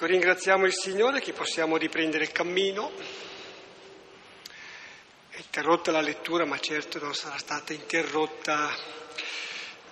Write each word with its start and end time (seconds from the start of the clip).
Ecco, 0.00 0.12
ringraziamo 0.12 0.64
il 0.64 0.72
Signore 0.72 1.20
che 1.20 1.34
possiamo 1.34 1.76
riprendere 1.76 2.24
il 2.24 2.32
cammino. 2.32 2.90
È 5.28 5.36
interrotta 5.36 5.90
la 5.90 6.00
lettura, 6.00 6.46
ma 6.46 6.58
certo 6.58 6.98
non 6.98 7.12
sarà 7.14 7.36
stata 7.36 7.74
interrotta 7.74 8.74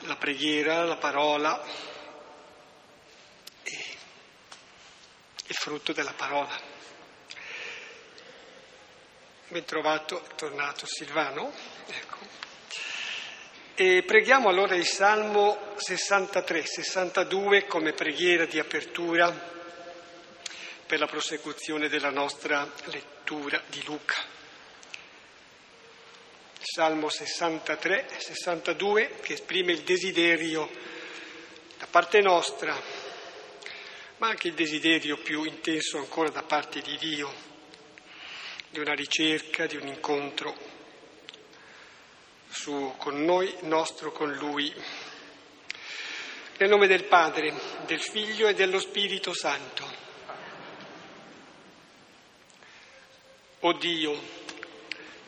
la 0.07 0.17
preghiera, 0.17 0.85
la 0.85 0.97
parola 0.97 1.63
e 3.63 3.85
il 5.47 5.55
frutto 5.55 5.93
della 5.93 6.15
parola. 6.17 6.59
Ben 9.49 9.65
trovato, 9.67 10.25
è 10.25 10.35
tornato 10.37 10.87
Silvano. 10.87 11.53
Ecco. 11.87 12.17
E 13.75 14.03
preghiamo 14.07 14.49
allora 14.49 14.75
il 14.75 14.87
Salmo 14.87 15.75
63, 15.77 16.65
62 16.65 17.67
come 17.67 17.93
preghiera 17.93 18.47
di 18.47 18.59
apertura 18.59 19.57
per 20.89 20.99
la 20.99 21.07
prosecuzione 21.07 21.91
della 21.91 22.09
nostra 22.09 22.67
lettura 22.87 23.63
di 23.67 23.85
Luca. 23.85 24.15
Salmo 26.59 27.11
63, 27.11 28.09
62 28.17 29.19
che 29.21 29.35
esprime 29.35 29.73
il 29.73 29.83
desiderio 29.83 30.67
da 31.77 31.87
parte 31.91 32.23
nostra, 32.23 32.75
ma 34.17 34.29
anche 34.29 34.49
il 34.49 34.55
desiderio 34.55 35.19
più 35.19 35.45
intenso 35.45 35.99
ancora 35.99 36.31
da 36.31 36.43
parte 36.43 36.81
di 36.81 36.97
Dio, 36.97 37.35
di 38.71 38.79
una 38.79 38.95
ricerca, 38.95 39.67
di 39.67 39.77
un 39.77 39.89
incontro 39.89 40.57
su, 42.49 42.95
con 42.97 43.23
noi, 43.27 43.55
nostro 43.61 44.11
con 44.11 44.33
Lui. 44.33 44.73
Nel 46.57 46.71
nome 46.71 46.87
del 46.87 47.05
Padre, 47.05 47.53
del 47.85 48.01
Figlio 48.01 48.49
e 48.49 48.55
dello 48.55 48.79
Spirito 48.79 49.35
Santo. 49.35 49.98
O 53.63 53.73
Dio, 53.73 54.15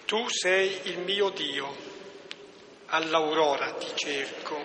tu 0.06 0.28
sei 0.28 0.82
il 0.84 1.00
mio 1.00 1.30
Dio, 1.30 1.66
all'aurora 2.86 3.72
ti 3.72 3.88
cerco, 3.96 4.56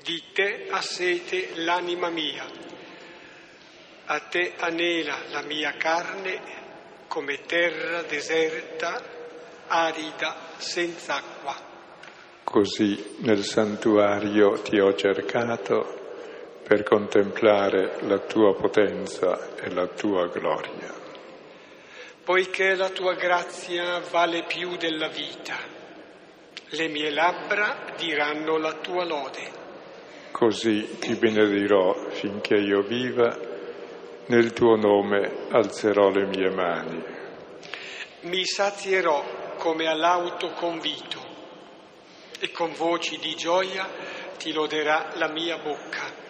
di 0.00 0.22
te 0.32 0.68
ha 0.70 0.80
sete 0.80 1.56
l'anima 1.56 2.08
mia, 2.08 2.46
a 4.04 4.20
te 4.20 4.52
anela 4.58 5.24
la 5.30 5.42
mia 5.42 5.72
carne 5.76 6.40
come 7.08 7.40
terra 7.40 8.02
deserta, 8.02 9.02
arida, 9.66 10.52
senza 10.58 11.16
acqua. 11.16 11.56
Così 12.44 13.16
nel 13.22 13.42
santuario 13.42 14.62
ti 14.62 14.78
ho 14.78 14.94
cercato 14.94 16.60
per 16.62 16.84
contemplare 16.84 17.96
la 18.02 18.20
tua 18.20 18.54
potenza 18.54 19.56
e 19.56 19.68
la 19.70 19.88
tua 19.88 20.28
gloria 20.28 21.01
poiché 22.24 22.74
la 22.76 22.90
tua 22.90 23.14
grazia 23.14 24.00
vale 24.10 24.44
più 24.44 24.76
della 24.76 25.08
vita. 25.08 25.56
Le 26.70 26.88
mie 26.88 27.10
labbra 27.10 27.92
diranno 27.96 28.58
la 28.58 28.74
tua 28.74 29.04
lode. 29.04 29.60
Così 30.30 30.98
ti 30.98 31.14
benedirò 31.16 32.08
finché 32.10 32.54
io 32.54 32.82
viva, 32.82 33.36
nel 34.26 34.52
tuo 34.52 34.76
nome 34.76 35.48
alzerò 35.50 36.10
le 36.10 36.26
mie 36.26 36.50
mani. 36.50 37.04
Mi 38.22 38.44
sazierò 38.44 39.56
come 39.58 39.86
all'auto 39.86 40.52
convito 40.52 41.18
e 42.38 42.50
con 42.52 42.72
voci 42.72 43.18
di 43.18 43.34
gioia 43.34 43.86
ti 44.38 44.52
loderà 44.52 45.10
la 45.14 45.28
mia 45.28 45.58
bocca. 45.58 46.20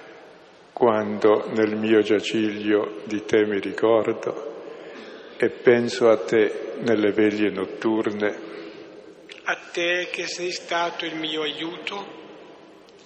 Quando 0.72 1.48
nel 1.50 1.76
mio 1.76 2.00
giaciglio 2.00 3.02
di 3.04 3.24
te 3.24 3.44
mi 3.44 3.60
ricordo, 3.60 4.51
e 5.42 5.50
penso 5.50 6.08
a 6.08 6.18
te 6.18 6.74
nelle 6.82 7.10
veglie 7.10 7.50
notturne. 7.50 8.50
A 9.42 9.56
te 9.72 10.06
che 10.08 10.28
sei 10.28 10.52
stato 10.52 11.04
il 11.04 11.16
mio 11.16 11.42
aiuto, 11.42 12.20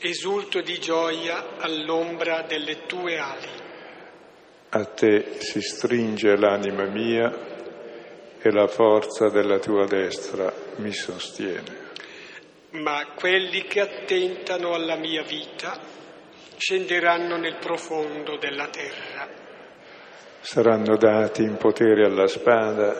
esulto 0.00 0.60
di 0.60 0.78
gioia 0.78 1.56
all'ombra 1.56 2.42
delle 2.42 2.84
tue 2.84 3.16
ali. 3.18 3.48
A 4.68 4.84
te 4.84 5.36
si 5.38 5.62
stringe 5.62 6.36
l'anima 6.36 6.84
mia 6.84 7.32
e 8.38 8.50
la 8.50 8.66
forza 8.66 9.30
della 9.30 9.58
tua 9.58 9.86
destra 9.86 10.52
mi 10.76 10.92
sostiene. 10.92 11.84
Ma 12.72 13.12
quelli 13.14 13.62
che 13.62 13.80
attentano 13.80 14.74
alla 14.74 14.96
mia 14.96 15.22
vita 15.22 15.80
scenderanno 16.58 17.38
nel 17.38 17.56
profondo 17.56 18.36
della 18.36 18.68
terra 18.68 19.44
saranno 20.46 20.96
dati 20.96 21.42
in 21.42 21.56
potere 21.56 22.04
alla 22.04 22.28
spada, 22.28 22.94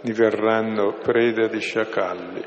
diverranno 0.00 0.94
preda 0.94 1.46
di 1.46 1.60
sciacalli. 1.60 2.44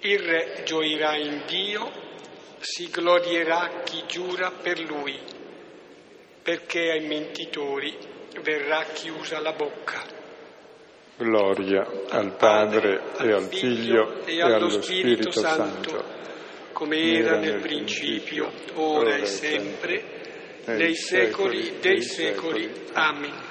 Il 0.00 0.18
re 0.18 0.62
gioirà 0.64 1.14
in 1.14 1.42
Dio, 1.46 1.88
si 2.58 2.88
glorierà 2.90 3.82
chi 3.84 4.02
giura 4.08 4.50
per 4.50 4.80
lui, 4.80 5.16
perché 6.42 6.90
ai 6.90 7.06
mentitori 7.06 7.96
verrà 8.42 8.82
chiusa 8.92 9.38
la 9.38 9.52
bocca. 9.52 10.02
Gloria 11.18 11.86
al 12.08 12.34
Padre, 12.34 13.00
e 13.20 13.32
al 13.32 13.44
Figlio 13.44 14.24
e, 14.24 14.42
allo 14.42 14.70
Spirito, 14.70 15.30
Santo, 15.30 16.04
come 16.72 17.12
era 17.12 17.38
nel 17.38 17.60
principio, 17.60 18.50
ora 18.74 19.14
e 19.14 19.24
sempre 19.24 20.17
nei 20.76 20.94
secoli 20.96 21.78
dei 21.80 22.02
secoli. 22.02 22.70
Amen. 22.92 23.46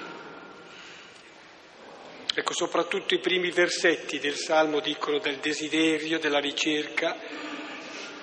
Ecco, 2.33 2.53
soprattutto 2.53 3.15
i 3.15 3.19
primi 3.19 3.49
versetti 3.49 4.19
del 4.19 4.35
Salmo 4.35 4.79
dicono 4.79 5.17
del 5.17 5.37
desiderio, 5.37 6.19
della 6.19 6.39
ricerca, 6.39 7.17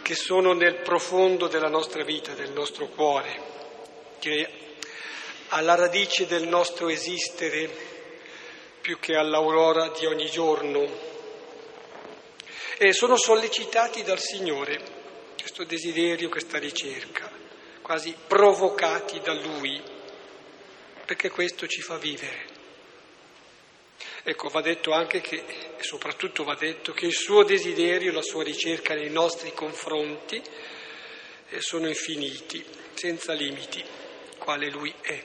che 0.02 0.14
sono 0.14 0.52
nel 0.52 0.82
profondo 0.82 1.48
della 1.48 1.68
nostra 1.68 2.04
vita, 2.04 2.32
del 2.34 2.52
nostro 2.52 2.86
cuore, 2.86 3.40
che 4.20 4.48
alla 5.48 5.74
radice 5.74 6.26
del 6.26 6.46
nostro 6.46 6.88
esistere 6.88 7.68
più 8.80 9.00
che 9.00 9.16
all'aurora 9.16 9.88
di 9.88 10.06
ogni 10.06 10.30
giorno. 10.30 11.12
E 12.78 12.92
sono 12.92 13.16
sollecitati 13.16 14.04
dal 14.04 14.20
Signore 14.20 15.02
questo 15.36 15.64
desiderio, 15.64 16.28
questa 16.28 16.58
ricerca 16.58 17.33
quasi 17.84 18.16
provocati 18.26 19.20
da 19.20 19.34
lui, 19.34 19.78
perché 21.04 21.28
questo 21.28 21.66
ci 21.66 21.82
fa 21.82 21.98
vivere. 21.98 22.46
Ecco, 24.22 24.48
va 24.48 24.62
detto 24.62 24.92
anche 24.92 25.20
che, 25.20 25.44
e 25.76 25.82
soprattutto 25.82 26.44
va 26.44 26.54
detto, 26.54 26.94
che 26.94 27.04
il 27.04 27.12
suo 27.12 27.44
desiderio, 27.44 28.10
la 28.10 28.22
sua 28.22 28.42
ricerca 28.42 28.94
nei 28.94 29.10
nostri 29.10 29.52
confronti 29.52 30.42
eh, 31.50 31.60
sono 31.60 31.86
infiniti, 31.86 32.64
senza 32.94 33.34
limiti, 33.34 33.84
quale 34.38 34.70
lui 34.70 34.94
è. 35.02 35.22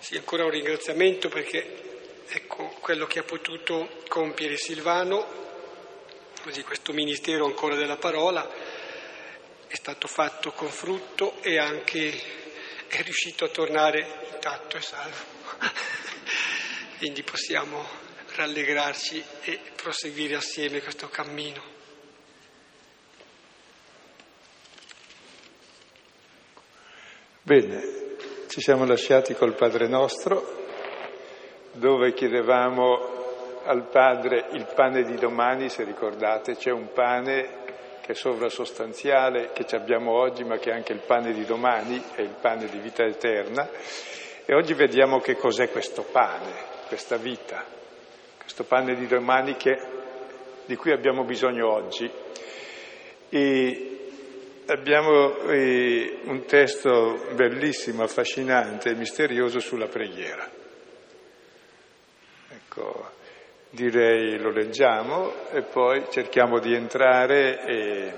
Sì, 0.00 0.16
ancora 0.16 0.46
un 0.46 0.50
ringraziamento 0.50 1.28
perché, 1.28 2.24
ecco, 2.26 2.74
quello 2.80 3.06
che 3.06 3.20
ha 3.20 3.24
potuto 3.24 4.02
compiere 4.08 4.56
Silvano, 4.56 5.24
così 6.42 6.64
questo 6.64 6.92
ministero 6.92 7.44
ancora 7.44 7.76
della 7.76 7.98
parola, 7.98 8.67
è 9.68 9.74
stato 9.74 10.08
fatto 10.08 10.52
con 10.52 10.68
frutto 10.68 11.40
e 11.42 11.58
anche 11.58 12.10
è 12.88 13.02
riuscito 13.02 13.44
a 13.44 13.48
tornare 13.48 14.30
intatto 14.32 14.78
e 14.78 14.80
salvo. 14.80 15.16
Quindi 16.98 17.22
possiamo 17.22 17.84
rallegrarci 18.34 19.22
e 19.42 19.60
proseguire 19.76 20.36
assieme 20.36 20.80
questo 20.80 21.08
cammino. 21.08 21.76
Bene, 27.42 28.16
ci 28.48 28.60
siamo 28.60 28.84
lasciati 28.84 29.34
col 29.34 29.54
Padre 29.54 29.86
nostro, 29.86 30.66
dove 31.72 32.14
chiedevamo 32.14 33.62
al 33.64 33.86
Padre 33.88 34.48
il 34.52 34.66
pane 34.74 35.02
di 35.02 35.16
domani, 35.16 35.68
se 35.68 35.84
ricordate, 35.84 36.56
c'è 36.56 36.70
un 36.70 36.92
pane 36.92 37.67
che 38.08 38.14
è 38.14 38.16
sovrasostanziale, 38.16 39.50
che 39.52 39.66
abbiamo 39.76 40.12
oggi, 40.12 40.42
ma 40.42 40.56
che 40.56 40.70
è 40.70 40.72
anche 40.72 40.94
il 40.94 41.02
pane 41.04 41.34
di 41.34 41.44
domani, 41.44 42.02
è 42.14 42.22
il 42.22 42.36
pane 42.40 42.64
di 42.64 42.78
vita 42.78 43.04
eterna. 43.04 43.68
E 44.46 44.54
oggi 44.54 44.72
vediamo 44.72 45.20
che 45.20 45.36
cos'è 45.36 45.70
questo 45.70 46.04
pane, 46.04 46.54
questa 46.86 47.18
vita, 47.18 47.62
questo 48.38 48.64
pane 48.64 48.94
di 48.94 49.06
domani 49.06 49.56
che, 49.56 49.76
di 50.64 50.74
cui 50.74 50.90
abbiamo 50.90 51.24
bisogno 51.24 51.70
oggi. 51.70 52.10
E 53.28 53.98
abbiamo 54.68 55.40
eh, 55.40 56.20
un 56.24 56.46
testo 56.46 57.26
bellissimo, 57.34 58.04
affascinante 58.04 58.88
e 58.88 58.94
misterioso 58.94 59.60
sulla 59.60 59.88
preghiera. 59.88 60.50
Ecco, 62.48 63.10
direi 63.70 64.38
lo 64.38 64.50
leggiamo 64.50 65.50
e 65.50 65.62
poi 65.62 66.04
cerchiamo 66.10 66.58
di 66.58 66.74
entrare 66.74 67.64
e 67.64 68.12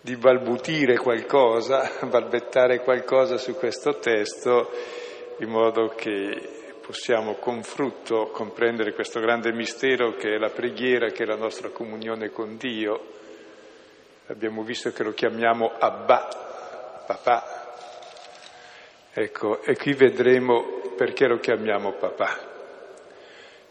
di 0.00 0.16
balbutire 0.16 0.96
qualcosa, 0.96 1.88
balbettare 2.10 2.80
qualcosa 2.80 3.36
su 3.36 3.54
questo 3.54 3.98
testo, 3.98 4.70
in 5.38 5.48
modo 5.48 5.88
che 5.88 6.60
possiamo 6.80 7.34
con 7.34 7.62
frutto 7.62 8.30
comprendere 8.32 8.92
questo 8.92 9.20
grande 9.20 9.52
mistero 9.52 10.14
che 10.14 10.34
è 10.34 10.38
la 10.38 10.50
preghiera, 10.50 11.10
che 11.10 11.22
è 11.22 11.26
la 11.26 11.36
nostra 11.36 11.68
comunione 11.68 12.30
con 12.30 12.56
Dio. 12.56 13.20
Abbiamo 14.26 14.62
visto 14.62 14.92
che 14.92 15.04
lo 15.04 15.12
chiamiamo 15.12 15.72
Abba, 15.78 17.04
papà. 17.06 17.60
Ecco, 19.12 19.62
e 19.62 19.76
qui 19.76 19.92
vedremo 19.92 20.80
perché 20.96 21.26
lo 21.26 21.38
chiamiamo 21.38 21.92
papà. 21.92 22.51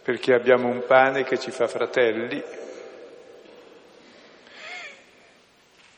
Perché 0.04 0.34
abbiamo 0.34 0.68
un 0.68 0.84
pane 0.86 1.24
che 1.24 1.38
ci 1.38 1.52
fa 1.52 1.68
fratelli, 1.68 2.44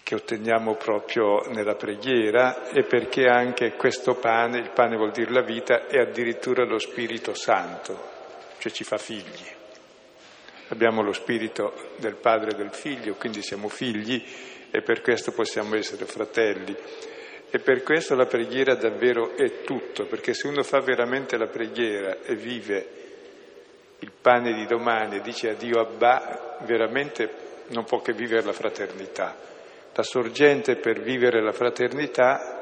che 0.03 0.15
otteniamo 0.15 0.75
proprio 0.75 1.47
nella 1.47 1.75
preghiera 1.75 2.67
e 2.69 2.83
perché 2.83 3.27
anche 3.27 3.73
questo 3.73 4.15
pane, 4.15 4.59
il 4.59 4.71
pane 4.71 4.97
vuol 4.97 5.11
dire 5.11 5.31
la 5.31 5.41
vita, 5.41 5.87
è 5.87 5.97
addirittura 5.99 6.65
lo 6.65 6.77
Spirito 6.77 7.33
Santo, 7.33 8.09
cioè 8.57 8.71
ci 8.71 8.83
fa 8.83 8.97
figli. 8.97 9.47
Abbiamo 10.67 11.01
lo 11.01 11.13
Spirito 11.13 11.91
del 11.97 12.15
Padre 12.15 12.51
e 12.51 12.55
del 12.55 12.73
Figlio, 12.73 13.15
quindi 13.15 13.41
siamo 13.41 13.69
figli 13.69 14.21
e 14.69 14.81
per 14.81 15.01
questo 15.01 15.31
possiamo 15.31 15.75
essere 15.75 16.05
fratelli. 16.05 16.75
E 17.49 17.59
per 17.59 17.83
questo 17.83 18.15
la 18.15 18.25
preghiera 18.25 18.75
davvero 18.75 19.37
è 19.37 19.61
tutto, 19.61 20.05
perché 20.07 20.33
se 20.33 20.47
uno 20.47 20.63
fa 20.63 20.79
veramente 20.79 21.37
la 21.37 21.47
preghiera 21.47 22.17
e 22.23 22.35
vive 22.35 23.02
il 24.03 24.11
pane 24.11 24.53
di 24.53 24.65
domani 24.65 25.17
e 25.17 25.21
dice 25.21 25.49
a 25.49 25.53
Dio 25.53 25.79
Abba, 25.79 26.57
veramente 26.65 27.29
non 27.69 27.85
può 27.85 28.01
che 28.01 28.13
vivere 28.13 28.43
la 28.43 28.53
fraternità 28.53 29.51
la 29.95 30.03
sorgente 30.03 30.75
per 30.77 31.01
vivere 31.01 31.41
la 31.41 31.51
fraternità, 31.51 32.61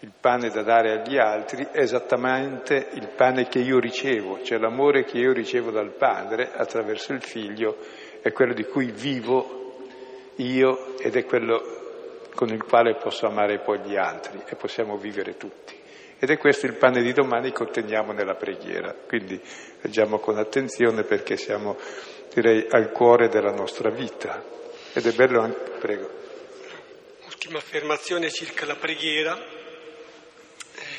il 0.00 0.12
pane 0.18 0.48
da 0.48 0.62
dare 0.62 1.00
agli 1.00 1.16
altri, 1.16 1.68
è 1.70 1.80
esattamente 1.80 2.88
il 2.94 3.08
pane 3.14 3.46
che 3.46 3.60
io 3.60 3.78
ricevo, 3.78 4.42
cioè 4.42 4.58
l'amore 4.58 5.04
che 5.04 5.18
io 5.18 5.32
ricevo 5.32 5.70
dal 5.70 5.92
Padre 5.92 6.50
attraverso 6.52 7.12
il 7.12 7.22
Figlio, 7.22 7.76
è 8.20 8.32
quello 8.32 8.52
di 8.52 8.64
cui 8.64 8.90
vivo 8.90 9.86
io 10.36 10.98
ed 10.98 11.16
è 11.16 11.24
quello 11.24 11.78
con 12.34 12.48
il 12.48 12.64
quale 12.64 12.96
posso 12.96 13.26
amare 13.26 13.58
poi 13.58 13.80
gli 13.80 13.96
altri 13.96 14.42
e 14.46 14.56
possiamo 14.56 14.96
vivere 14.96 15.36
tutti. 15.36 15.79
Ed 16.22 16.28
è 16.28 16.36
questo 16.36 16.66
il 16.66 16.74
pane 16.74 17.00
di 17.00 17.14
domani 17.14 17.50
che 17.50 17.62
otteniamo 17.62 18.12
nella 18.12 18.34
preghiera. 18.34 18.92
Quindi 18.92 19.40
leggiamo 19.80 20.18
con 20.18 20.36
attenzione 20.36 21.02
perché 21.02 21.38
siamo, 21.38 21.78
direi, 22.34 22.66
al 22.68 22.92
cuore 22.92 23.28
della 23.28 23.52
nostra 23.52 23.88
vita. 23.88 24.44
Ed 24.92 25.06
è 25.06 25.12
bello 25.12 25.40
anche, 25.40 25.70
prego. 25.78 26.10
Ultima 27.24 27.56
affermazione 27.56 28.30
circa 28.30 28.66
la 28.66 28.76
preghiera. 28.76 29.34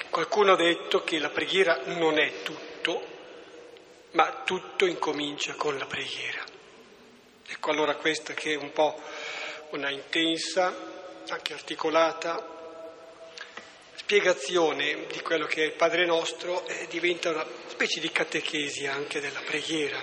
Qualcuno 0.10 0.54
ha 0.54 0.58
detto 0.58 1.04
che 1.04 1.20
la 1.20 1.30
preghiera 1.30 1.82
non 1.86 2.18
è 2.18 2.42
tutto, 2.42 3.04
ma 4.14 4.42
tutto 4.44 4.88
incomincia 4.88 5.54
con 5.54 5.78
la 5.78 5.86
preghiera. 5.86 6.44
Ecco 7.48 7.70
allora 7.70 7.96
questa 7.96 8.34
che 8.34 8.54
è 8.54 8.58
un 8.58 8.72
po' 8.72 9.00
una 9.70 9.92
intensa, 9.92 10.74
anche 11.30 11.54
articolata, 11.54 12.61
spiegazione 14.12 15.06
di 15.10 15.22
quello 15.22 15.46
che 15.46 15.62
è 15.62 15.66
il 15.68 15.76
Padre 15.78 16.06
nostro 16.06 16.68
eh, 16.68 16.86
diventa 16.90 17.30
una 17.30 17.46
specie 17.68 18.02
di 18.02 18.12
catechesi 18.12 18.86
anche 18.86 19.22
della 19.22 19.40
preghiera. 19.46 19.98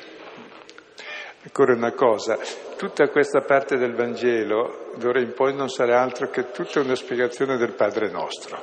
Ancora 1.42 1.74
una 1.74 1.92
cosa, 1.92 2.38
tutta 2.78 3.08
questa 3.08 3.42
parte 3.42 3.76
del 3.76 3.94
Vangelo 3.94 4.92
d'ora 4.96 5.20
in 5.20 5.34
poi 5.34 5.54
non 5.54 5.68
sarà 5.68 6.00
altro 6.00 6.30
che 6.30 6.50
tutta 6.52 6.80
una 6.80 6.94
spiegazione 6.94 7.58
del 7.58 7.74
Padre 7.74 8.08
nostro, 8.08 8.62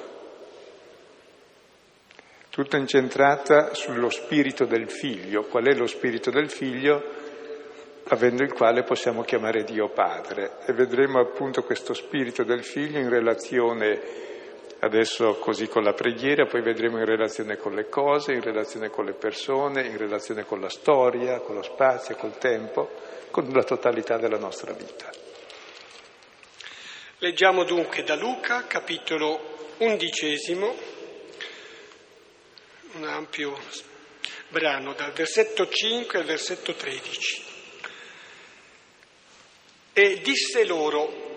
tutta 2.50 2.78
incentrata 2.78 3.76
sullo 3.76 4.10
spirito 4.10 4.66
del 4.66 4.90
figlio. 4.90 5.44
Qual 5.44 5.66
è 5.66 5.76
lo 5.76 5.86
spirito 5.86 6.32
del 6.32 6.50
figlio? 6.50 7.04
Avendo 8.06 8.42
il 8.42 8.52
quale 8.52 8.82
possiamo 8.82 9.22
chiamare 9.22 9.64
Dio 9.64 9.90
Padre. 9.90 10.58
E 10.66 10.74
vedremo 10.74 11.20
appunto 11.20 11.62
questo 11.62 11.94
spirito 11.94 12.44
del 12.44 12.64
figlio 12.64 12.98
in 12.98 13.10
relazione 13.10 14.34
adesso 14.86 15.36
così 15.36 15.68
con 15.68 15.84
la 15.84 15.94
preghiera, 15.94 16.46
poi 16.46 16.62
vedremo 16.62 17.00
in 17.00 17.06
relazione 17.06 17.58
con 17.58 17.74
le 17.74 17.90
cose, 17.90 18.34
in 18.34 18.42
relazione 18.42 18.90
con 18.90 19.06
le 19.06 19.14
persone, 19.14 19.88
in 19.88 19.98
relazione 19.98 20.46
con 20.46 20.62
la 20.62 20.70
storia, 20.70 21.40
con 21.40 21.56
lo 21.56 21.64
spazio, 21.64 22.16
col 22.16 22.38
tempo, 22.38 22.92
con 23.32 23.50
la 23.50 23.64
totalità 23.64 24.18
della 24.18 24.38
nostra 24.38 24.74
vita. 24.74 25.10
Leggiamo 27.18 27.64
dunque 27.64 28.04
da 28.04 28.16
Luca, 28.16 28.68
capitolo 28.68 29.74
undicesimo, 29.78 30.76
un 32.94 33.04
ampio 33.06 33.58
brano, 34.50 34.94
dal 34.94 35.12
versetto 35.14 35.68
5 35.68 36.20
al 36.20 36.26
versetto 36.26 36.74
13. 36.76 37.44
E 39.94 40.22
disse 40.22 40.64
loro, 40.66 41.35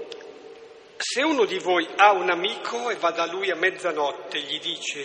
se 1.11 1.23
uno 1.23 1.47
di 1.47 1.59
voi 1.59 1.89
ha 1.97 2.13
un 2.13 2.29
amico 2.29 2.91
e 2.91 2.97
va 2.97 3.11
da 3.13 3.25
lui 3.25 3.51
a 3.51 3.55
mezzanotte, 3.55 4.41
gli 4.41 4.61
dice, 4.61 5.03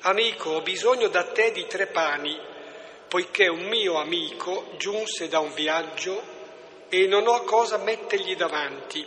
amico, 0.00 0.50
ho 0.50 0.60
bisogno 0.60 1.08
da 1.08 1.32
te 1.32 1.50
di 1.50 1.66
tre 1.66 1.86
pani, 1.86 2.38
poiché 3.08 3.48
un 3.48 3.62
mio 3.62 3.94
amico 3.94 4.74
giunse 4.76 5.28
da 5.28 5.38
un 5.38 5.54
viaggio 5.54 6.22
e 6.90 7.06
non 7.06 7.26
ho 7.26 7.42
cosa 7.44 7.78
mettergli 7.78 8.36
davanti. 8.36 9.02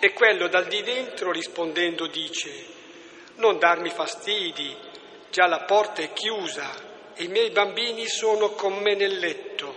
E 0.00 0.12
quello 0.12 0.48
dal 0.48 0.66
di 0.66 0.82
dentro 0.82 1.30
rispondendo 1.30 2.08
dice, 2.08 2.50
non 3.36 3.60
darmi 3.60 3.90
fastidi, 3.90 4.76
già 5.30 5.46
la 5.46 5.60
porta 5.60 6.02
è 6.02 6.12
chiusa 6.12 7.14
e 7.14 7.22
i 7.22 7.28
miei 7.28 7.50
bambini 7.50 8.08
sono 8.08 8.50
con 8.54 8.76
me 8.78 8.96
nel 8.96 9.18
letto, 9.18 9.72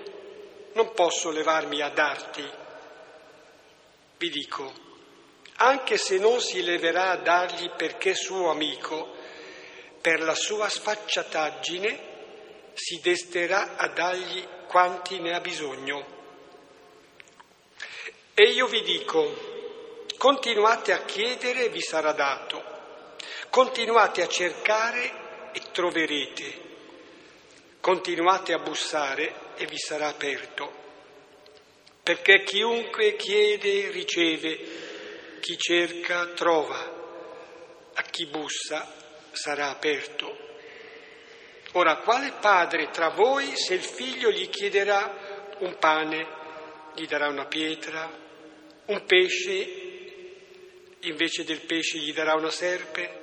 non 0.74 0.92
posso 0.94 1.30
levarmi 1.30 1.82
a 1.82 1.90
darti. 1.90 2.44
Vi 4.18 4.30
dico, 4.32 4.88
anche 5.62 5.98
se 5.98 6.18
non 6.18 6.40
si 6.40 6.62
leverà 6.62 7.12
a 7.12 7.18
dargli 7.18 7.70
perché 7.72 8.14
suo 8.14 8.50
amico, 8.50 9.16
per 10.00 10.22
la 10.22 10.36
sua 10.36 10.70
sfacciataggine 10.70 12.08
si 12.74 13.00
desterà 13.02 13.76
a 13.76 13.90
dargli 13.90 14.42
quanti 14.68 15.20
ne 15.20 15.34
ha 15.34 15.42
bisogno. 15.42 16.18
E 18.34 18.44
io 18.44 18.68
vi 18.68 18.82
dico, 18.84 20.06
continuate 20.18 20.94
a 20.94 21.04
chiedere 21.04 21.66
e 21.66 21.70
vi 21.70 21.82
sarà 21.82 22.13
dato, 22.13 22.63
continuate 23.50 24.22
a 24.22 24.30
cercare 24.30 25.51
e 25.51 25.62
troverete, 25.74 26.68
continuate 27.82 28.54
a 28.54 28.60
bussare 28.60 29.34
e 29.58 29.66
vi 29.66 29.78
sarà 29.78 30.08
aperto, 30.08 30.72
perché 32.01 32.44
chiunque 32.44 33.18
chiede 33.18 33.92
riceve 33.92 34.88
chi 35.39 35.58
cerca 35.58 36.27
trova, 36.27 37.91
a 37.93 38.01
chi 38.03 38.25
bussa 38.27 38.93
sarà 39.31 39.69
aperto. 39.69 40.48
Ora, 41.74 41.98
quale 41.98 42.34
padre 42.39 42.89
tra 42.89 43.10
voi, 43.10 43.55
se 43.55 43.75
il 43.75 43.84
figlio 43.84 44.31
gli 44.31 44.50
chiederà 44.50 45.55
un 45.60 45.77
pane, 45.77 46.27
gli 46.96 47.05
darà 47.05 47.27
una 47.27 47.46
pietra, 47.46 48.10
un 48.86 49.05
pesce, 49.05 49.88
invece 51.01 51.43
del 51.43 51.62
pesce 51.62 52.00
gli 52.00 52.13
darà 52.13 52.34
una 52.34 52.50
serpe? 52.50 53.17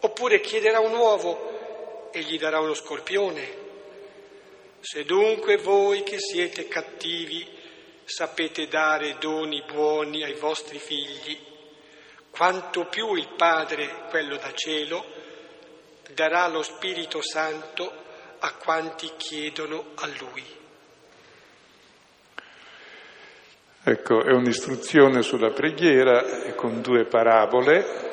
Oppure 0.00 0.40
chiederà 0.40 0.80
un 0.80 0.94
uovo 0.94 2.10
e 2.12 2.20
gli 2.20 2.38
darà 2.38 2.60
uno 2.60 2.74
scorpione? 2.74 3.62
Se 4.80 5.04
dunque 5.04 5.56
voi 5.56 6.02
che 6.02 6.18
siete 6.18 6.68
cattivi 6.68 7.53
sapete 8.04 8.68
dare 8.68 9.16
doni 9.18 9.62
buoni 9.66 10.22
ai 10.22 10.34
vostri 10.34 10.78
figli, 10.78 11.38
quanto 12.30 12.86
più 12.86 13.14
il 13.14 13.28
Padre, 13.36 14.06
quello 14.10 14.36
da 14.36 14.52
cielo, 14.52 15.04
darà 16.12 16.46
lo 16.48 16.62
Spirito 16.62 17.22
Santo 17.22 18.02
a 18.40 18.54
quanti 18.54 19.10
chiedono 19.16 19.92
a 19.94 20.06
Lui. 20.18 20.44
Ecco, 23.86 24.24
è 24.24 24.32
un'istruzione 24.32 25.22
sulla 25.22 25.50
preghiera 25.50 26.52
con 26.54 26.80
due 26.80 27.04
parabole. 27.04 28.12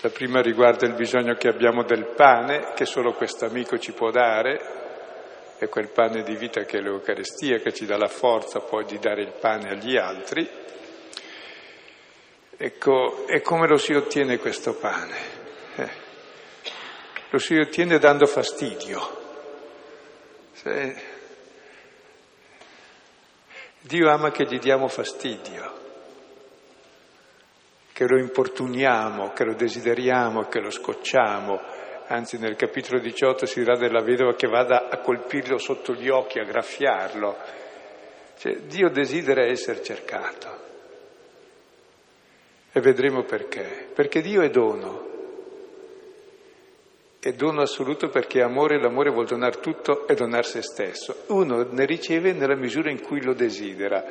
La 0.00 0.08
prima 0.10 0.40
riguarda 0.40 0.86
il 0.86 0.94
bisogno 0.94 1.34
che 1.34 1.48
abbiamo 1.48 1.82
del 1.82 2.06
pane, 2.14 2.72
che 2.74 2.86
solo 2.86 3.12
questo 3.12 3.44
amico 3.44 3.78
ci 3.78 3.92
può 3.92 4.10
dare, 4.10 4.77
è 5.58 5.68
quel 5.68 5.88
pane 5.88 6.22
di 6.22 6.36
vita 6.36 6.62
che 6.62 6.78
è 6.78 6.80
l'Eucaristia, 6.80 7.58
che 7.58 7.72
ci 7.72 7.84
dà 7.84 7.96
la 7.96 8.08
forza 8.08 8.60
poi 8.60 8.84
di 8.84 8.98
dare 8.98 9.22
il 9.22 9.32
pane 9.40 9.70
agli 9.70 9.96
altri. 9.96 10.48
Ecco, 12.56 13.26
e 13.26 13.40
come 13.40 13.66
lo 13.66 13.76
si 13.76 13.92
ottiene 13.92 14.38
questo 14.38 14.74
pane? 14.74 15.16
Eh, 15.76 15.90
lo 17.30 17.38
si 17.38 17.56
ottiene 17.56 17.98
dando 17.98 18.26
fastidio. 18.26 19.16
Se... 20.52 21.16
Dio 23.80 24.10
ama 24.10 24.30
che 24.30 24.44
gli 24.44 24.58
diamo 24.58 24.88
fastidio, 24.88 25.72
che 27.92 28.06
lo 28.06 28.18
importuniamo, 28.18 29.32
che 29.32 29.44
lo 29.44 29.54
desideriamo, 29.54 30.48
che 30.48 30.60
lo 30.60 30.70
scocciamo. 30.70 31.77
Anzi, 32.10 32.38
nel 32.38 32.56
capitolo 32.56 33.00
18 33.00 33.44
si 33.44 33.60
dirà 33.60 33.76
della 33.76 34.00
vedova 34.00 34.34
che 34.34 34.46
vada 34.46 34.88
a 34.88 34.96
colpirlo 34.98 35.58
sotto 35.58 35.92
gli 35.92 36.08
occhi, 36.08 36.38
a 36.38 36.44
graffiarlo. 36.44 37.36
Cioè, 38.38 38.60
Dio 38.60 38.88
desidera 38.88 39.44
essere 39.44 39.82
cercato. 39.82 40.66
E 42.72 42.80
vedremo 42.80 43.24
perché. 43.24 43.88
Perché 43.92 44.22
Dio 44.22 44.40
è 44.40 44.48
dono. 44.48 45.06
È 47.20 47.32
dono 47.32 47.60
assoluto 47.60 48.08
perché 48.08 48.40
amore 48.40 48.76
e 48.76 48.80
l'amore 48.80 49.10
vuol 49.10 49.26
donare 49.26 49.60
tutto 49.60 50.06
e 50.06 50.14
donare 50.14 50.44
se 50.44 50.62
stesso. 50.62 51.24
Uno 51.26 51.66
ne 51.70 51.84
riceve 51.84 52.32
nella 52.32 52.56
misura 52.56 52.90
in 52.90 53.02
cui 53.02 53.22
lo 53.22 53.34
desidera. 53.34 54.02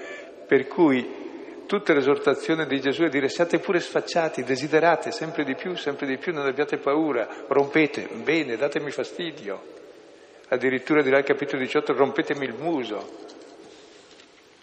Per 0.45 0.67
cui 0.67 1.26
tutta 1.67 1.93
l'esortazione 1.93 2.65
di 2.65 2.79
Gesù 2.79 3.03
è 3.03 3.09
dire 3.09 3.29
siate 3.29 3.59
pure 3.59 3.79
sfacciati, 3.79 4.43
desiderate 4.43 5.11
sempre 5.11 5.43
di 5.43 5.53
più, 5.53 5.75
sempre 5.75 6.07
di 6.07 6.17
più, 6.17 6.33
non 6.33 6.47
abbiate 6.47 6.77
paura, 6.77 7.27
rompete, 7.47 8.07
bene, 8.23 8.55
datemi 8.55 8.89
fastidio. 8.89 9.75
Addirittura 10.47 11.03
dirà 11.03 11.19
il 11.19 11.25
capitolo 11.25 11.61
18, 11.61 11.93
rompetemi 11.93 12.45
il 12.45 12.55
muso. 12.55 13.25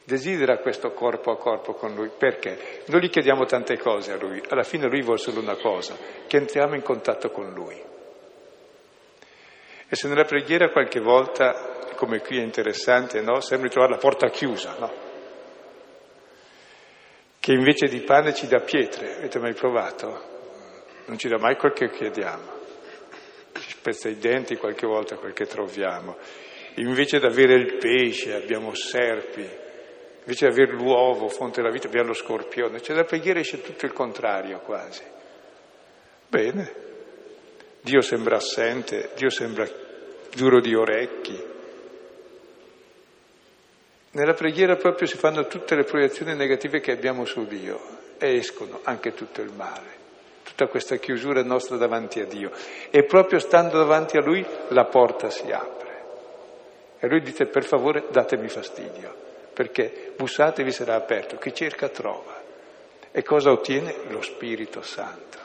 Desidera 0.03 0.59
questo 0.59 0.93
corpo 0.93 1.31
a 1.31 1.37
corpo 1.37 1.75
con 1.75 1.95
lui. 1.95 2.11
Perché? 2.17 2.83
Non 2.87 3.01
gli 3.01 3.09
chiediamo 3.09 3.45
tante 3.45 3.79
cose 3.79 4.13
a 4.13 4.17
lui, 4.17 4.43
alla 4.49 4.65
fine 4.65 4.89
lui 4.89 5.03
vuole 5.03 5.19
solo 5.19 5.41
una 5.41 5.57
cosa, 5.57 5.97
che 6.27 6.37
entriamo 6.39 6.75
in 6.75 6.83
contatto 6.83 7.31
con 7.31 7.53
lui. 7.53 7.81
E 9.87 9.95
se 9.97 10.09
nella 10.09 10.25
preghiera 10.25 10.71
qualche 10.71 11.01
volta, 11.01 11.93
come 11.95 12.21
qui 12.21 12.39
è 12.39 12.43
interessante, 12.43 13.21
no? 13.21 13.41
sembra 13.41 13.69
trovare 13.69 13.93
la 13.93 13.99
porta 13.99 14.29
chiusa, 14.29 14.75
no? 14.79 15.13
Che 17.45 17.53
invece 17.53 17.89
di 17.89 18.01
pane 18.01 18.33
ci 18.33 18.47
dà 18.47 18.61
pietre. 18.61 19.17
Avete 19.19 19.39
mai 19.39 19.53
provato? 19.53 20.33
Non 21.05 21.19
ci 21.19 21.29
dà 21.29 21.37
mai 21.37 21.57
quel 21.57 21.75
che 21.75 21.91
chiediamo. 21.91 22.53
Ci 23.53 23.69
spezza 23.69 24.09
i 24.09 24.17
denti 24.17 24.57
qualche 24.57 24.87
volta 24.87 25.17
quel 25.17 25.35
che 25.35 25.45
troviamo. 25.45 26.17
Invece 26.77 27.19
di 27.19 27.27
avere 27.27 27.53
il 27.57 27.77
pesce 27.77 28.33
abbiamo 28.33 28.75
serpi, 28.75 29.47
invece 30.21 30.47
di 30.47 30.53
avere 30.53 30.73
l'uovo, 30.73 31.29
fonte 31.29 31.61
della 31.61 31.71
vita, 31.71 31.87
abbiamo 31.87 32.07
lo 32.07 32.15
scorpione. 32.15 32.81
Cioè 32.81 32.97
da 32.97 33.05
preghiera 33.05 33.41
esce 33.41 33.61
tutto 33.61 33.85
il 33.85 33.93
contrario 33.93 34.61
quasi. 34.61 35.03
Bene, 36.27 36.73
Dio 37.83 38.01
sembra 38.01 38.37
assente, 38.37 39.11
Dio 39.17 39.29
sembra 39.29 39.69
duro 40.35 40.63
di 40.63 40.75
orecchi, 40.75 41.39
nella 44.15 44.35
preghiera 44.35 44.77
proprio 44.77 45.09
si 45.09 45.17
fanno 45.17 45.47
tutte 45.47 45.75
le 45.75 45.83
proiezioni 45.83 46.35
negative 46.35 46.81
che 46.81 46.93
abbiamo 46.93 47.25
su 47.25 47.47
Dio 47.47 47.81
e 48.19 48.37
escono 48.37 48.81
anche 48.85 49.13
tutto 49.13 49.41
il 49.41 49.51
male, 49.51 49.91
tutta 50.45 50.69
questa 50.69 50.97
chiusura 50.97 51.43
nostra 51.43 51.77
davanti 51.77 52.21
a 52.21 52.25
Dio. 52.25 52.53
E 52.91 53.05
proprio 53.05 53.41
stando 53.41 53.79
davanti 53.79 54.17
a 54.17 54.21
Lui 54.21 54.45
la 54.69 54.85
porta 54.85 55.31
si 55.31 55.51
apre. 55.51 56.03
E 57.01 57.09
Lui 57.09 57.23
dice 57.23 57.47
per 57.47 57.65
favore 57.65 58.05
datemi 58.11 58.49
fastidio, 58.49 59.13
perché 59.53 60.13
bussate 60.17 60.63
vi 60.63 60.71
sarà 60.71 60.95
aperto, 60.95 61.37
chi 61.37 61.53
cerca 61.53 61.89
trova. 61.89 62.41
E 63.11 63.23
cosa 63.25 63.51
ottiene? 63.51 63.95
Lo 64.11 64.23
Spirito 64.23 64.81
Santo. 64.83 65.39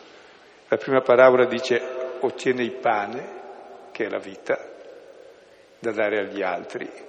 La 0.68 0.78
prima 0.78 1.02
parabola 1.02 1.46
dice 1.46 1.82
ottiene 2.20 2.62
il 2.62 2.74
pane, 2.74 3.38
che 3.92 4.06
è 4.06 4.10
la 4.10 4.20
vita, 4.20 4.64
da 5.80 5.92
dare 5.92 6.20
agli 6.20 6.44
altri, 6.44 7.08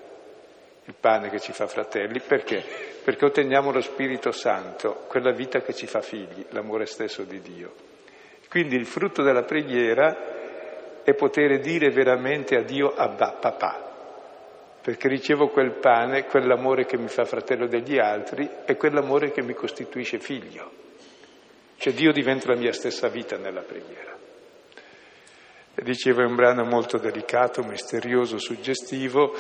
il 0.91 0.97
pane 0.99 1.31
che 1.31 1.39
ci 1.39 1.53
fa 1.53 1.69
fratelli, 1.69 2.21
perché? 2.21 2.63
Perché 3.05 3.25
otteniamo 3.25 3.71
lo 3.71 3.81
Spirito 3.81 4.33
Santo, 4.33 5.05
quella 5.07 5.31
vita 5.31 5.61
che 5.61 5.73
ci 5.73 5.87
fa 5.87 6.01
figli, 6.01 6.45
l'amore 6.49 6.87
stesso 6.87 7.23
di 7.23 7.41
Dio. 7.41 7.73
Quindi 8.49 8.75
il 8.75 8.87
frutto 8.87 9.23
della 9.23 9.45
preghiera 9.45 11.03
è 11.05 11.15
poter 11.15 11.61
dire 11.61 11.91
veramente 11.91 12.57
a 12.57 12.63
Dio 12.63 12.93
Abba, 12.93 13.37
papà, 13.41 13.89
perché 14.83 15.07
ricevo 15.07 15.49
quel 15.49 15.75
pane, 15.79 16.25
quell'amore 16.25 16.85
che 16.87 16.99
mi 16.99 17.09
fa 17.09 17.25
fratello 17.25 17.69
degli 17.69 17.99
altri 17.99 18.49
e 18.65 18.77
quell'amore 18.77 19.31
che 19.31 19.43
mi 19.43 19.55
costituisce 19.55 20.19
figlio. 20.19 20.79
Cioè 21.77 21.93
Dio 21.93 22.11
diventa 22.11 22.53
la 22.53 22.59
mia 22.59 22.73
stessa 22.73 23.09
vita 23.09 23.37
nella 23.37 23.63
preghiera. 23.63 24.09
E 25.73 25.83
dicevo, 25.83 26.23
è 26.23 26.25
un 26.25 26.35
brano 26.35 26.65
molto 26.65 26.99
delicato, 26.99 27.63
misterioso, 27.63 28.39
suggestivo, 28.39 29.33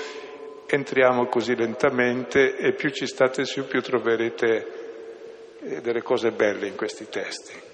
entriamo 0.76 1.26
così 1.26 1.54
lentamente 1.54 2.56
e 2.56 2.72
più 2.72 2.90
ci 2.90 3.06
state 3.06 3.44
su 3.44 3.66
più 3.66 3.82
troverete 3.82 5.58
eh, 5.62 5.80
delle 5.80 6.02
cose 6.02 6.30
belle 6.30 6.66
in 6.66 6.76
questi 6.76 7.08
testi. 7.08 7.68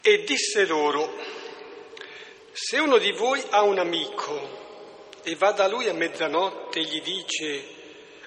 E 0.00 0.24
disse 0.24 0.66
loro, 0.66 1.14
se 2.52 2.78
uno 2.78 2.98
di 2.98 3.10
voi 3.12 3.42
ha 3.50 3.62
un 3.62 3.78
amico 3.78 4.64
e 5.22 5.34
va 5.34 5.50
da 5.50 5.66
lui 5.66 5.88
a 5.88 5.92
mezzanotte 5.92 6.78
e 6.78 6.84
gli 6.84 7.02
dice, 7.02 7.64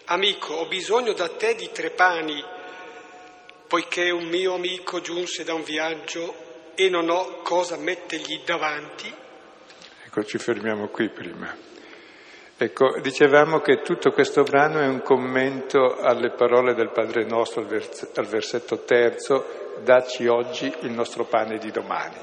amico, 0.06 0.56
ho 0.56 0.68
bisogno 0.68 1.14
da 1.14 1.30
te 1.30 1.56
di 1.56 1.72
tre 1.72 1.92
pani, 1.92 2.44
poiché 3.66 4.10
un 4.10 4.26
mio 4.26 4.56
amico 4.56 5.00
giunse 5.00 5.46
da 5.46 5.54
un 5.54 5.64
viaggio 5.64 6.74
e 6.76 6.90
non 6.90 7.10
ho 7.10 7.42
cosa 7.44 7.78
mettergli 7.78 8.42
davanti, 8.44 9.14
Ecco, 10.20 10.28
ci 10.28 10.38
fermiamo 10.38 10.90
qui 10.90 11.10
prima. 11.10 11.56
Ecco, 12.58 13.00
dicevamo 13.00 13.60
che 13.60 13.82
tutto 13.82 14.12
questo 14.12 14.44
brano 14.44 14.80
è 14.80 14.86
un 14.86 15.02
commento 15.02 15.96
alle 15.96 16.32
parole 16.32 16.74
del 16.74 16.92
Padre 16.92 17.24
nostro 17.24 17.62
al 17.62 18.26
versetto 18.26 18.84
terzo, 18.84 19.78
dacci 19.82 20.28
oggi 20.28 20.74
il 20.82 20.92
nostro 20.92 21.24
pane 21.24 21.58
di 21.58 21.72
domani. 21.72 22.18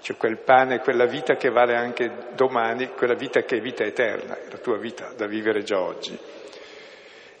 Cioè 0.00 0.16
quel 0.16 0.38
pane, 0.38 0.80
quella 0.80 1.06
vita 1.06 1.36
che 1.36 1.48
vale 1.50 1.76
anche 1.76 2.30
domani, 2.34 2.88
quella 2.88 3.14
vita 3.14 3.42
che 3.42 3.58
è 3.58 3.60
vita 3.60 3.84
eterna, 3.84 4.36
la 4.50 4.58
tua 4.58 4.78
vita 4.78 5.12
da 5.16 5.26
vivere 5.26 5.62
già 5.62 5.80
oggi. 5.80 6.18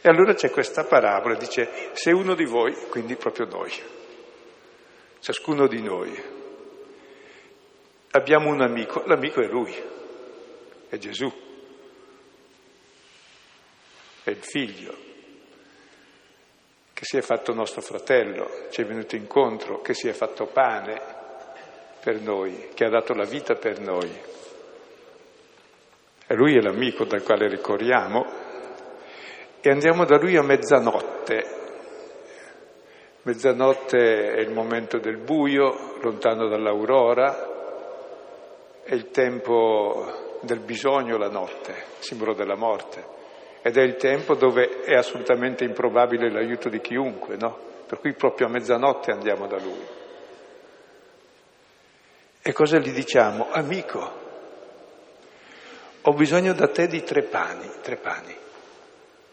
E 0.00 0.08
allora 0.08 0.34
c'è 0.34 0.50
questa 0.50 0.84
parabola, 0.84 1.34
dice, 1.34 1.90
se 1.92 2.12
uno 2.12 2.36
di 2.36 2.44
voi, 2.44 2.72
quindi 2.88 3.16
proprio 3.16 3.46
noi, 3.46 3.72
ciascuno 5.18 5.66
di 5.66 5.82
noi, 5.82 6.36
Abbiamo 8.12 8.48
un 8.48 8.62
amico, 8.62 9.02
l'amico 9.04 9.40
è 9.40 9.46
lui, 9.46 9.74
è 10.88 10.96
Gesù, 10.96 11.30
è 14.24 14.30
il 14.30 14.42
figlio 14.42 15.06
che 16.98 17.04
si 17.04 17.16
è 17.16 17.20
fatto 17.20 17.54
nostro 17.54 17.80
fratello, 17.80 18.66
ci 18.70 18.80
è 18.80 18.84
venuto 18.84 19.14
incontro, 19.14 19.80
che 19.80 19.94
si 19.94 20.08
è 20.08 20.12
fatto 20.12 20.46
pane 20.46 21.00
per 22.00 22.20
noi, 22.20 22.70
che 22.74 22.86
ha 22.86 22.88
dato 22.88 23.14
la 23.14 23.24
vita 23.24 23.54
per 23.54 23.78
noi. 23.78 24.10
E 26.26 26.34
lui 26.34 26.56
è 26.56 26.60
l'amico 26.60 27.04
dal 27.04 27.22
quale 27.22 27.46
ricorriamo 27.46 28.26
e 29.60 29.70
andiamo 29.70 30.04
da 30.04 30.18
lui 30.18 30.36
a 30.36 30.42
mezzanotte. 30.42 31.56
Mezzanotte 33.22 34.32
è 34.32 34.40
il 34.40 34.50
momento 34.50 34.98
del 34.98 35.18
buio, 35.18 35.98
lontano 36.00 36.48
dall'aurora, 36.48 37.57
è 38.88 38.94
il 38.94 39.10
tempo 39.10 40.38
del 40.40 40.60
bisogno, 40.60 41.18
la 41.18 41.28
notte, 41.28 41.74
simbolo 41.98 42.32
della 42.32 42.56
morte, 42.56 43.04
ed 43.60 43.76
è 43.76 43.82
il 43.82 43.96
tempo 43.96 44.34
dove 44.34 44.80
è 44.80 44.94
assolutamente 44.94 45.62
improbabile 45.62 46.30
l'aiuto 46.30 46.70
di 46.70 46.80
chiunque, 46.80 47.36
no? 47.36 47.58
Per 47.86 48.00
cui 48.00 48.14
proprio 48.14 48.46
a 48.46 48.50
mezzanotte 48.50 49.12
andiamo 49.12 49.46
da 49.46 49.58
lui. 49.58 49.84
E 52.40 52.52
cosa 52.54 52.78
gli 52.78 52.90
diciamo? 52.92 53.48
Amico, 53.50 54.12
ho 56.00 56.12
bisogno 56.14 56.54
da 56.54 56.68
te 56.68 56.86
di 56.86 57.02
tre 57.02 57.24
pani, 57.24 57.70
tre 57.82 57.96
pani. 57.96 58.34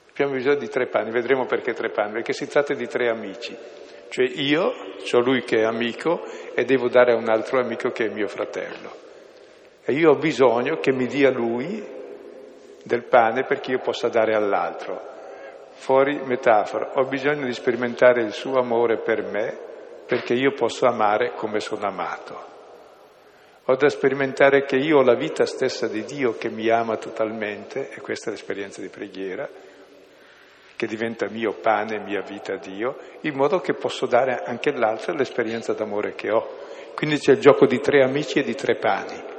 Abbiamo 0.09 0.33
bisogno 0.33 0.55
di 0.55 0.67
tre 0.67 0.87
pani, 0.87 1.11
vedremo 1.11 1.45
perché 1.45 1.71
tre 1.71 1.91
pani, 1.91 2.11
perché 2.11 2.33
si 2.33 2.45
tratta 2.45 2.73
di 2.73 2.87
tre 2.87 3.07
amici. 3.07 3.55
Cioè 4.09 4.25
io, 4.25 4.73
ho 5.09 5.19
lui 5.19 5.43
che 5.43 5.59
è 5.59 5.63
amico 5.63 6.25
e 6.53 6.65
devo 6.65 6.89
dare 6.89 7.13
a 7.13 7.15
un 7.15 7.29
altro 7.29 7.61
amico 7.61 7.91
che 7.91 8.07
è 8.07 8.09
mio 8.09 8.27
fratello. 8.27 9.03
E 9.85 9.93
io 9.93 10.11
ho 10.11 10.15
bisogno 10.15 10.79
che 10.79 10.91
mi 10.91 11.05
dia 11.05 11.29
lui 11.29 11.93
del 12.83 13.03
pane 13.03 13.43
perché 13.43 13.71
io 13.71 13.79
possa 13.79 14.09
dare 14.09 14.33
all'altro. 14.33 15.13
Fuori 15.73 16.19
metafora, 16.25 16.93
ho 16.95 17.05
bisogno 17.05 17.45
di 17.45 17.53
sperimentare 17.53 18.23
il 18.23 18.31
suo 18.31 18.59
amore 18.59 18.97
per 18.97 19.21
me 19.23 19.57
perché 20.07 20.33
io 20.33 20.53
posso 20.53 20.87
amare 20.87 21.33
come 21.35 21.59
sono 21.59 21.85
amato. 21.85 22.53
Ho 23.65 23.75
da 23.75 23.89
sperimentare 23.89 24.63
che 24.63 24.75
io 24.75 24.97
ho 24.97 25.03
la 25.03 25.15
vita 25.15 25.45
stessa 25.45 25.87
di 25.87 26.03
Dio 26.03 26.37
che 26.37 26.49
mi 26.49 26.69
ama 26.69 26.97
totalmente, 26.97 27.89
e 27.89 27.99
questa 27.99 28.29
è 28.29 28.31
l'esperienza 28.31 28.79
di 28.79 28.89
preghiera, 28.89 29.49
che 30.75 30.85
diventa 30.87 31.27
mio 31.29 31.53
pane, 31.53 31.99
mia 31.99 32.21
vita 32.21 32.53
a 32.53 32.57
Dio, 32.57 32.97
in 33.21 33.33
modo 33.33 33.59
che 33.59 33.73
posso 33.73 34.05
dare 34.05 34.43
anche 34.45 34.69
all'altro 34.69 35.13
l'esperienza 35.13 35.73
d'amore 35.73 36.13
che 36.13 36.31
ho. 36.31 36.47
Quindi 36.93 37.17
c'è 37.17 37.31
il 37.31 37.39
gioco 37.39 37.65
di 37.65 37.79
tre 37.79 38.03
amici 38.03 38.39
e 38.39 38.43
di 38.43 38.53
tre 38.53 38.75
pani. 38.75 39.34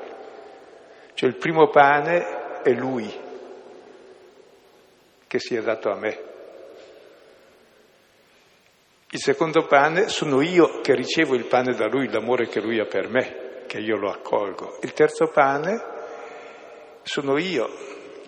Cioè 1.17 1.31
il 1.31 1.37
primo 1.37 1.71
pane 1.71 2.61
è 2.63 2.73
Lui 2.73 3.11
che 5.27 5.39
si 5.39 5.55
è 5.57 5.63
dato 5.63 5.91
a 5.91 5.97
me. 5.97 6.19
Il 9.09 9.19
secondo 9.19 9.65
pane 9.65 10.09
sono 10.09 10.43
io 10.43 10.83
che 10.83 10.95
ricevo 10.95 11.35
il 11.35 11.47
pane 11.47 11.73
da 11.73 11.87
Lui, 11.87 12.11
l'amore 12.11 12.49
che 12.49 12.61
Lui 12.61 12.79
ha 12.81 12.85
per 12.85 13.09
me, 13.09 13.65
che 13.67 13.79
io 13.79 13.97
lo 13.97 14.11
accolgo. 14.11 14.77
Il 14.83 14.93
terzo 14.93 15.29
pane 15.29 15.83
sono 17.01 17.39
io 17.39 17.67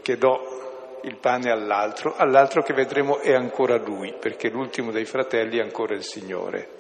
che 0.01 0.17
do 0.17 1.01
il 1.03 1.19
pane 1.19 1.51
all'altro, 1.51 2.15
all'altro 2.17 2.63
che 2.63 2.73
vedremo 2.73 3.19
è 3.19 3.35
ancora 3.35 3.77
Lui, 3.77 4.15
perché 4.19 4.49
l'ultimo 4.49 4.93
dei 4.93 5.05
fratelli 5.05 5.59
è 5.59 5.63
ancora 5.63 5.93
il 5.93 6.05
Signore. 6.05 6.77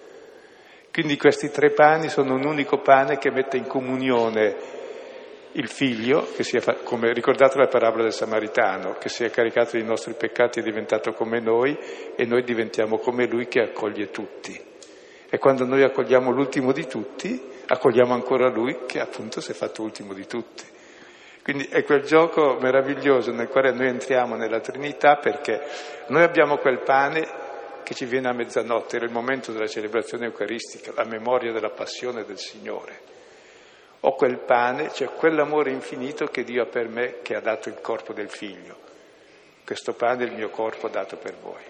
Quindi 0.90 1.18
questi 1.18 1.50
tre 1.50 1.72
pani 1.72 2.08
sono 2.08 2.32
un 2.32 2.46
unico 2.46 2.78
pane 2.78 3.18
che 3.18 3.30
mette 3.30 3.58
in 3.58 3.66
comunione 3.66 4.77
il 5.52 5.68
figlio, 5.68 6.26
sia, 6.38 6.60
come 6.82 7.12
ricordate 7.12 7.58
la 7.58 7.66
parabola 7.66 8.02
del 8.02 8.12
Samaritano, 8.12 8.94
che 8.98 9.08
si 9.08 9.24
è 9.24 9.30
caricato 9.30 9.72
dei 9.72 9.84
nostri 9.84 10.14
peccati, 10.14 10.60
è 10.60 10.62
diventato 10.62 11.12
come 11.12 11.40
noi 11.40 11.76
e 12.14 12.24
noi 12.24 12.42
diventiamo 12.42 12.98
come 12.98 13.26
lui 13.26 13.48
che 13.48 13.60
accoglie 13.60 14.10
tutti. 14.10 14.58
E 15.30 15.38
quando 15.38 15.64
noi 15.64 15.82
accogliamo 15.82 16.30
l'ultimo 16.30 16.72
di 16.72 16.86
tutti, 16.86 17.40
accogliamo 17.66 18.14
ancora 18.14 18.48
lui 18.48 18.78
che 18.86 19.00
appunto 19.00 19.40
si 19.40 19.50
è 19.50 19.54
fatto 19.54 19.82
ultimo 19.82 20.14
di 20.14 20.26
tutti. 20.26 20.64
Quindi 21.42 21.66
è 21.70 21.82
quel 21.82 22.02
gioco 22.02 22.58
meraviglioso 22.60 23.32
nel 23.32 23.48
quale 23.48 23.72
noi 23.72 23.88
entriamo 23.88 24.36
nella 24.36 24.60
Trinità 24.60 25.16
perché 25.16 25.62
noi 26.08 26.22
abbiamo 26.22 26.58
quel 26.58 26.80
pane 26.80 27.26
che 27.82 27.94
ci 27.94 28.04
viene 28.04 28.28
a 28.28 28.34
mezzanotte, 28.34 28.96
era 28.96 29.06
il 29.06 29.12
momento 29.12 29.50
della 29.50 29.66
celebrazione 29.66 30.26
eucaristica, 30.26 30.92
la 30.94 31.06
memoria 31.06 31.52
della 31.52 31.70
passione 31.70 32.24
del 32.24 32.38
Signore. 32.38 33.16
Ho 34.00 34.14
quel 34.14 34.38
pane, 34.38 34.92
cioè 34.92 35.08
quell'amore 35.08 35.70
infinito 35.70 36.26
che 36.26 36.44
Dio 36.44 36.62
ha 36.62 36.66
per 36.66 36.88
me, 36.88 37.18
che 37.22 37.34
ha 37.34 37.40
dato 37.40 37.68
il 37.68 37.80
corpo 37.80 38.12
del 38.12 38.30
figlio. 38.30 38.76
Questo 39.64 39.92
pane 39.94 40.24
è 40.24 40.28
il 40.28 40.34
mio 40.34 40.50
corpo 40.50 40.88
dato 40.88 41.16
per 41.16 41.36
voi. 41.36 41.62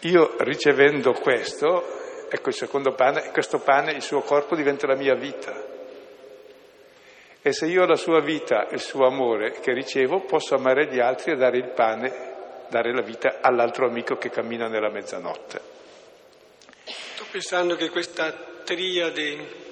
Io 0.00 0.36
ricevendo 0.38 1.12
questo, 1.12 2.26
ecco 2.30 2.48
il 2.48 2.54
secondo 2.54 2.94
pane, 2.94 3.30
questo 3.30 3.58
pane, 3.58 3.92
il 3.92 4.02
suo 4.02 4.22
corpo 4.22 4.56
diventa 4.56 4.86
la 4.86 4.96
mia 4.96 5.14
vita. 5.14 5.68
E 7.42 7.52
se 7.52 7.66
io 7.66 7.82
ho 7.82 7.86
la 7.86 7.96
sua 7.96 8.20
vita 8.20 8.66
e 8.68 8.74
il 8.74 8.80
suo 8.80 9.06
amore 9.06 9.52
che 9.60 9.72
ricevo, 9.72 10.20
posso 10.20 10.54
amare 10.54 10.86
gli 10.88 10.98
altri 10.98 11.32
e 11.32 11.36
dare 11.36 11.58
il 11.58 11.70
pane, 11.72 12.66
dare 12.68 12.92
la 12.92 13.02
vita 13.02 13.38
all'altro 13.40 13.86
amico 13.86 14.16
che 14.16 14.30
cammina 14.30 14.68
nella 14.68 14.90
mezzanotte. 14.90 15.60
Sto 16.84 17.24
pensando 17.30 17.76
che 17.76 17.90
questa 17.90 18.32
triade 18.64 19.68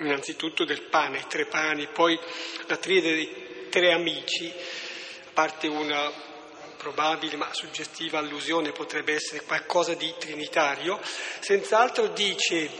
innanzitutto 0.00 0.64
del 0.64 0.82
pane, 0.82 1.26
tre 1.28 1.46
pani, 1.46 1.86
poi 1.86 2.18
la 2.66 2.76
triade 2.76 3.14
dei 3.14 3.68
tre 3.70 3.92
amici, 3.92 4.52
a 4.52 5.30
parte 5.32 5.68
una 5.68 6.28
probabile 6.76 7.36
ma 7.36 7.52
suggestiva 7.52 8.18
allusione 8.18 8.72
potrebbe 8.72 9.14
essere 9.14 9.42
qualcosa 9.42 9.94
di 9.94 10.12
trinitario, 10.18 10.98
senz'altro 11.40 12.08
dice 12.08 12.70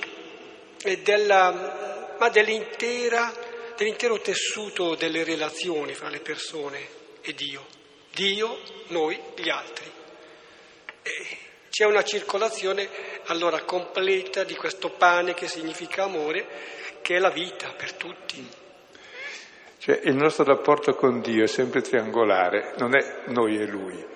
della, 1.03 2.17
ma 2.19 2.29
dell'intera, 2.31 3.33
dell'intero 3.77 4.19
tessuto 4.21 4.95
delle 4.95 5.23
relazioni 5.23 5.95
fra 5.95 6.09
le 6.09 6.21
persone 6.21 6.99
e 7.21 7.35
Dio. 7.35 7.67
Dio, 8.12 8.61
noi, 8.89 9.21
gli 9.37 9.49
altri. 9.50 9.91
E 11.03 11.39
c'è 11.71 11.85
una 11.85 12.03
circolazione 12.03 12.89
allora 13.27 13.62
completa 13.62 14.43
di 14.45 14.55
questo 14.57 14.91
pane 14.91 15.35
che 15.35 15.47
significa 15.47 16.05
amore 16.05 16.89
che 17.02 17.16
è 17.16 17.19
la 17.19 17.30
vita 17.30 17.73
per 17.76 17.92
tutti. 17.95 18.49
Cioè 19.78 20.00
il 20.04 20.14
nostro 20.14 20.45
rapporto 20.45 20.95
con 20.95 21.21
Dio 21.21 21.45
è 21.45 21.47
sempre 21.47 21.80
triangolare, 21.80 22.75
non 22.78 22.95
è 22.95 23.23
noi 23.26 23.59
e 23.59 23.66
Lui. 23.66 24.07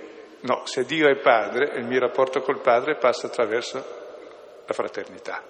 No, 0.41 0.67
se 0.67 0.85
Dio 0.85 1.09
è 1.09 1.17
Padre, 1.17 1.79
il 1.79 1.87
mio 1.87 2.01
rapporto 2.01 2.41
col 2.43 2.61
Padre 2.61 2.97
passa 2.97 3.29
attraverso 3.29 4.63
la 4.67 4.75
fraternità, 4.75 5.43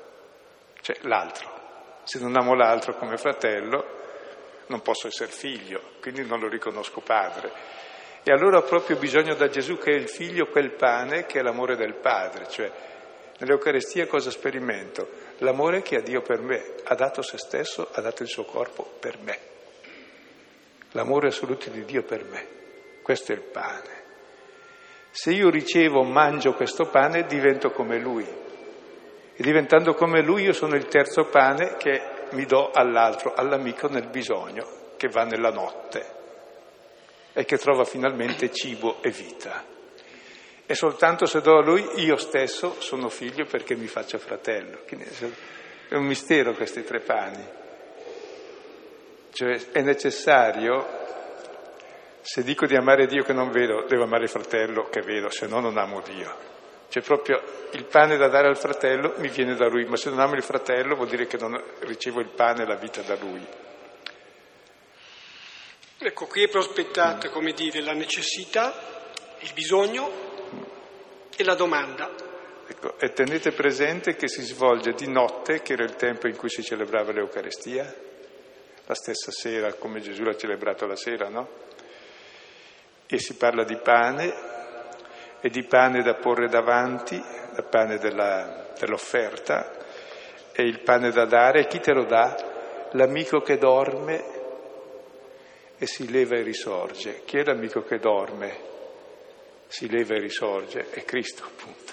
cioè 0.80 0.96
l'altro. 1.02 1.62
Se 2.04 2.20
non 2.20 2.36
amo 2.36 2.54
l'altro 2.54 2.94
come 2.96 3.16
fratello, 3.16 4.02
non 4.66 4.82
posso 4.82 5.08
essere 5.08 5.30
figlio, 5.30 5.80
quindi 6.00 6.24
non 6.24 6.38
lo 6.38 6.48
riconosco 6.48 7.00
padre. 7.00 7.50
E 8.22 8.32
allora 8.32 8.58
ho 8.58 8.62
proprio 8.62 8.96
bisogno 8.96 9.34
da 9.34 9.48
Gesù 9.48 9.76
che 9.76 9.90
è 9.90 9.96
il 9.96 10.08
figlio, 10.08 10.46
quel 10.46 10.72
pane 10.72 11.26
che 11.26 11.40
è 11.40 11.42
l'amore 11.42 11.76
del 11.76 11.94
Padre, 11.94 12.48
cioè 12.48 12.70
nell'Eucarestia 13.38 14.06
cosa 14.06 14.30
sperimento? 14.30 15.08
L'amore 15.38 15.82
che 15.82 15.96
ha 15.96 16.00
Dio 16.00 16.22
per 16.22 16.40
me, 16.40 16.74
ha 16.84 16.94
dato 16.94 17.22
se 17.22 17.38
stesso, 17.38 17.88
ha 17.92 18.00
dato 18.00 18.22
il 18.22 18.28
suo 18.28 18.44
corpo 18.44 18.88
per 18.98 19.18
me. 19.18 19.38
L'amore 20.92 21.28
assoluto 21.28 21.70
di 21.70 21.84
Dio 21.84 22.02
per 22.02 22.24
me. 22.24 22.46
Questo 23.02 23.32
è 23.32 23.34
il 23.34 23.42
pane. 23.42 24.02
Se 25.10 25.30
io 25.30 25.50
ricevo, 25.50 26.02
mangio 26.02 26.54
questo 26.54 26.88
pane, 26.88 27.24
divento 27.24 27.70
come 27.70 27.98
Lui. 27.98 28.26
E 29.36 29.42
diventando 29.42 29.94
come 29.94 30.22
Lui 30.22 30.42
io 30.42 30.52
sono 30.52 30.76
il 30.76 30.86
terzo 30.86 31.26
pane 31.26 31.76
che 31.76 32.00
mi 32.30 32.44
do 32.46 32.70
all'altro, 32.70 33.32
all'amico 33.34 33.88
nel 33.88 34.08
bisogno, 34.08 34.92
che 34.96 35.08
va 35.08 35.24
nella 35.24 35.50
notte 35.50 36.22
e 37.32 37.44
che 37.44 37.58
trova 37.58 37.84
finalmente 37.84 38.50
cibo 38.52 39.02
e 39.02 39.10
vita. 39.10 39.73
E 40.66 40.74
soltanto 40.74 41.26
se 41.26 41.40
do 41.42 41.58
a 41.58 41.62
lui 41.62 41.86
io 42.02 42.16
stesso 42.16 42.80
sono 42.80 43.10
figlio 43.10 43.44
perché 43.44 43.76
mi 43.76 43.86
faccio 43.86 44.18
fratello. 44.18 44.82
È 45.88 45.94
un 45.94 46.06
mistero 46.06 46.54
questi 46.54 46.82
tre 46.84 47.00
pani. 47.00 47.46
Cioè 49.30 49.72
è 49.72 49.82
necessario, 49.82 50.86
se 52.22 52.42
dico 52.42 52.66
di 52.66 52.76
amare 52.76 53.06
Dio 53.06 53.22
che 53.24 53.32
non 53.32 53.50
vedo, 53.50 53.84
devo 53.86 54.04
amare 54.04 54.24
il 54.24 54.30
fratello 54.30 54.88
che 54.88 55.02
vedo, 55.02 55.28
se 55.28 55.46
no 55.46 55.60
non 55.60 55.76
amo 55.76 56.00
Dio. 56.00 56.52
Cioè 56.88 57.02
proprio 57.02 57.42
il 57.72 57.84
pane 57.84 58.16
da 58.16 58.28
dare 58.28 58.46
al 58.46 58.56
fratello 58.56 59.14
mi 59.18 59.28
viene 59.28 59.56
da 59.56 59.66
lui, 59.66 59.84
ma 59.84 59.96
se 59.96 60.08
non 60.08 60.20
amo 60.20 60.34
il 60.34 60.42
fratello 60.42 60.94
vuol 60.94 61.08
dire 61.08 61.26
che 61.26 61.36
non 61.36 61.60
ricevo 61.80 62.20
il 62.20 62.28
pane 62.28 62.62
e 62.62 62.66
la 62.66 62.76
vita 62.76 63.02
da 63.02 63.16
lui. 63.16 63.44
Ecco, 65.98 66.26
qui 66.26 66.44
è 66.44 66.48
prospettata, 66.48 67.28
come 67.30 67.52
dire, 67.52 67.80
la 67.80 67.94
necessità, 67.94 68.72
il 69.40 69.52
bisogno 69.52 70.32
e 71.36 71.44
la 71.44 71.54
domanda. 71.54 72.32
Ecco, 72.66 72.98
e 72.98 73.12
tenete 73.12 73.52
presente 73.52 74.14
che 74.14 74.28
si 74.28 74.42
svolge 74.42 74.92
di 74.92 75.06
notte, 75.06 75.60
che 75.60 75.74
era 75.74 75.84
il 75.84 75.96
tempo 75.96 76.26
in 76.28 76.36
cui 76.36 76.48
si 76.48 76.62
celebrava 76.62 77.12
l'Eucarestia, 77.12 77.94
la 78.86 78.94
stessa 78.94 79.30
sera 79.30 79.74
come 79.74 80.00
Gesù 80.00 80.22
l'ha 80.22 80.36
celebrato 80.36 80.86
la 80.86 80.96
sera, 80.96 81.28
no? 81.28 81.48
E 83.06 83.18
si 83.18 83.36
parla 83.36 83.64
di 83.64 83.76
pane 83.76 84.34
e 85.40 85.50
di 85.50 85.64
pane 85.64 86.02
da 86.02 86.14
porre 86.14 86.48
davanti, 86.48 87.14
il 87.14 87.66
pane 87.68 87.98
della, 87.98 88.72
dell'offerta 88.78 89.72
e 90.52 90.62
il 90.62 90.80
pane 90.80 91.10
da 91.10 91.26
dare. 91.26 91.60
E 91.60 91.66
chi 91.66 91.80
te 91.80 91.92
lo 91.92 92.04
dà? 92.04 92.88
L'amico 92.92 93.40
che 93.40 93.58
dorme 93.58 94.24
e 95.76 95.86
si 95.86 96.10
leva 96.10 96.36
e 96.36 96.42
risorge. 96.42 97.22
Chi 97.24 97.38
è 97.38 97.44
l'amico 97.44 97.82
che 97.82 97.98
dorme? 97.98 98.72
Si 99.74 99.88
leva 99.88 100.14
e 100.14 100.20
risorge, 100.20 100.90
è 100.90 101.04
Cristo 101.04 101.42
appunto. 101.42 101.92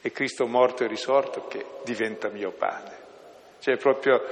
È 0.00 0.12
Cristo 0.12 0.46
morto 0.46 0.84
e 0.84 0.86
risorto 0.86 1.48
che 1.48 1.64
diventa 1.82 2.28
mio 2.28 2.52
pane. 2.52 2.96
Cioè 3.58 3.76
proprio, 3.76 4.22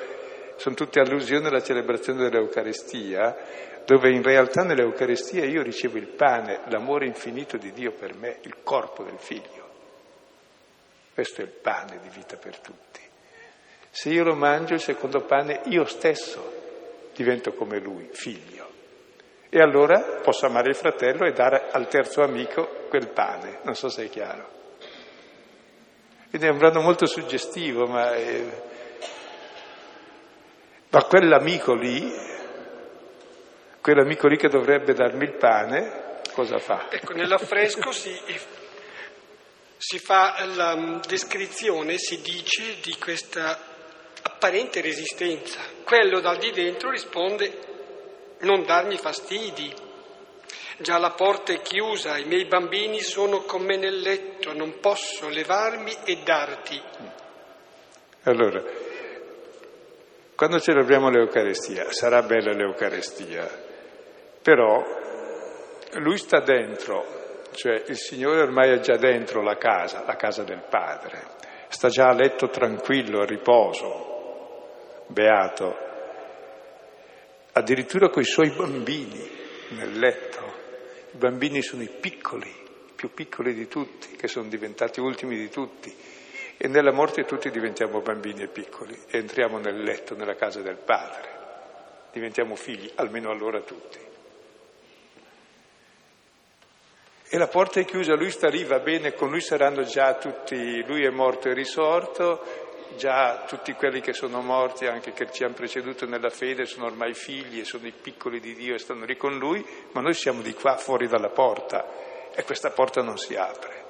sono 0.55 0.77
tutte 0.77 1.01
allusioni 1.01 1.49
alla 1.49 1.65
celebrazione 1.65 2.23
dell'Eucarestia, 2.23 3.37
dove 3.85 4.13
in 4.13 4.23
realtà 4.23 4.63
nell'Eucarestia 4.63 5.45
io 5.47 5.63
ricevo 5.63 5.99
il 5.99 6.07
pane, 6.07 6.61
l'amore 6.69 7.07
infinito 7.07 7.57
di 7.57 7.73
Dio 7.73 7.91
per 7.91 8.15
me, 8.15 8.39
il 8.43 8.63
corpo 8.63 9.03
del 9.03 9.19
figlio. 9.19 9.69
Questo 11.13 11.41
è 11.41 11.45
il 11.45 11.51
pane 11.51 11.99
di 12.01 12.09
vita 12.09 12.37
per 12.37 12.57
tutti. 12.61 13.01
Se 13.91 14.11
io 14.11 14.23
lo 14.23 14.37
mangio, 14.37 14.75
il 14.75 14.81
secondo 14.81 15.23
pane, 15.23 15.63
io 15.65 15.87
stesso 15.87 17.11
divento 17.17 17.53
come 17.53 17.81
lui, 17.81 18.09
figlio. 18.13 18.70
E 19.53 19.61
allora 19.61 20.21
posso 20.23 20.47
amare 20.47 20.69
il 20.69 20.77
fratello 20.77 21.27
e 21.27 21.33
dare 21.33 21.71
al 21.73 21.89
terzo 21.89 22.23
amico 22.23 22.87
quel 22.89 23.09
pane. 23.09 23.59
Non 23.65 23.75
so 23.75 23.89
se 23.89 24.05
è 24.05 24.09
chiaro. 24.09 24.59
Quindi 26.29 26.47
è 26.47 26.51
un 26.51 26.59
brano 26.59 26.81
molto 26.81 27.07
suggestivo, 27.07 27.87
ma, 27.87 28.15
è... 28.15 28.45
ma 30.91 31.03
quell'amico 31.03 31.75
lì, 31.75 32.09
quell'amico 33.81 34.29
lì 34.29 34.37
che 34.37 34.49
dovrebbe 34.49 34.95
darmi 34.95 35.25
il 35.25 35.35
pane, 35.35 36.21
cosa 36.33 36.59
fa? 36.59 36.87
Ecco, 36.89 37.15
nell'affresco 37.15 37.91
si, 37.91 38.17
si 39.77 39.99
fa 39.99 40.45
la 40.55 41.01
descrizione, 41.05 41.99
si 41.99 42.21
dice 42.21 42.77
di 42.81 42.97
questa 43.01 43.59
apparente 44.23 44.81
resistenza. 44.81 45.59
Quello 45.83 46.21
dal 46.21 46.37
di 46.37 46.53
dentro 46.53 46.91
risponde 46.91 47.71
non 48.41 48.65
darmi 48.65 48.97
fastidi. 48.97 49.73
Già 50.79 50.99
la 50.99 51.11
porta 51.11 51.53
è 51.53 51.61
chiusa, 51.61 52.17
i 52.17 52.25
miei 52.25 52.47
bambini 52.47 53.01
sono 53.01 53.41
con 53.41 53.63
me 53.63 53.77
nel 53.77 54.01
letto, 54.01 54.55
non 54.55 54.79
posso 54.81 55.29
levarmi 55.29 55.93
e 56.05 56.19
darti. 56.25 56.83
Allora, 58.23 58.63
quando 60.35 60.59
celebriamo 60.59 61.11
l'Eucarestia, 61.11 61.93
sarà 61.93 62.23
bella 62.23 62.53
l'Eucarestia, 62.53 63.69
Però 64.43 64.83
lui 65.99 66.17
sta 66.17 66.41
dentro, 66.41 67.05
cioè 67.53 67.83
il 67.89 67.99
Signore 67.99 68.41
ormai 68.41 68.71
è 68.71 68.81
già 68.81 68.97
dentro 68.97 69.43
la 69.43 69.59
casa, 69.59 70.03
la 70.07 70.17
casa 70.17 70.45
del 70.45 70.65
Padre, 70.67 71.25
sta 71.69 71.89
già 71.89 72.09
a 72.09 72.15
letto 72.15 72.49
tranquillo, 72.49 73.21
a 73.21 73.27
riposo, 73.27 75.05
beato, 75.09 75.90
addirittura 77.53 78.09
con 78.09 78.23
i 78.23 78.27
suoi 78.27 78.51
bambini 78.51 79.29
nel 79.71 79.99
letto. 79.99 80.39
I 81.13 81.17
bambini 81.17 81.63
sono 81.63 81.83
i 81.83 81.89
piccoli, 81.89 82.53
più 82.95 83.13
piccoli 83.13 83.55
di 83.55 83.67
tutti, 83.67 84.17
che 84.17 84.29
sono 84.29 84.49
diventati 84.49 85.01
ultimi 85.01 85.37
di 85.37 85.49
tutti. 85.49 85.95
E 86.57 86.69
nella 86.69 86.93
morte 86.93 87.25
tutti 87.25 87.51
diventiamo 87.51 88.01
bambini 88.01 88.43
e 88.43 88.49
piccoli 88.49 88.97
e 89.09 89.19
entriamo 89.19 89.59
nel 89.59 89.83
letto, 89.83 90.15
nella 90.15 90.35
casa 90.35 90.61
del 90.61 90.77
Padre. 90.77 91.39
Diventiamo 92.13 92.55
figli, 92.55 92.91
almeno 92.97 93.31
allora 93.31 93.61
tutti. 93.61 93.99
E 97.33 97.39
la 97.39 97.47
porta 97.47 97.79
è 97.79 97.85
chiusa, 97.85 98.17
lui 98.17 98.31
sta 98.31 98.49
lì, 98.49 98.65
va 98.65 98.81
bene, 98.81 99.15
con 99.15 99.31
lui 99.31 99.41
saranno 99.41 99.83
già 99.85 100.15
tutti, 100.15 100.85
lui 100.85 101.05
è 101.05 101.11
morto 101.11 101.49
e 101.49 101.55
risorto, 101.55 102.45
già 102.97 103.45
tutti 103.47 103.73
quelli 103.73 104.01
che 104.01 104.13
sono 104.13 104.41
morti, 104.41 104.87
anche 104.87 105.13
che 105.13 105.31
ci 105.33 105.45
hanno 105.45 105.55
preceduto 105.55 106.07
nella 106.07 106.31
fede, 106.31 106.67
sono 106.67 106.87
ormai 106.87 107.15
figli 107.15 107.61
e 107.61 107.65
sono 107.65 107.87
i 107.87 107.93
piccoli 107.93 108.41
di 108.41 108.55
Dio 108.55 108.75
e 108.75 108.79
stanno 108.79 109.05
lì 109.05 109.17
con 109.17 109.39
lui, 109.39 109.65
ma 109.93 110.01
noi 110.01 110.15
siamo 110.15 110.43
di 110.43 110.53
qua 110.55 110.77
fuori 110.77 111.09
dalla 111.09 111.31
porta 111.31 111.87
e 112.35 112.45
questa 112.45 112.71
porta 112.71 113.03
non 113.03 113.19
si 113.19 113.35
apre. 113.37 113.85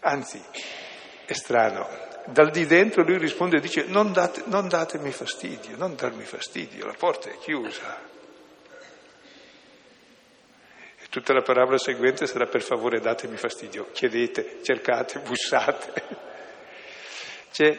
Anzi, 0.00 0.42
è 1.24 1.32
strano, 1.32 1.88
dal 2.26 2.50
di 2.50 2.66
dentro 2.66 3.02
lui 3.02 3.18
risponde 3.18 3.58
e 3.58 3.60
dice 3.60 3.84
non, 3.86 4.12
date, 4.12 4.42
non 4.46 4.68
datemi 4.68 5.10
fastidio, 5.10 5.76
non 5.76 5.94
darmi 5.94 6.24
fastidio, 6.24 6.86
la 6.86 6.94
porta 6.96 7.30
è 7.30 7.38
chiusa. 7.38 8.10
Tutta 11.12 11.34
la 11.34 11.42
parabola 11.42 11.76
seguente 11.76 12.26
sarà 12.26 12.46
per 12.46 12.62
favore 12.62 12.98
datemi 12.98 13.36
fastidio, 13.36 13.90
chiedete, 13.92 14.60
cercate, 14.62 15.18
bussate. 15.18 16.30
C'è, 17.52 17.76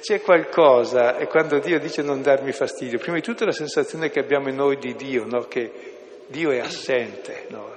c'è, 0.00 0.20
qualcosa, 0.20 1.16
e 1.16 1.28
quando 1.28 1.60
Dio 1.60 1.78
dice 1.78 2.02
non 2.02 2.20
darmi 2.20 2.50
fastidio, 2.52 2.98
prima 2.98 3.16
di 3.16 3.22
tutto 3.22 3.44
la 3.44 3.52
sensazione 3.52 4.10
che 4.10 4.18
abbiamo 4.18 4.50
noi 4.50 4.76
di 4.76 4.94
Dio, 4.96 5.24
no? 5.24 5.46
che 5.46 5.94
Dio 6.26 6.50
è 6.50 6.58
assente. 6.58 7.46
No? 7.48 7.72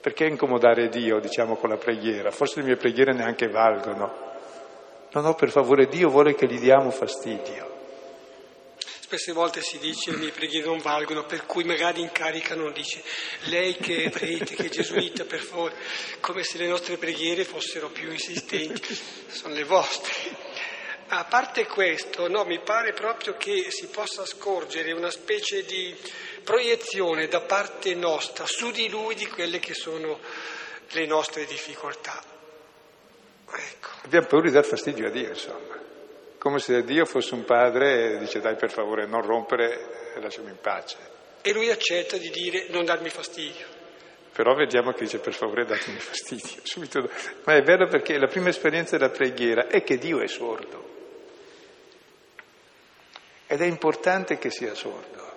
Perché 0.00 0.24
incomodare 0.24 0.88
Dio, 0.88 1.20
diciamo, 1.20 1.56
con 1.56 1.68
la 1.68 1.76
preghiera? 1.76 2.30
Forse 2.30 2.60
le 2.60 2.66
mie 2.66 2.76
preghiere 2.76 3.12
neanche 3.12 3.48
valgono. 3.48 4.30
No, 5.12 5.20
no, 5.20 5.34
per 5.34 5.50
favore, 5.50 5.86
Dio 5.86 6.08
vuole 6.08 6.34
che 6.34 6.46
gli 6.46 6.58
diamo 6.58 6.90
fastidio. 6.90 7.70
Spesse 9.12 9.32
volte 9.32 9.60
si 9.60 9.78
dice 9.78 10.10
le 10.10 10.16
mie 10.16 10.30
preghiere 10.30 10.66
non 10.66 10.78
valgono, 10.78 11.24
per 11.26 11.44
cui 11.44 11.64
magari 11.64 12.00
incaricano, 12.00 12.70
dice 12.70 13.02
lei 13.44 13.76
che 13.76 14.04
è 14.04 14.10
prete, 14.10 14.54
che 14.54 14.64
è 14.64 14.68
gesuita, 14.70 15.26
per 15.26 15.40
favore, 15.40 15.74
come 16.20 16.42
se 16.42 16.56
le 16.56 16.66
nostre 16.66 16.96
preghiere 16.96 17.44
fossero 17.44 17.90
più 17.90 18.10
insistenti, 18.10 18.98
sono 19.28 19.52
le 19.52 19.64
vostre. 19.64 20.12
A 21.14 21.24
parte 21.24 21.66
questo, 21.66 22.26
no, 22.26 22.46
mi 22.46 22.58
pare 22.60 22.94
proprio 22.94 23.36
che 23.36 23.70
si 23.70 23.88
possa 23.88 24.24
scorgere 24.24 24.92
una 24.92 25.10
specie 25.10 25.62
di 25.62 25.94
proiezione 26.42 27.28
da 27.28 27.42
parte 27.42 27.94
nostra 27.94 28.46
su 28.46 28.70
di 28.70 28.88
lui 28.88 29.14
di 29.14 29.26
quelle 29.26 29.58
che 29.58 29.74
sono 29.74 30.18
le 30.88 31.06
nostre 31.06 31.44
difficoltà. 31.44 32.18
Ecco. 33.46 33.88
Abbiamo 34.04 34.26
paura 34.26 34.46
di 34.46 34.54
dar 34.54 34.64
fastidio 34.64 35.08
a 35.08 35.10
Dio, 35.10 35.28
insomma 35.28 35.80
come 36.38 36.60
se 36.60 36.82
Dio 36.82 37.04
fosse 37.04 37.34
un 37.34 37.44
padre 37.44 38.14
e 38.14 38.18
dice 38.18 38.40
dai 38.40 38.56
per 38.56 38.70
favore 38.70 39.06
non 39.06 39.20
rompere 39.20 40.14
e 40.16 40.20
lasciami 40.20 40.48
in 40.48 40.58
pace. 40.62 40.96
E 41.42 41.52
lui 41.52 41.70
accetta 41.70 42.16
di 42.16 42.30
dire 42.30 42.68
non 42.70 42.86
darmi 42.86 43.10
fastidio. 43.10 43.66
Però 44.32 44.54
vediamo 44.54 44.92
che 44.92 45.04
dice 45.04 45.18
per 45.18 45.34
favore 45.34 45.66
datemi 45.66 45.98
fastidio. 45.98 46.62
Subito. 46.64 47.08
Ma 47.44 47.54
è 47.54 47.62
vero 47.62 47.86
perché 47.86 48.18
la 48.18 48.28
prima 48.28 48.48
esperienza 48.48 48.96
della 48.96 49.10
preghiera 49.10 49.66
è 49.68 49.84
che 49.84 49.98
Dio 49.98 50.20
è 50.20 50.26
sordo. 50.26 50.91
Ed 53.52 53.60
è 53.60 53.66
importante 53.66 54.38
che 54.38 54.48
sia 54.48 54.74
sordo, 54.74 55.30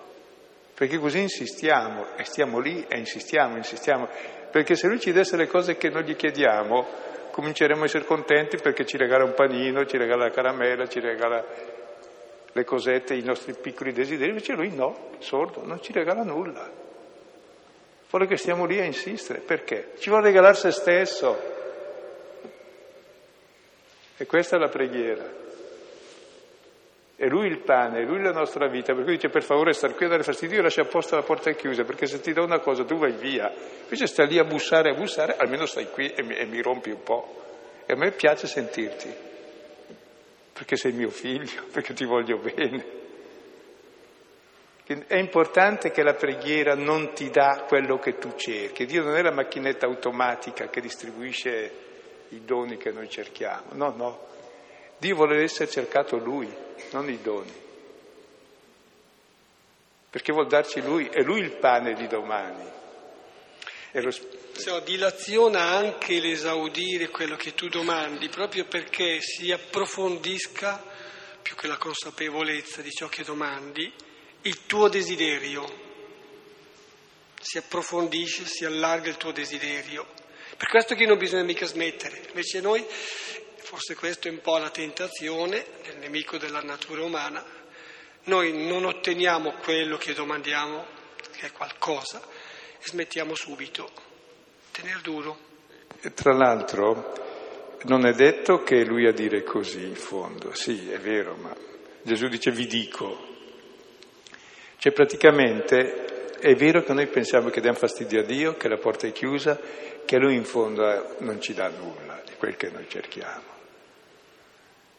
perché 0.72 0.96
così 0.96 1.18
insistiamo 1.20 2.16
e 2.16 2.24
stiamo 2.24 2.60
lì 2.60 2.82
e 2.88 2.96
insistiamo, 2.96 3.58
insistiamo, 3.58 4.08
perché 4.50 4.74
se 4.74 4.86
lui 4.86 4.98
ci 4.98 5.12
desse 5.12 5.36
le 5.36 5.46
cose 5.46 5.76
che 5.76 5.90
noi 5.90 6.04
gli 6.04 6.16
chiediamo, 6.16 6.86
cominceremo 7.30 7.82
a 7.82 7.84
essere 7.84 8.06
contenti 8.06 8.56
perché 8.56 8.86
ci 8.86 8.96
regala 8.96 9.24
un 9.24 9.34
panino, 9.34 9.84
ci 9.84 9.98
regala 9.98 10.24
la 10.24 10.30
caramella, 10.30 10.86
ci 10.86 10.98
regala 10.98 11.44
le 12.50 12.64
cosette, 12.64 13.12
i 13.12 13.22
nostri 13.22 13.52
piccoli 13.52 13.92
desideri, 13.92 14.30
invece 14.30 14.54
lui 14.54 14.74
no, 14.74 15.10
sordo, 15.18 15.62
non 15.66 15.82
ci 15.82 15.92
regala 15.92 16.22
nulla. 16.22 16.72
Vuole 18.08 18.26
che 18.26 18.38
stiamo 18.38 18.64
lì 18.64 18.80
a 18.80 18.84
insistere, 18.84 19.40
perché? 19.40 19.92
Ci 19.98 20.08
vuole 20.08 20.28
regalare 20.28 20.54
se 20.54 20.70
stesso. 20.70 21.38
E 24.16 24.24
questa 24.24 24.56
è 24.56 24.58
la 24.58 24.70
preghiera. 24.70 25.44
È 27.18 27.26
lui 27.28 27.46
il 27.46 27.60
pane, 27.60 28.00
è 28.00 28.04
lui 28.04 28.20
la 28.20 28.30
nostra 28.30 28.68
vita, 28.68 28.92
per 28.92 29.04
cui 29.04 29.14
dice 29.14 29.30
per 29.30 29.42
favore 29.42 29.72
star 29.72 29.94
qui 29.94 30.04
a 30.04 30.10
dare 30.10 30.22
fastidio, 30.22 30.60
lascia 30.60 30.82
apposta 30.82 31.16
la 31.16 31.22
porta 31.22 31.50
chiusa, 31.52 31.82
perché 31.84 32.04
se 32.06 32.20
ti 32.20 32.34
do 32.34 32.44
una 32.44 32.58
cosa 32.58 32.84
tu 32.84 32.98
vai 32.98 33.12
via. 33.12 33.50
Invece 33.84 34.06
stai 34.06 34.28
lì 34.28 34.38
a 34.38 34.44
bussare, 34.44 34.90
a 34.90 34.94
bussare, 34.94 35.34
almeno 35.38 35.64
stai 35.64 35.88
qui 35.90 36.08
e 36.08 36.22
mi, 36.22 36.36
e 36.36 36.44
mi 36.44 36.60
rompi 36.60 36.90
un 36.90 37.02
po'. 37.02 37.42
E 37.86 37.94
a 37.94 37.96
me 37.96 38.10
piace 38.10 38.46
sentirti, 38.46 39.10
perché 40.52 40.76
sei 40.76 40.92
mio 40.92 41.08
figlio, 41.08 41.64
perché 41.72 41.94
ti 41.94 42.04
voglio 42.04 42.36
bene. 42.36 42.84
È 44.84 45.16
importante 45.16 45.90
che 45.90 46.02
la 46.02 46.14
preghiera 46.14 46.74
non 46.74 47.14
ti 47.14 47.30
dà 47.30 47.64
quello 47.66 47.98
che 47.98 48.18
tu 48.18 48.34
cerchi. 48.36 48.84
Dio 48.84 49.02
non 49.02 49.16
è 49.16 49.22
la 49.22 49.32
macchinetta 49.32 49.86
automatica 49.86 50.68
che 50.68 50.82
distribuisce 50.82 51.72
i 52.28 52.44
doni 52.44 52.76
che 52.76 52.92
noi 52.92 53.08
cerchiamo. 53.08 53.72
No, 53.72 53.94
no. 53.96 54.26
Dio 54.98 55.14
vuole 55.14 55.42
essere 55.42 55.70
cercato 55.70 56.16
Lui, 56.16 56.52
non 56.92 57.08
i 57.10 57.20
doni. 57.20 57.52
Perché 60.08 60.32
vuol 60.32 60.46
darci 60.46 60.80
Lui, 60.80 61.06
è 61.08 61.20
Lui 61.22 61.40
il 61.40 61.52
pane 61.52 61.94
di 61.94 62.06
domani. 62.06 62.64
Lo... 63.92 64.10
So, 64.10 64.80
dilaziona 64.80 65.60
anche 65.60 66.18
l'esaudire 66.18 67.08
quello 67.08 67.36
che 67.36 67.54
tu 67.54 67.68
domandi, 67.68 68.28
proprio 68.28 68.64
perché 68.64 69.20
si 69.20 69.52
approfondisca, 69.52 70.82
più 71.42 71.54
che 71.54 71.66
la 71.66 71.76
consapevolezza 71.76 72.80
di 72.80 72.90
ciò 72.90 73.08
che 73.08 73.22
domandi, 73.22 73.92
il 74.42 74.66
tuo 74.66 74.88
desiderio. 74.88 75.84
Si 77.40 77.58
approfondisce, 77.58 78.46
si 78.46 78.64
allarga 78.64 79.08
il 79.08 79.16
tuo 79.16 79.32
desiderio. 79.32 80.06
Per 80.56 80.68
questo 80.68 80.94
che 80.94 81.04
non 81.04 81.18
bisogna 81.18 81.42
mica 81.42 81.66
smettere. 81.66 82.22
Invece 82.28 82.60
noi 82.60 82.84
Forse 83.66 83.96
questa 83.96 84.28
è 84.28 84.30
un 84.30 84.40
po' 84.40 84.58
la 84.58 84.70
tentazione 84.70 85.66
del 85.82 85.96
nemico 85.98 86.38
della 86.38 86.60
natura 86.60 87.02
umana. 87.02 87.44
Noi 88.26 88.64
non 88.64 88.84
otteniamo 88.84 89.54
quello 89.54 89.96
che 89.96 90.14
domandiamo, 90.14 90.86
che 91.32 91.46
è 91.46 91.50
qualcosa, 91.50 92.22
e 92.78 92.86
smettiamo 92.86 93.34
subito. 93.34 93.90
Tener 94.70 95.00
duro. 95.00 95.36
E 96.00 96.14
tra 96.14 96.32
l'altro 96.32 97.12
non 97.86 98.06
è 98.06 98.12
detto 98.12 98.62
che 98.62 98.84
lui 98.84 99.08
a 99.08 99.12
dire 99.12 99.42
così 99.42 99.82
in 99.82 99.96
fondo, 99.96 100.54
sì, 100.54 100.88
è 100.88 101.00
vero, 101.00 101.34
ma 101.34 101.52
Gesù 102.02 102.28
dice 102.28 102.52
vi 102.52 102.68
dico. 102.68 103.18
Cioè 104.78 104.92
praticamente 104.92 106.36
è 106.38 106.54
vero 106.54 106.84
che 106.84 106.92
noi 106.92 107.08
pensiamo 107.08 107.50
che 107.50 107.60
diamo 107.60 107.78
fastidio 107.78 108.20
a 108.20 108.24
Dio, 108.24 108.56
che 108.56 108.68
la 108.68 108.78
porta 108.78 109.08
è 109.08 109.12
chiusa, 109.12 109.58
che 110.04 110.18
lui 110.18 110.36
in 110.36 110.44
fondo 110.44 111.16
non 111.18 111.40
ci 111.40 111.52
dà 111.52 111.68
nulla 111.68 112.22
di 112.24 112.34
quel 112.38 112.54
che 112.54 112.70
noi 112.70 112.88
cerchiamo. 112.88 113.55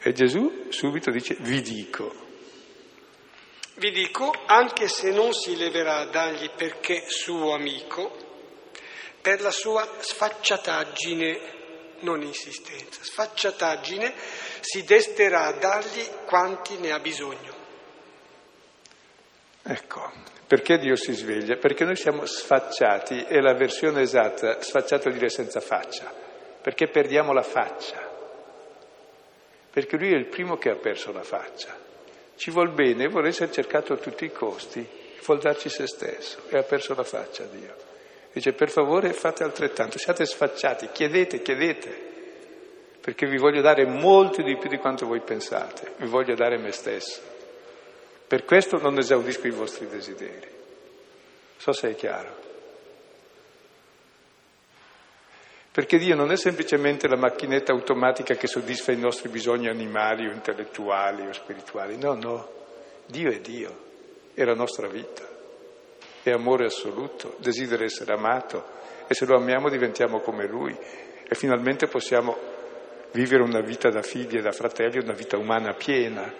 E 0.08 0.14
Gesù 0.14 0.68
subito 0.70 1.12
dice, 1.12 1.36
vi 1.42 1.62
dico. 1.62 2.14
Vi 3.74 3.92
dico, 3.92 4.34
anche 4.46 4.88
se 4.88 5.12
non 5.12 5.34
si 5.34 5.58
leverà 5.58 5.98
a 5.98 6.06
dargli 6.06 6.50
perché 6.52 7.04
suo 7.08 7.54
amico, 7.54 8.16
per 9.22 9.42
la 9.42 9.52
sua 9.52 9.86
sfacciataggine, 10.00 11.40
non 12.00 12.22
insistenza, 12.22 13.04
sfacciataggine, 13.04 14.14
si 14.62 14.86
desterà 14.86 15.48
a 15.48 15.52
dargli 15.52 16.08
quanti 16.26 16.78
ne 16.78 16.94
ha 16.94 17.00
bisogno. 17.00 17.54
Ecco, 19.62 20.10
perché 20.48 20.78
Dio 20.78 20.96
si 20.96 21.12
sveglia? 21.12 21.58
Perché 21.58 21.84
noi 21.84 21.98
siamo 21.98 22.26
sfacciati, 22.26 23.24
è 23.24 23.42
la 23.42 23.56
versione 23.56 24.04
esatta, 24.04 24.62
sfacciato 24.62 25.10
dire 25.10 25.28
senza 25.28 25.60
faccia, 25.60 26.10
perché 26.62 26.88
perdiamo 26.88 27.34
la 27.34 27.44
faccia 27.44 28.07
perché 29.78 29.96
lui 29.96 30.12
è 30.12 30.16
il 30.16 30.26
primo 30.26 30.58
che 30.58 30.72
ha 30.72 30.76
perso 30.76 31.12
la 31.12 31.22
faccia. 31.22 31.78
Ci 32.36 32.50
vuol 32.50 32.72
bene, 32.72 33.10
vuole 33.10 33.28
essere 33.28 33.52
cercato 33.52 33.94
a 33.94 33.98
tutti 33.98 34.26
i 34.26 34.32
costi, 34.32 34.84
vuol 35.24 35.38
darci 35.38 35.70
se 35.70 35.86
stesso 35.86 36.40
e 36.50 36.58
ha 36.58 36.64
perso 36.64 36.96
la 36.96 37.04
faccia 37.04 37.44
Dio. 37.44 37.76
Dice 38.34 38.54
per 38.54 38.72
favore 38.72 39.14
fate 39.14 39.44
altrettanto, 39.44 40.00
siate 40.00 40.26
sfacciati, 40.26 40.90
chiedete, 40.92 41.44
chiedete, 41.44 41.96
perché 43.00 43.28
vi 43.28 43.38
voglio 43.38 43.62
dare 43.62 43.86
molto 43.86 44.42
di 44.42 44.58
più 44.58 44.68
di 44.68 44.78
quanto 44.78 45.06
voi 45.06 45.22
pensate, 45.22 45.92
vi 45.98 46.08
voglio 46.08 46.34
dare 46.34 46.58
me 46.58 46.72
stesso. 46.72 47.22
Per 48.26 48.46
questo 48.46 48.80
non 48.80 48.98
esaudisco 48.98 49.46
i 49.46 49.52
vostri 49.52 49.88
desideri. 49.88 50.48
So 51.58 51.72
se 51.72 51.92
è 51.92 51.96
chiaro. 51.96 52.47
Perché 55.78 56.00
Dio 56.00 56.16
non 56.16 56.32
è 56.32 56.38
semplicemente 56.38 57.08
la 57.08 57.18
macchinetta 57.18 57.72
automatica 57.72 58.34
che 58.34 58.48
soddisfa 58.48 58.92
i 58.94 58.98
nostri 58.98 59.30
bisogni 59.30 59.68
animali 59.68 60.28
o 60.28 60.32
intellettuali 60.32 61.28
o 61.28 61.32
spirituali, 61.32 62.00
no, 62.00 62.16
no, 62.16 62.50
Dio 63.06 63.30
è 63.30 63.40
Dio, 63.42 63.78
è 64.34 64.44
la 64.44 64.56
nostra 64.56 64.88
vita, 64.88 65.22
è 66.24 66.32
amore 66.32 66.66
assoluto, 66.66 67.36
desidera 67.38 67.84
essere 67.84 68.12
amato. 68.12 68.66
E 69.06 69.14
se 69.14 69.28
lo 69.28 69.38
amiamo 69.38 69.70
diventiamo 69.70 70.20
come 70.22 70.48
Lui. 70.48 70.76
E 70.76 71.36
finalmente 71.36 71.86
possiamo 71.86 72.36
vivere 73.12 73.44
una 73.44 73.62
vita 73.62 73.92
da 73.92 74.02
figli 74.02 74.38
e 74.38 74.42
da 74.42 74.52
fratelli, 74.52 74.98
una 74.98 75.14
vita 75.14 75.38
umana 75.38 75.76
piena. 75.76 76.34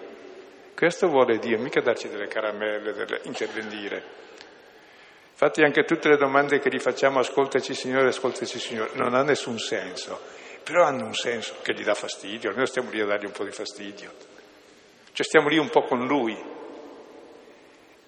Questo 0.74 1.06
vuole 1.06 1.38
Dio, 1.38 1.60
mica 1.60 1.80
darci 1.80 2.08
delle 2.08 2.26
caramelle, 2.26 2.92
delle... 2.92 3.20
intervenire. 3.22 4.02
Infatti 5.40 5.62
anche 5.62 5.84
tutte 5.84 6.08
le 6.08 6.16
domande 6.16 6.58
che 6.58 6.68
gli 6.68 6.80
facciamo, 6.80 7.20
ascoltaci 7.20 7.72
Signore, 7.72 8.08
ascoltaci 8.08 8.58
Signore, 8.58 8.90
non 8.94 9.14
ha 9.14 9.22
nessun 9.22 9.56
senso, 9.60 10.18
però 10.64 10.82
hanno 10.82 11.04
un 11.04 11.14
senso 11.14 11.54
che 11.62 11.74
gli 11.74 11.84
dà 11.84 11.94
fastidio, 11.94 12.50
noi 12.50 12.66
stiamo 12.66 12.90
lì 12.90 13.00
a 13.00 13.06
dargli 13.06 13.26
un 13.26 13.30
po' 13.30 13.44
di 13.44 13.52
fastidio, 13.52 14.12
cioè 15.12 15.24
stiamo 15.24 15.48
lì 15.48 15.56
un 15.56 15.70
po' 15.70 15.84
con 15.84 16.04
Lui 16.08 16.36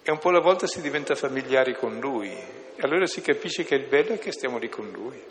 e 0.03 0.11
un 0.11 0.17
po' 0.17 0.27
alla 0.27 0.41
volta 0.41 0.67
si 0.67 0.81
diventa 0.81 1.15
familiari 1.15 1.73
con 1.73 2.01
Lui 2.01 2.29
e 2.29 2.81
allora 2.81 3.05
si 3.05 3.21
capisce 3.21 3.63
che 3.63 3.75
il 3.75 3.87
bello 3.87 4.11
è 4.11 4.19
che 4.19 4.33
stiamo 4.33 4.57
lì 4.57 4.67
con 4.67 4.91
Lui 4.91 5.23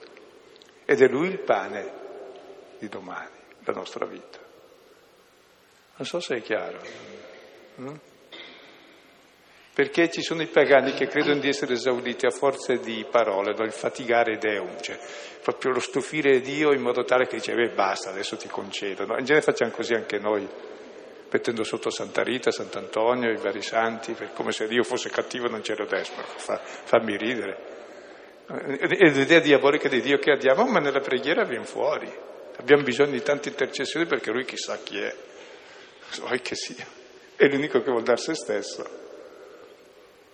ed 0.86 1.02
è 1.02 1.06
Lui 1.06 1.28
il 1.28 1.40
pane 1.40 1.92
di 2.78 2.88
domani, 2.88 3.36
la 3.64 3.74
nostra 3.74 4.06
vita. 4.06 4.38
Non 5.96 6.06
so 6.06 6.18
se 6.18 6.36
è 6.36 6.40
chiaro. 6.40 6.80
Mm? 7.78 7.94
Perché 9.72 10.11
ci 10.11 10.20
sono 10.20 10.42
i 10.42 10.46
pagani 10.46 10.92
che 10.94 11.06
credono 11.06 11.38
di 11.38 11.48
essere 11.48 11.74
esauditi 11.74 12.26
a 12.26 12.30
forza 12.30 12.74
di 12.74 13.06
parole, 13.09 13.54
il 13.56 13.72
fatigare 13.72 14.37
Deum, 14.37 14.80
cioè 14.80 14.98
proprio 15.42 15.72
lo 15.72 15.80
stufire 15.80 16.40
Dio 16.40 16.72
in 16.72 16.80
modo 16.80 17.04
tale 17.04 17.26
che 17.26 17.37
dice, 17.37 17.54
beh 17.54 17.70
basta, 17.70 18.11
adesso 18.11 18.37
ti 18.37 18.48
concedo. 18.48 19.06
No? 19.06 19.16
In 19.16 19.24
genere 19.24 19.44
facciamo 19.44 19.70
così 19.70 19.94
anche 19.94 20.18
noi, 20.18 20.46
mettendo 21.30 21.62
sotto 21.62 21.88
Santa 21.88 22.22
Rita, 22.22 22.50
Sant'Antonio, 22.50 23.30
i 23.30 23.37
vari 23.37 23.62
santi, 23.62 24.14
come 24.35 24.50
se 24.50 24.66
Dio 24.66 24.83
fosse 24.83 25.09
cattivo 25.09 25.46
e 25.46 25.50
non 25.50 25.62
ce 25.62 25.76
lo 25.76 25.87
desse, 25.87 26.12
fa, 26.37 26.59
fammi 26.59 27.16
ridere. 27.16 27.78
È 28.46 28.87
l'idea 28.87 29.38
diabolica 29.38 29.88
di 29.88 30.00
Dio 30.00 30.18
che 30.18 30.33
abbiamo, 30.33 30.66
ma 30.66 30.80
nella 30.80 30.98
preghiera 30.98 31.44
viene 31.44 31.64
fuori. 31.64 32.12
Abbiamo 32.56 32.83
bisogno 32.83 33.12
di 33.12 33.22
tante 33.22 33.48
intercessioni 33.48 34.06
perché 34.06 34.33
Lui 34.33 34.44
chissà 34.44 34.76
chi 34.83 34.98
è, 34.98 35.14
vuoi 36.18 36.40
che 36.40 36.56
sia. 36.56 36.85
È 37.37 37.46
l'unico 37.46 37.80
che 37.80 37.90
vuol 37.90 38.02
dare 38.02 38.18
se 38.18 38.35
stesso. 38.35 39.09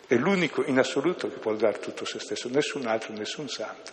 È 0.06 0.14
l'unico 0.14 0.62
in 0.64 0.78
assoluto 0.78 1.28
che 1.28 1.38
può 1.38 1.52
dare 1.54 1.78
tutto 1.78 2.04
se 2.04 2.20
stesso, 2.20 2.48
nessun 2.48 2.86
altro, 2.86 3.12
nessun 3.12 3.48
santo. 3.48 3.92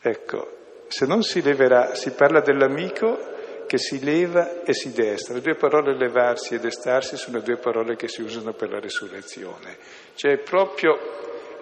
Ecco, 0.00 0.84
se 0.88 1.06
non 1.06 1.22
si 1.22 1.40
leverà, 1.42 1.94
si 1.94 2.10
parla 2.10 2.40
dell'amico 2.40 3.30
che 3.66 3.78
si 3.78 4.02
leva 4.02 4.62
e 4.64 4.74
si 4.74 4.92
destra. 4.92 5.34
Le 5.34 5.40
due 5.40 5.54
parole 5.54 5.96
levarsi 5.96 6.54
e 6.54 6.58
destarsi 6.58 7.16
sono 7.16 7.38
le 7.38 7.44
due 7.44 7.56
parole 7.56 7.94
che 7.94 8.08
si 8.08 8.20
usano 8.20 8.52
per 8.52 8.68
la 8.68 8.80
risurrezione. 8.80 9.78
Cioè 10.14 10.38
proprio 10.38 10.98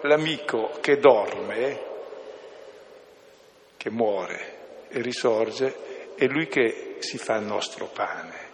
l'amico 0.01 0.71
che 0.81 0.97
dorme, 0.97 1.79
che 3.77 3.89
muore 3.91 4.87
e 4.89 5.01
risorge, 5.01 6.13
è 6.15 6.25
lui 6.25 6.47
che 6.47 6.95
si 6.99 7.17
fa 7.17 7.35
il 7.35 7.45
nostro 7.45 7.85
pane. 7.85 8.50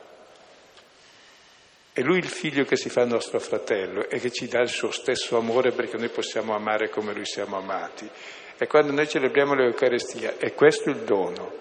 È 1.98 2.04
lui 2.04 2.20
il 2.20 2.28
figlio 2.28 2.64
che 2.64 2.76
si 2.76 2.90
fa 2.90 3.06
nostro 3.06 3.40
fratello 3.40 4.08
e 4.08 4.20
che 4.20 4.30
ci 4.30 4.48
dà 4.48 4.60
il 4.60 4.68
suo 4.68 4.92
stesso 4.92 5.36
amore 5.36 5.72
perché 5.72 5.98
noi 5.98 6.10
possiamo 6.10 6.54
amare 6.54 6.90
come 6.90 7.12
lui 7.12 7.26
siamo 7.26 7.58
amati. 7.58 8.08
E 8.56 8.68
quando 8.68 8.92
noi 8.92 9.08
celebriamo 9.08 9.56
l'Eucarestia, 9.56 10.38
è 10.38 10.54
questo 10.54 10.92
il 10.92 10.98
dono. 10.98 11.52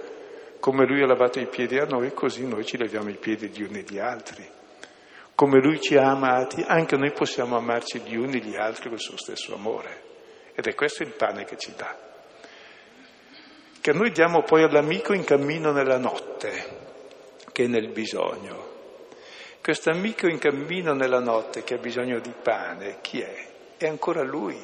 Come 0.61 0.85
lui 0.85 1.01
ha 1.01 1.07
lavato 1.07 1.41
i 1.41 1.47
piedi 1.47 1.79
a 1.79 1.87
noi, 1.87 2.13
così 2.13 2.47
noi 2.47 2.67
ci 2.67 2.77
leviamo 2.77 3.09
i 3.09 3.17
piedi 3.17 3.49
gli 3.49 3.63
uni 3.63 3.83
gli 3.89 3.99
altri. 3.99 4.47
Come 5.35 5.59
lui 5.59 5.81
ci 5.81 5.97
ha 5.97 6.11
amati, 6.11 6.63
anche 6.67 6.99
noi 6.99 7.13
possiamo 7.13 7.57
amarci 7.57 8.01
gli 8.01 8.17
uni 8.17 8.43
gli 8.43 8.57
altri 8.57 8.91
con 8.91 8.99
il 8.99 9.01
suo 9.01 9.17
stesso 9.17 9.55
amore. 9.55 10.03
Ed 10.55 10.67
è 10.67 10.75
questo 10.75 11.03
il 11.03 11.15
pane 11.17 11.45
che 11.45 11.57
ci 11.57 11.73
dà. 11.75 11.97
Che 13.81 13.93
noi 13.95 14.11
diamo 14.11 14.43
poi 14.43 14.65
all'amico 14.65 15.15
in 15.15 15.25
cammino 15.25 15.73
nella 15.73 15.97
notte, 15.97 16.53
che 17.53 17.65
è 17.65 17.67
nel 17.69 17.89
bisogno. 17.91 18.66
Questo 19.67 19.91
amico 19.91 20.29
in 20.29 20.39
cammino 20.39 20.95
nella 20.95 21.19
notte 21.19 21.65
che 21.65 21.75
ha 21.75 21.79
bisogno 21.79 22.21
di 22.21 22.33
pane, 22.41 22.99
chi 23.01 23.21
è? 23.21 23.49
È 23.77 23.89
ancora 23.89 24.23
lui. 24.23 24.57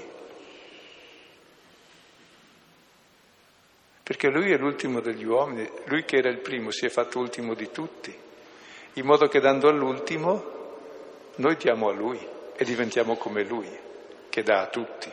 Perché 4.00 4.28
lui 4.28 4.52
è 4.52 4.56
l'ultimo 4.56 5.00
degli 5.00 5.24
uomini, 5.24 5.68
lui 5.86 6.04
che 6.04 6.18
era 6.18 6.28
il 6.28 6.38
primo 6.38 6.70
si 6.70 6.86
è 6.86 6.88
fatto 6.88 7.18
ultimo 7.18 7.54
di 7.54 7.72
tutti, 7.72 8.16
in 8.92 9.04
modo 9.04 9.26
che 9.26 9.40
dando 9.40 9.66
all'ultimo 9.66 10.44
noi 11.34 11.56
diamo 11.56 11.88
a 11.88 11.92
lui 11.92 12.24
e 12.54 12.64
diventiamo 12.64 13.16
come 13.16 13.42
lui, 13.42 13.76
che 14.28 14.44
dà 14.44 14.60
a 14.60 14.68
tutti. 14.68 15.10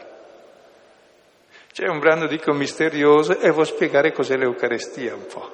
C'è 1.72 1.88
un 1.88 1.98
brano, 1.98 2.28
dico, 2.28 2.54
misterioso 2.54 3.40
e 3.40 3.50
vuol 3.50 3.66
spiegare 3.66 4.12
cos'è 4.12 4.38
l'Eucarestia 4.38 5.16
un 5.16 5.26
po', 5.26 5.52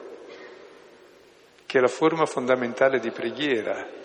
che 1.66 1.78
è 1.78 1.80
la 1.80 1.88
forma 1.88 2.26
fondamentale 2.26 3.00
di 3.00 3.12
preghiera, 3.12 4.04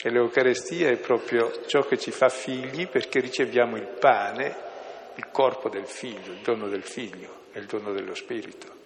e 0.00 0.10
l'Eucarestia 0.10 0.90
è 0.90 0.96
proprio 0.96 1.66
ciò 1.66 1.80
che 1.80 1.98
ci 1.98 2.12
fa 2.12 2.28
figli 2.28 2.86
perché 2.86 3.18
riceviamo 3.18 3.76
il 3.76 3.88
pane, 3.98 4.56
il 5.16 5.28
corpo 5.32 5.68
del 5.68 5.86
figlio, 5.86 6.32
il 6.32 6.40
dono 6.40 6.68
del 6.68 6.84
figlio 6.84 7.46
e 7.52 7.58
il 7.58 7.66
dono 7.66 7.92
dello 7.92 8.14
Spirito. 8.14 8.76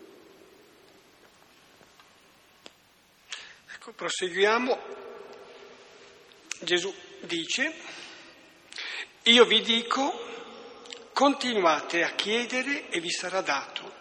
Ecco, 3.75 3.92
proseguiamo. 3.92 5.01
Gesù 6.61 6.94
dice, 7.20 7.75
io 9.25 9.44
vi 9.44 9.61
dico, 9.61 10.12
continuate 11.12 12.05
a 12.05 12.12
chiedere 12.12 12.88
e 12.88 13.01
vi 13.01 13.11
sarà 13.11 13.42
dato, 13.42 13.92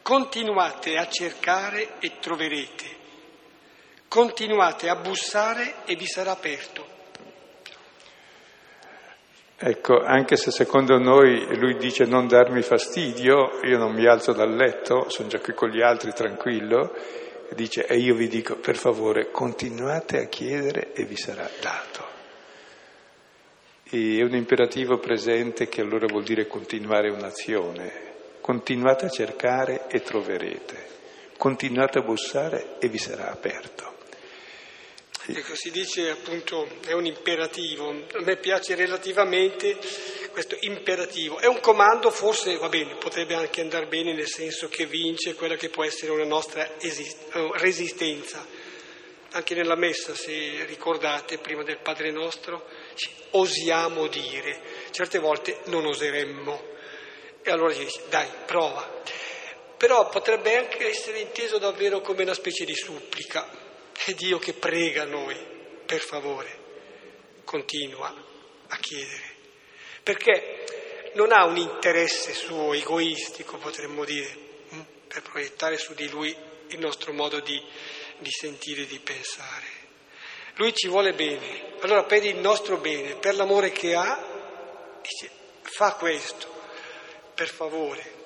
continuate 0.00 0.96
a 0.96 1.08
cercare 1.08 2.00
e 2.00 2.18
troverete 2.18 3.01
continuate 4.12 4.90
a 4.90 4.96
bussare 4.96 5.86
e 5.86 5.96
vi 5.96 6.04
sarà 6.04 6.32
aperto. 6.32 6.86
Ecco, 9.56 10.02
anche 10.02 10.36
se 10.36 10.50
secondo 10.50 10.98
noi 10.98 11.56
lui 11.56 11.78
dice 11.78 12.04
non 12.04 12.26
darmi 12.26 12.60
fastidio, 12.60 13.60
io 13.62 13.78
non 13.78 13.94
mi 13.94 14.04
alzo 14.04 14.34
dal 14.34 14.54
letto, 14.54 15.08
sono 15.08 15.28
già 15.28 15.40
qui 15.40 15.54
con 15.54 15.70
gli 15.70 15.80
altri 15.80 16.12
tranquillo, 16.12 16.94
dice 17.54 17.86
e 17.86 17.96
io 17.96 18.14
vi 18.14 18.28
dico 18.28 18.56
per 18.56 18.76
favore 18.76 19.30
continuate 19.30 20.18
a 20.18 20.26
chiedere 20.26 20.92
e 20.92 21.04
vi 21.06 21.16
sarà 21.16 21.48
dato. 21.58 22.04
E 23.84 24.18
è 24.18 24.22
un 24.22 24.34
imperativo 24.34 24.98
presente 24.98 25.68
che 25.68 25.80
allora 25.80 26.04
vuol 26.06 26.24
dire 26.24 26.46
continuare 26.46 27.08
un'azione. 27.08 28.10
Continuate 28.42 29.06
a 29.06 29.08
cercare 29.08 29.86
e 29.88 30.02
troverete, 30.02 30.86
continuate 31.38 31.98
a 31.98 32.02
bussare 32.02 32.74
e 32.78 32.88
vi 32.88 32.98
sarà 32.98 33.30
aperto. 33.30 33.91
Ecco, 35.24 35.54
si 35.54 35.70
dice 35.70 36.10
appunto, 36.10 36.68
è 36.84 36.92
un 36.92 37.06
imperativo, 37.06 37.90
a 37.90 38.20
me 38.22 38.36
piace 38.38 38.74
relativamente 38.74 39.78
questo 40.32 40.56
imperativo, 40.60 41.38
è 41.38 41.46
un 41.46 41.60
comando 41.60 42.10
forse, 42.10 42.56
va 42.56 42.68
bene, 42.68 42.96
potrebbe 42.96 43.36
anche 43.36 43.60
andare 43.60 43.86
bene 43.86 44.14
nel 44.14 44.26
senso 44.26 44.68
che 44.68 44.84
vince 44.84 45.34
quella 45.34 45.54
che 45.54 45.68
può 45.68 45.84
essere 45.84 46.10
una 46.10 46.24
nostra 46.24 46.76
esist- 46.80 47.28
resistenza. 47.52 48.44
Anche 49.34 49.54
nella 49.54 49.76
messa, 49.76 50.12
se 50.14 50.64
ricordate, 50.64 51.38
prima 51.38 51.62
del 51.62 51.78
Padre 51.78 52.10
nostro, 52.10 52.66
osiamo 53.30 54.08
dire, 54.08 54.60
certe 54.90 55.20
volte 55.20 55.60
non 55.66 55.86
oseremmo. 55.86 56.70
E 57.42 57.50
allora 57.50 57.72
si 57.72 57.84
dice, 57.84 58.02
dai, 58.08 58.28
prova. 58.44 59.02
Però 59.76 60.08
potrebbe 60.08 60.56
anche 60.56 60.88
essere 60.88 61.20
inteso 61.20 61.58
davvero 61.58 62.00
come 62.00 62.24
una 62.24 62.34
specie 62.34 62.64
di 62.64 62.74
supplica, 62.74 63.61
è 64.04 64.14
Dio 64.14 64.38
che 64.38 64.52
prega 64.52 65.04
noi, 65.04 65.36
per 65.86 66.00
favore, 66.00 66.60
continua 67.44 68.14
a 68.68 68.76
chiedere, 68.78 69.34
perché 70.02 71.10
non 71.14 71.32
ha 71.32 71.44
un 71.44 71.56
interesse 71.56 72.32
suo 72.32 72.72
egoistico, 72.72 73.58
potremmo 73.58 74.04
dire, 74.04 74.36
hm, 74.68 74.80
per 75.08 75.22
proiettare 75.22 75.76
su 75.76 75.94
di 75.94 76.08
lui 76.08 76.34
il 76.68 76.78
nostro 76.78 77.12
modo 77.12 77.40
di, 77.40 77.62
di 78.18 78.30
sentire 78.30 78.82
e 78.82 78.86
di 78.86 78.98
pensare. 78.98 79.80
Lui 80.56 80.74
ci 80.74 80.88
vuole 80.88 81.12
bene, 81.12 81.76
allora 81.80 82.04
per 82.04 82.24
il 82.24 82.36
nostro 82.36 82.78
bene, 82.78 83.16
per 83.16 83.34
l'amore 83.34 83.72
che 83.72 83.94
ha, 83.94 85.00
dice, 85.00 85.30
fa 85.62 85.94
questo, 85.94 86.50
per 87.34 87.48
favore, 87.48 88.20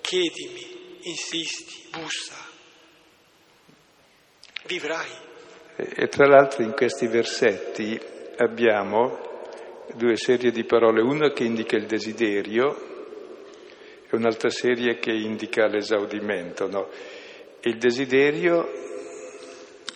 chiedimi, 0.00 0.98
insisti, 1.02 1.88
bussa, 1.90 2.45
vivrai, 4.66 5.24
E 5.76 6.08
tra 6.08 6.26
l'altro 6.26 6.62
in 6.62 6.72
questi 6.72 7.06
versetti 7.06 8.00
abbiamo 8.38 9.18
due 9.94 10.16
serie 10.16 10.50
di 10.50 10.64
parole, 10.64 11.02
una 11.02 11.30
che 11.32 11.44
indica 11.44 11.76
il 11.76 11.86
desiderio 11.86 12.94
e 14.08 14.16
un'altra 14.16 14.50
serie 14.50 14.98
che 14.98 15.12
indica 15.12 15.66
l'esaudimento. 15.66 16.68
No? 16.68 16.88
Il 17.60 17.78
desiderio 17.78 18.68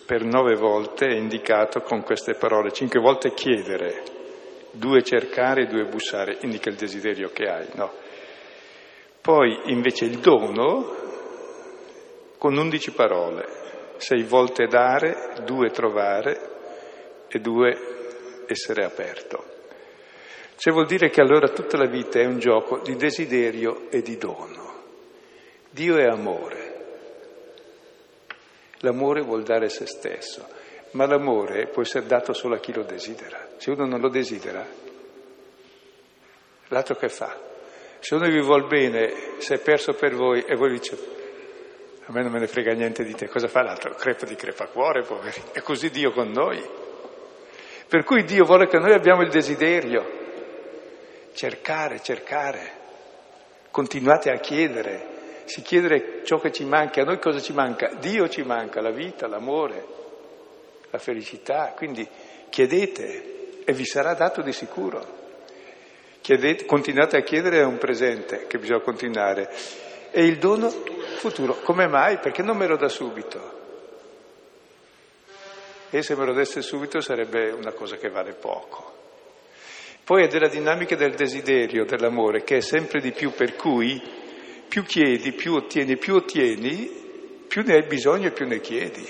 per 0.05 0.23
nove 0.23 0.55
volte 0.55 1.07
è 1.07 1.15
indicato 1.15 1.81
con 1.81 2.03
queste 2.03 2.35
parole, 2.35 2.71
cinque 2.71 2.99
volte 2.99 3.33
chiedere, 3.33 4.03
due 4.71 5.01
cercare 5.03 5.67
due 5.67 5.85
bussare, 5.85 6.37
indica 6.41 6.69
il 6.69 6.75
desiderio 6.75 7.29
che 7.29 7.43
hai. 7.45 7.67
No? 7.73 7.91
Poi 9.21 9.71
invece 9.71 10.05
il 10.05 10.17
dono 10.17 10.99
con 12.37 12.57
undici 12.57 12.91
parole, 12.91 13.60
sei 14.01 14.23
volte 14.23 14.65
dare, 14.65 15.33
due 15.45 15.69
trovare 15.69 16.49
e 17.27 17.39
due 17.39 18.45
essere 18.47 18.83
aperto. 18.83 19.45
Cioè 20.55 20.73
vuol 20.73 20.87
dire 20.87 21.09
che 21.11 21.21
allora 21.21 21.49
tutta 21.49 21.77
la 21.77 21.87
vita 21.87 22.19
è 22.19 22.25
un 22.25 22.39
gioco 22.39 22.79
di 22.79 22.95
desiderio 22.95 23.91
e 23.91 24.01
di 24.01 24.17
dono. 24.17 24.73
Dio 25.69 25.97
è 25.97 26.05
amore. 26.05 26.69
L'amore 28.79 29.21
vuol 29.21 29.43
dare 29.43 29.69
se 29.69 29.85
stesso, 29.85 30.47
ma 30.91 31.05
l'amore 31.05 31.67
può 31.67 31.83
essere 31.83 32.07
dato 32.07 32.33
solo 32.33 32.55
a 32.55 32.59
chi 32.59 32.73
lo 32.73 32.81
desidera. 32.81 33.49
Se 33.57 33.69
uno 33.69 33.85
non 33.85 34.01
lo 34.01 34.09
desidera, 34.09 34.65
l'altro 36.69 36.95
che 36.95 37.09
fa? 37.09 37.39
Se 37.99 38.15
uno 38.15 38.27
vi 38.27 38.41
vuol 38.41 38.65
bene, 38.65 39.35
se 39.37 39.55
è 39.55 39.59
perso 39.59 39.93
per 39.93 40.15
voi 40.15 40.41
e 40.41 40.55
voi 40.55 40.71
dice 40.71 41.19
a 42.11 42.13
me 42.13 42.23
non 42.23 42.31
me 42.33 42.39
ne 42.39 42.47
frega 42.47 42.73
niente 42.73 43.05
di 43.05 43.15
te, 43.15 43.29
cosa 43.29 43.47
fa 43.47 43.63
l'altro? 43.63 43.95
Crepa 43.95 44.25
di 44.25 44.35
crepacuore, 44.35 45.03
poveri. 45.03 45.41
È 45.53 45.61
così 45.61 45.89
Dio 45.89 46.11
con 46.11 46.29
noi. 46.29 46.61
Per 47.87 48.03
cui 48.03 48.23
Dio 48.25 48.43
vuole 48.43 48.67
che 48.67 48.77
noi 48.79 48.93
abbiamo 48.93 49.21
il 49.21 49.29
desiderio, 49.29 50.05
cercare, 51.33 52.01
cercare, 52.01 52.71
continuate 53.71 54.29
a 54.29 54.39
chiedere, 54.39 55.43
si 55.45 55.61
chiedere 55.61 56.21
ciò 56.23 56.37
che 56.37 56.51
ci 56.51 56.65
manca, 56.65 57.01
a 57.01 57.05
noi 57.05 57.19
cosa 57.19 57.39
ci 57.39 57.53
manca? 57.53 57.93
Dio 57.99 58.27
ci 58.27 58.43
manca, 58.43 58.81
la 58.81 58.91
vita, 58.91 59.27
l'amore, 59.27 59.85
la 60.89 60.99
felicità, 60.99 61.73
quindi 61.75 62.05
chiedete 62.49 63.63
e 63.63 63.73
vi 63.73 63.85
sarà 63.85 64.13
dato 64.13 64.41
di 64.41 64.51
sicuro. 64.51 65.19
Chiedete, 66.19 66.65
continuate 66.65 67.17
a 67.17 67.21
chiedere 67.21 67.59
è 67.59 67.65
un 67.65 67.77
presente 67.77 68.47
che 68.47 68.57
bisogna 68.57 68.81
continuare 68.81 69.49
e 70.11 70.25
il 70.25 70.37
dono 70.37 70.69
futuro. 70.69 71.55
Come 71.63 71.87
mai? 71.87 72.19
Perché 72.19 72.43
non 72.43 72.57
me 72.57 72.67
lo 72.67 72.75
dà 72.75 72.89
subito. 72.89 73.59
E 75.89 76.01
se 76.01 76.15
me 76.15 76.25
lo 76.25 76.33
desse 76.33 76.61
subito 76.61 77.01
sarebbe 77.01 77.51
una 77.51 77.71
cosa 77.73 77.97
che 77.97 78.09
vale 78.09 78.33
poco. 78.33 78.99
Poi 80.03 80.23
è 80.23 80.27
della 80.27 80.47
dinamica 80.47 80.95
del 80.95 81.15
desiderio, 81.15 81.85
dell'amore, 81.85 82.43
che 82.43 82.57
è 82.57 82.61
sempre 82.61 83.01
di 83.01 83.11
più, 83.11 83.31
per 83.31 83.55
cui 83.55 84.01
più 84.67 84.83
chiedi, 84.83 85.33
più 85.33 85.53
ottieni, 85.53 85.97
più 85.97 86.15
ottieni, 86.15 86.89
più 87.47 87.61
ne 87.65 87.75
hai 87.75 87.85
bisogno 87.85 88.27
e 88.27 88.31
più 88.31 88.47
ne 88.47 88.59
chiedi. 88.59 89.05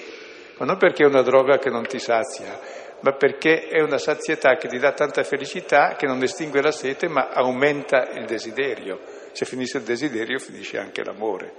Ma 0.57 0.65
non 0.65 0.77
perché 0.77 1.03
è 1.03 1.07
una 1.07 1.21
droga 1.21 1.57
che 1.59 1.69
non 1.69 1.85
ti 1.85 1.99
sazia, 1.99 2.59
ma 3.01 3.13
perché 3.13 3.67
è 3.67 3.81
una 3.81 3.97
sazietà 3.97 4.57
che 4.57 4.67
ti 4.67 4.77
dà 4.77 4.91
tanta 4.91 5.23
felicità 5.23 5.95
che 5.95 6.07
non 6.07 6.21
estingue 6.21 6.61
la 6.61 6.71
sete, 6.71 7.07
ma 7.07 7.29
aumenta 7.29 8.09
il 8.13 8.25
desiderio. 8.25 8.99
Se 9.31 9.45
finisce 9.45 9.77
il 9.77 9.83
desiderio 9.83 10.39
finisce 10.39 10.77
anche 10.77 11.03
l'amore. 11.03 11.53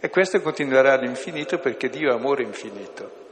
E 0.00 0.10
questo 0.10 0.40
continuerà 0.40 0.92
all'infinito 0.92 1.58
perché 1.58 1.88
Dio 1.88 2.10
è 2.10 2.14
amore 2.14 2.42
infinito. 2.42 3.24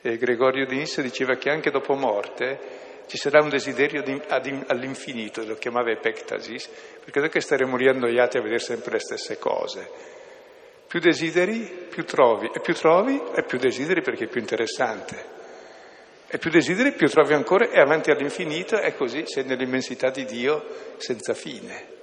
E 0.00 0.16
Gregorio 0.16 0.66
di 0.66 0.76
Nissa 0.76 1.00
diceva 1.00 1.36
che 1.36 1.50
anche 1.50 1.70
dopo 1.70 1.94
morte 1.94 2.82
ci 3.06 3.16
sarà 3.16 3.42
un 3.42 3.50
desiderio 3.50 4.02
all'infinito, 4.66 5.44
lo 5.44 5.54
chiamava 5.54 5.90
epectasis, 5.90 6.68
perché 7.02 7.20
noi 7.20 7.28
che 7.28 7.40
staremo 7.40 7.76
lì 7.76 7.88
annoiati 7.88 8.38
a 8.38 8.40
vedere 8.40 8.60
sempre 8.60 8.92
le 8.92 9.00
stesse 9.00 9.38
cose. 9.38 9.90
Più 10.86 11.00
desideri, 11.00 11.86
più 11.88 12.04
trovi, 12.04 12.50
e 12.52 12.60
più 12.60 12.74
trovi, 12.74 13.20
e 13.34 13.42
più 13.44 13.58
desideri 13.58 14.00
perché 14.00 14.24
è 14.24 14.28
più 14.28 14.40
interessante. 14.40 15.32
E 16.26 16.38
più 16.38 16.50
desideri, 16.50 16.92
più 16.92 17.08
trovi 17.08 17.34
ancora, 17.34 17.70
e 17.70 17.80
avanti 17.80 18.10
all'infinito, 18.10 18.78
e 18.80 18.94
così 18.94 19.22
sei 19.26 19.44
nell'immensità 19.44 20.10
di 20.10 20.24
Dio 20.24 20.64
senza 20.96 21.34
fine. 21.34 21.93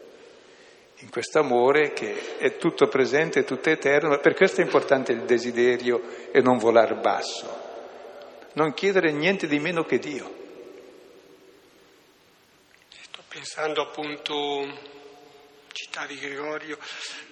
In 1.01 1.09
questo 1.09 1.39
amore 1.39 1.93
che 1.93 2.37
è 2.37 2.57
tutto 2.57 2.87
presente, 2.87 3.43
tutto 3.43 3.69
eterno, 3.69 4.17
per 4.19 4.33
questo 4.33 4.61
è 4.61 4.63
importante 4.63 5.11
il 5.11 5.23
desiderio 5.23 6.29
e 6.31 6.41
non 6.41 6.57
volar 6.57 6.99
basso. 6.99 7.69
Non 8.53 8.73
chiedere 8.73 9.11
niente 9.11 9.47
di 9.47 9.59
meno 9.59 9.83
che 9.83 9.97
Dio 9.97 10.39
pensando 13.31 13.81
appunto, 13.81 14.67
citavi 15.71 16.17
Gregorio, 16.19 16.77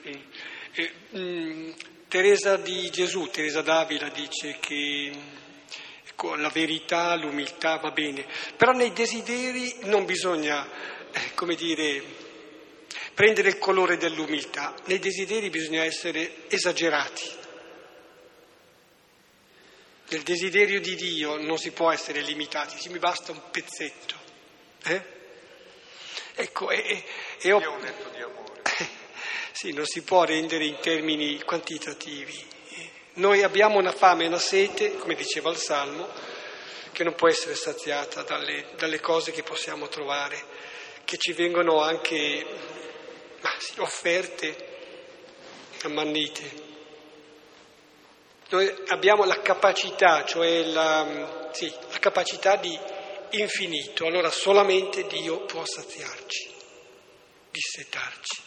eh, 0.04 0.24
eh, 0.72 1.18
mh, 1.20 1.76
Teresa 2.08 2.56
di 2.56 2.90
Gesù, 2.90 3.30
Teresa 3.30 3.62
d'Avila 3.62 4.08
dice 4.08 4.58
che 4.62 5.12
ecco, 6.08 6.36
la 6.36 6.48
verità, 6.48 7.16
l'umiltà 7.16 7.80
va 7.80 7.92
bene, 7.92 8.26
però 8.56 8.72
nei 8.72 8.94
desideri 8.94 9.80
non 9.84 10.06
bisogna, 10.06 10.66
eh, 11.12 11.34
come 11.36 11.56
dire, 11.56 12.02
prendere 13.20 13.50
il 13.50 13.58
colore 13.58 13.98
dell'umiltà, 13.98 14.74
nei 14.86 14.98
desideri 14.98 15.50
bisogna 15.50 15.84
essere 15.84 16.48
esagerati. 16.48 17.30
Nel 20.08 20.22
desiderio 20.22 20.80
di 20.80 20.96
Dio 20.96 21.36
non 21.36 21.58
si 21.58 21.72
può 21.72 21.92
essere 21.92 22.22
limitati, 22.22 22.80
ci 22.80 22.88
mi 22.88 22.98
basta 22.98 23.34
un 23.34 23.42
pezzetto. 23.52 24.16
Eh? 24.86 25.02
Ecco, 26.34 26.72
e, 26.72 27.04
e 27.42 27.52
ho... 27.52 27.60
detto 27.82 28.08
di 28.08 28.22
amore. 28.22 28.62
sì, 29.52 29.74
non 29.74 29.86
si 29.86 30.02
può 30.04 30.24
rendere 30.24 30.64
in 30.64 30.78
termini 30.80 31.44
quantitativi. 31.44 32.48
Noi 33.16 33.44
abbiamo 33.44 33.80
una 33.80 33.92
fame 33.92 34.24
e 34.24 34.28
una 34.28 34.40
sete, 34.40 34.96
come 34.96 35.16
diceva 35.16 35.50
il 35.50 35.58
Salmo, 35.58 36.08
che 36.94 37.04
non 37.04 37.16
può 37.16 37.28
essere 37.28 37.56
saziata 37.56 38.24
dalle, 38.24 38.68
dalle 38.78 39.02
cose 39.02 39.34
che 39.34 39.44
possiamo 39.44 39.90
trovare, 39.90 40.42
che 41.04 41.18
ci 41.18 41.34
vengono 41.34 41.82
anche 41.82 42.88
offerte, 43.78 44.56
ammannite. 45.84 46.68
Noi 48.50 48.74
abbiamo 48.88 49.26
la 49.26 49.42
capacità, 49.42 50.26
cioè 50.26 50.64
la, 50.64 51.50
sì, 51.52 51.72
la 51.92 52.00
capacità 52.00 52.56
di 52.56 52.78
infinito, 53.32 54.06
allora 54.06 54.32
solamente 54.32 55.06
Dio 55.06 55.46
può 55.46 55.64
saziarci, 55.66 56.52
dissetarci. 57.52 58.42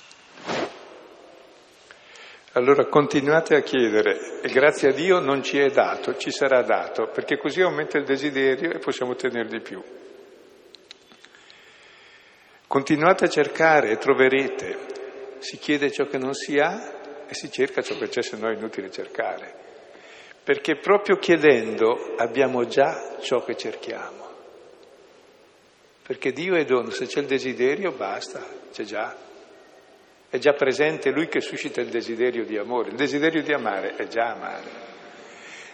Allora 2.55 2.87
continuate 2.87 3.55
a 3.55 3.63
chiedere 3.63 4.41
e 4.43 4.49
grazie 4.51 4.91
a 4.91 4.93
Dio 4.93 5.21
non 5.21 5.43
ci 5.43 5.59
è 5.59 5.71
dato, 5.71 6.17
ci 6.17 6.31
sarà 6.31 6.63
dato, 6.63 7.09
perché 7.09 7.39
così 7.39 7.63
aumenta 7.63 7.97
il 7.97 8.05
desiderio 8.05 8.73
e 8.73 8.79
possiamo 8.79 9.13
ottenere 9.13 9.49
di 9.49 9.61
più. 9.61 9.83
Continuate 12.73 13.27
a 13.27 13.29
cercare 13.29 13.91
e 13.91 13.99
troverete. 13.99 14.79
Si 15.41 15.59
chiede 15.59 15.91
ciò 15.91 16.07
che 16.07 16.17
non 16.17 16.33
si 16.33 16.57
ha 16.57 17.27
e 17.29 17.35
si 17.35 17.51
cerca 17.51 17.83
ciò 17.83 17.99
che 17.99 18.09
c'è, 18.09 18.23
se 18.23 18.39
no 18.39 18.49
è 18.49 18.55
inutile 18.55 18.91
cercare. 18.91 19.55
Perché 20.43 20.79
proprio 20.79 21.17
chiedendo 21.17 22.15
abbiamo 22.17 22.65
già 22.65 23.19
ciò 23.21 23.45
che 23.45 23.59
cerchiamo. 23.59 24.27
Perché 26.03 26.33
Dio 26.33 26.55
è 26.55 26.65
dono, 26.65 26.89
se 26.89 27.05
c'è 27.05 27.21
il 27.21 27.27
desiderio 27.27 27.93
basta, 27.93 28.43
c'è 28.73 28.85
già. 28.85 29.15
È 30.31 30.39
già 30.39 30.55
presente 30.55 31.11
Lui 31.11 31.29
che 31.29 31.43
suscita 31.43 31.83
il 31.83 31.91
desiderio 31.91 32.47
di 32.47 32.57
amore. 32.57 32.89
Il 32.89 32.97
desiderio 32.97 33.43
di 33.43 33.53
amare 33.53 33.97
è 33.97 34.07
già 34.07 34.31
amare. 34.31 34.71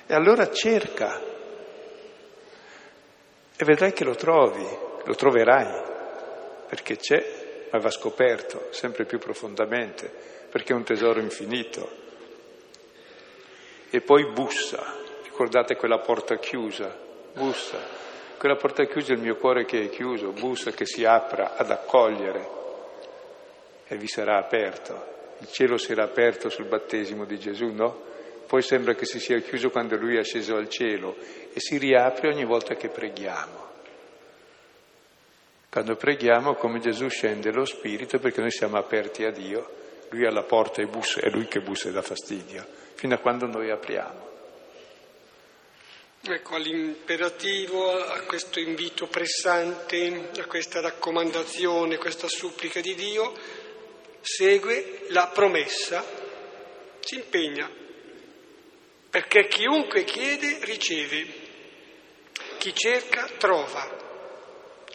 E 0.04 0.14
allora 0.14 0.50
cerca 0.50 1.22
e 3.56 3.64
vedrai 3.64 3.92
che 3.92 4.02
lo 4.02 4.16
trovi, 4.16 4.66
lo 5.04 5.14
troverai, 5.14 5.96
perché 6.68 6.96
c'è, 6.96 7.68
ma 7.70 7.78
va 7.78 7.90
scoperto 7.90 8.68
sempre 8.70 9.04
più 9.04 9.18
profondamente, 9.18 10.10
perché 10.50 10.72
è 10.72 10.76
un 10.76 10.84
tesoro 10.84 11.20
infinito. 11.20 12.06
E 13.90 14.00
poi 14.00 14.30
bussa, 14.32 14.94
ricordate 15.24 15.76
quella 15.76 15.98
porta 15.98 16.36
chiusa, 16.36 16.94
bussa, 17.32 17.78
quella 18.36 18.56
porta 18.56 18.84
chiusa 18.84 19.12
è 19.12 19.16
il 19.16 19.22
mio 19.22 19.36
cuore 19.36 19.64
che 19.64 19.84
è 19.84 19.88
chiuso, 19.88 20.30
bussa 20.30 20.70
che 20.70 20.86
si 20.86 21.04
apra 21.04 21.56
ad 21.56 21.70
accogliere 21.70 22.56
e 23.88 23.96
vi 23.96 24.06
sarà 24.06 24.36
aperto. 24.36 25.16
Il 25.38 25.48
cielo 25.50 25.78
si 25.78 25.92
era 25.92 26.04
aperto 26.04 26.48
sul 26.48 26.66
battesimo 26.66 27.24
di 27.24 27.38
Gesù, 27.38 27.72
no? 27.72 28.06
Poi 28.46 28.62
sembra 28.62 28.94
che 28.94 29.06
si 29.06 29.20
sia 29.20 29.38
chiuso 29.40 29.70
quando 29.70 29.96
lui 29.96 30.16
è 30.16 30.24
sceso 30.24 30.56
al 30.56 30.68
cielo 30.68 31.16
e 31.52 31.60
si 31.60 31.78
riapre 31.78 32.28
ogni 32.28 32.44
volta 32.44 32.74
che 32.76 32.88
preghiamo. 32.88 33.66
Quando 35.70 35.96
preghiamo, 35.96 36.54
come 36.54 36.80
Gesù 36.80 37.08
scende 37.08 37.52
lo 37.52 37.66
Spirito, 37.66 38.18
perché 38.18 38.40
noi 38.40 38.50
siamo 38.50 38.78
aperti 38.78 39.24
a 39.24 39.30
Dio, 39.30 39.76
lui 40.10 40.24
alla 40.26 40.42
porta 40.42 40.80
e 40.80 40.86
bussa, 40.86 41.20
è 41.20 41.28
lui 41.28 41.46
che 41.46 41.60
bussa 41.60 41.88
e 41.88 41.92
dà 41.92 42.00
fastidio, 42.00 42.66
fino 42.94 43.14
a 43.14 43.18
quando 43.18 43.46
noi 43.46 43.70
apriamo. 43.70 44.26
Ecco, 46.22 46.54
all'imperativo, 46.54 47.92
a 47.92 48.20
questo 48.22 48.58
invito 48.60 49.06
pressante, 49.06 50.30
a 50.38 50.46
questa 50.46 50.80
raccomandazione, 50.80 51.94
a 51.94 51.98
questa 51.98 52.28
supplica 52.28 52.80
di 52.80 52.94
Dio, 52.94 53.34
segue 54.20 55.04
la 55.08 55.30
promessa, 55.32 56.04
si 57.00 57.14
impegna, 57.16 57.70
perché 59.10 59.46
chiunque 59.48 60.04
chiede 60.04 60.58
riceve, 60.62 61.26
chi 62.58 62.74
cerca 62.74 63.28
trova, 63.38 64.07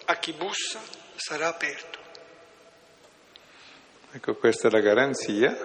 a 0.05 0.15
chi 0.15 0.33
bussa 0.33 0.79
sarà 1.15 1.47
aperto. 1.47 1.99
Ecco, 4.11 4.35
questa 4.35 4.67
è 4.67 4.71
la 4.71 4.79
garanzia. 4.79 5.57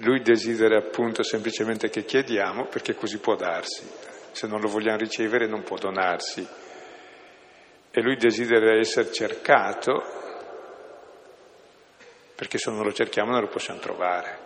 Lui 0.00 0.22
desidera 0.22 0.78
appunto 0.78 1.22
semplicemente 1.22 1.90
che 1.90 2.04
chiediamo 2.04 2.66
perché 2.68 2.94
così 2.94 3.18
può 3.18 3.34
darsi. 3.34 3.86
Se 4.32 4.46
non 4.46 4.60
lo 4.60 4.68
vogliamo 4.68 4.98
ricevere 4.98 5.46
non 5.46 5.62
può 5.62 5.76
donarsi. 5.76 6.46
E 7.90 8.00
lui 8.00 8.16
desidera 8.16 8.78
essere 8.78 9.12
cercato 9.12 10.24
perché 12.34 12.58
se 12.58 12.70
non 12.70 12.82
lo 12.82 12.92
cerchiamo 12.92 13.30
non 13.30 13.40
lo 13.40 13.48
possiamo 13.48 13.80
trovare. 13.80 14.44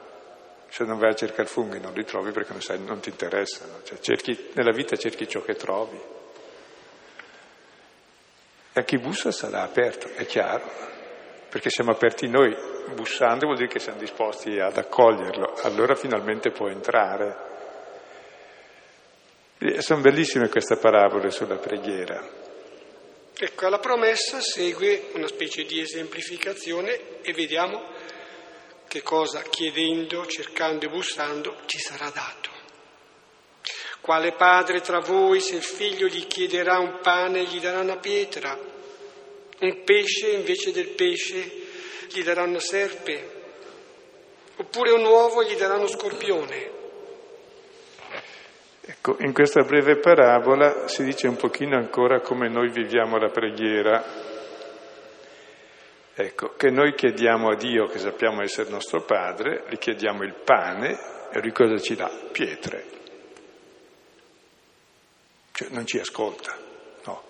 Se 0.68 0.84
non 0.84 0.98
vai 0.98 1.10
a 1.10 1.14
cercare 1.14 1.48
funghi 1.48 1.80
non 1.80 1.92
li 1.92 2.04
trovi 2.04 2.30
perché 2.30 2.52
non, 2.52 2.62
sai, 2.62 2.80
non 2.80 3.00
ti 3.00 3.10
interessano. 3.10 3.82
Cioè, 3.82 3.98
cerchi, 3.98 4.50
nella 4.54 4.72
vita 4.72 4.96
cerchi 4.96 5.28
ciò 5.28 5.42
che 5.42 5.54
trovi. 5.54 6.18
E 8.72 8.80
a 8.80 8.84
chi 8.84 8.98
bussa 8.98 9.32
sarà 9.32 9.62
aperto, 9.62 10.08
è 10.14 10.24
chiaro, 10.26 10.70
perché 11.48 11.70
siamo 11.70 11.90
aperti 11.90 12.28
noi, 12.28 12.54
bussando 12.94 13.46
vuol 13.46 13.56
dire 13.56 13.68
che 13.68 13.80
siamo 13.80 13.98
disposti 13.98 14.58
ad 14.60 14.76
accoglierlo, 14.76 15.54
allora 15.62 15.94
finalmente 15.94 16.50
può 16.50 16.68
entrare. 16.68 17.48
E 19.58 19.82
sono 19.82 20.00
bellissime 20.00 20.48
queste 20.48 20.76
parabole 20.76 21.30
sulla 21.30 21.56
preghiera. 21.56 22.24
Ecco, 23.36 23.66
alla 23.66 23.78
promessa 23.78 24.40
segue 24.40 25.10
una 25.14 25.26
specie 25.26 25.64
di 25.64 25.80
esemplificazione 25.80 27.22
e 27.22 27.32
vediamo 27.32 27.82
che 28.86 29.02
cosa 29.02 29.42
chiedendo, 29.42 30.26
cercando 30.26 30.86
e 30.86 30.90
bussando 30.90 31.56
ci 31.66 31.78
sarà 31.78 32.10
dato. 32.10 32.49
Quale 34.00 34.32
padre 34.32 34.80
tra 34.80 35.00
voi, 35.00 35.40
se 35.40 35.56
il 35.56 35.62
figlio 35.62 36.06
gli 36.06 36.26
chiederà 36.26 36.78
un 36.78 37.00
pane, 37.02 37.44
gli 37.44 37.60
darà 37.60 37.80
una 37.80 37.98
pietra, 37.98 38.58
un 39.60 39.84
pesce 39.84 40.30
invece 40.30 40.72
del 40.72 40.88
pesce 40.88 41.50
gli 42.08 42.22
darà 42.22 42.42
una 42.42 42.60
serpe, 42.60 43.30
oppure 44.56 44.92
un 44.92 45.04
uovo 45.04 45.44
gli 45.44 45.54
darà 45.54 45.74
uno 45.74 45.86
scorpione. 45.86 46.78
Ecco, 48.82 49.16
in 49.20 49.32
questa 49.32 49.62
breve 49.62 49.98
parabola 49.98 50.88
si 50.88 51.04
dice 51.04 51.28
un 51.28 51.36
pochino 51.36 51.76
ancora 51.76 52.20
come 52.20 52.48
noi 52.48 52.70
viviamo 52.70 53.18
la 53.18 53.28
preghiera. 53.28 54.04
Ecco, 56.14 56.54
che 56.56 56.70
noi 56.70 56.94
chiediamo 56.94 57.50
a 57.50 57.56
Dio, 57.56 57.86
che 57.86 57.98
sappiamo 57.98 58.42
essere 58.42 58.68
nostro 58.68 59.02
Padre, 59.02 59.64
gli 59.68 59.78
chiediamo 59.78 60.24
il 60.24 60.34
pane 60.44 60.98
e 61.30 61.40
lui 61.40 61.52
cosa 61.52 61.78
ci 61.78 61.94
dà? 61.94 62.10
Pietre. 62.32 62.99
Cioè 65.60 65.68
non 65.72 65.84
ci 65.84 65.98
ascolta, 65.98 66.56
no. 67.04 67.22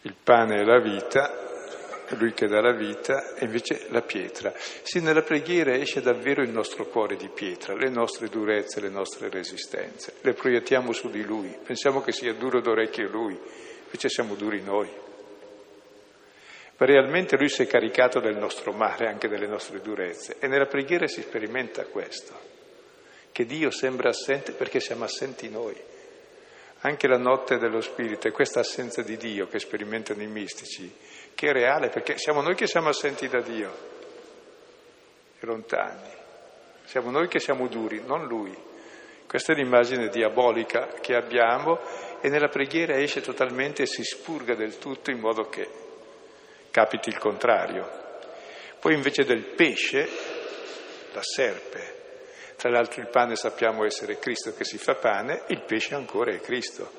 Il 0.00 0.14
pane 0.14 0.60
è 0.60 0.64
la 0.64 0.80
vita, 0.80 2.06
lui 2.16 2.32
che 2.32 2.46
dà 2.46 2.62
la 2.62 2.72
vita, 2.72 3.34
e 3.34 3.44
invece 3.44 3.88
la 3.90 4.00
pietra. 4.00 4.54
Sì, 4.56 5.00
nella 5.00 5.20
preghiera 5.20 5.74
esce 5.74 6.00
davvero 6.00 6.40
il 6.40 6.48
nostro 6.48 6.86
cuore 6.86 7.16
di 7.16 7.28
pietra, 7.28 7.74
le 7.74 7.90
nostre 7.90 8.28
durezze, 8.28 8.80
le 8.80 8.88
nostre 8.88 9.28
resistenze. 9.28 10.14
Le 10.22 10.32
proiettiamo 10.32 10.92
su 10.92 11.10
di 11.10 11.22
lui, 11.22 11.54
pensiamo 11.62 12.00
che 12.00 12.12
sia 12.12 12.32
duro 12.32 12.62
d'orecchio 12.62 13.10
lui, 13.10 13.38
invece 13.84 14.08
siamo 14.08 14.36
duri 14.36 14.62
noi. 14.62 14.88
Ma 16.78 16.86
realmente 16.86 17.36
lui 17.36 17.50
si 17.50 17.64
è 17.64 17.66
caricato 17.66 18.20
del 18.20 18.38
nostro 18.38 18.72
male, 18.72 19.06
anche 19.06 19.28
delle 19.28 19.46
nostre 19.46 19.82
durezze, 19.82 20.38
e 20.38 20.46
nella 20.46 20.64
preghiera 20.64 21.06
si 21.06 21.20
sperimenta 21.20 21.84
questo, 21.84 22.49
che 23.32 23.44
Dio 23.44 23.70
sembra 23.70 24.10
assente 24.10 24.52
perché 24.52 24.80
siamo 24.80 25.04
assenti 25.04 25.48
noi. 25.48 25.76
Anche 26.80 27.06
la 27.06 27.18
notte 27.18 27.58
dello 27.58 27.80
Spirito 27.80 28.26
è 28.26 28.32
questa 28.32 28.60
assenza 28.60 29.02
di 29.02 29.16
Dio 29.16 29.46
che 29.48 29.58
sperimentano 29.58 30.22
i 30.22 30.26
mistici, 30.26 30.90
che 31.34 31.48
è 31.48 31.52
reale, 31.52 31.90
perché 31.90 32.16
siamo 32.16 32.40
noi 32.40 32.54
che 32.54 32.66
siamo 32.66 32.88
assenti 32.88 33.28
da 33.28 33.40
Dio, 33.40 33.70
lontani. 35.40 36.08
Siamo 36.84 37.10
noi 37.10 37.28
che 37.28 37.38
siamo 37.38 37.68
duri, 37.68 38.02
non 38.04 38.26
Lui. 38.26 38.56
Questa 39.26 39.52
è 39.52 39.56
l'immagine 39.56 40.08
diabolica 40.08 40.88
che 41.00 41.14
abbiamo 41.14 41.78
e 42.20 42.28
nella 42.28 42.48
preghiera 42.48 42.98
esce 42.98 43.20
totalmente 43.20 43.82
e 43.82 43.86
si 43.86 44.02
spurga 44.02 44.54
del 44.54 44.78
tutto 44.78 45.10
in 45.10 45.20
modo 45.20 45.48
che 45.48 45.68
capiti 46.70 47.10
il 47.10 47.18
contrario. 47.18 47.88
Poi 48.80 48.94
invece 48.94 49.24
del 49.24 49.44
pesce, 49.44 50.08
la 51.12 51.22
serpe, 51.22 51.99
tra 52.60 52.68
l'altro 52.68 53.00
il 53.00 53.08
pane 53.08 53.36
sappiamo 53.36 53.86
essere 53.86 54.18
Cristo 54.18 54.52
che 54.52 54.64
si 54.66 54.76
fa 54.76 54.94
pane, 54.94 55.44
il 55.46 55.62
pesce 55.62 55.94
ancora 55.94 56.30
è 56.30 56.40
Cristo, 56.40 56.92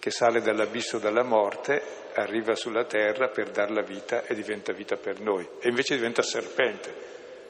che 0.00 0.10
sale 0.10 0.40
dall'abisso 0.40 0.98
della 0.98 1.22
morte, 1.22 1.80
arriva 2.14 2.56
sulla 2.56 2.84
terra 2.84 3.28
per 3.28 3.50
dar 3.50 3.70
la 3.70 3.82
vita 3.82 4.24
e 4.24 4.34
diventa 4.34 4.72
vita 4.72 4.96
per 4.96 5.20
noi. 5.20 5.48
E 5.60 5.68
invece 5.68 5.94
diventa 5.94 6.22
serpente, 6.22 6.92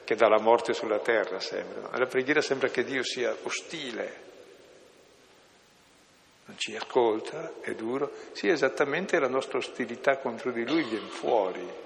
che 0.03 0.13
dà 0.13 0.27
la 0.27 0.39
morte 0.39 0.73
sulla 0.73 0.99
terra, 0.99 1.39
sembra. 1.39 1.89
Nella 1.89 2.05
preghiera 2.05 2.39
sembra 2.39 2.67
che 2.67 2.83
Dio 2.83 3.01
sia 3.01 3.35
ostile, 3.41 4.25
non 6.45 6.55
ci 6.59 6.75
ascolta, 6.75 7.53
è 7.61 7.73
duro. 7.73 8.11
Sì, 8.33 8.47
esattamente 8.47 9.17
la 9.17 9.27
nostra 9.27 9.57
ostilità 9.57 10.17
contro 10.17 10.51
di 10.51 10.63
Lui 10.67 10.83
viene 10.83 11.07
fuori. 11.07 11.85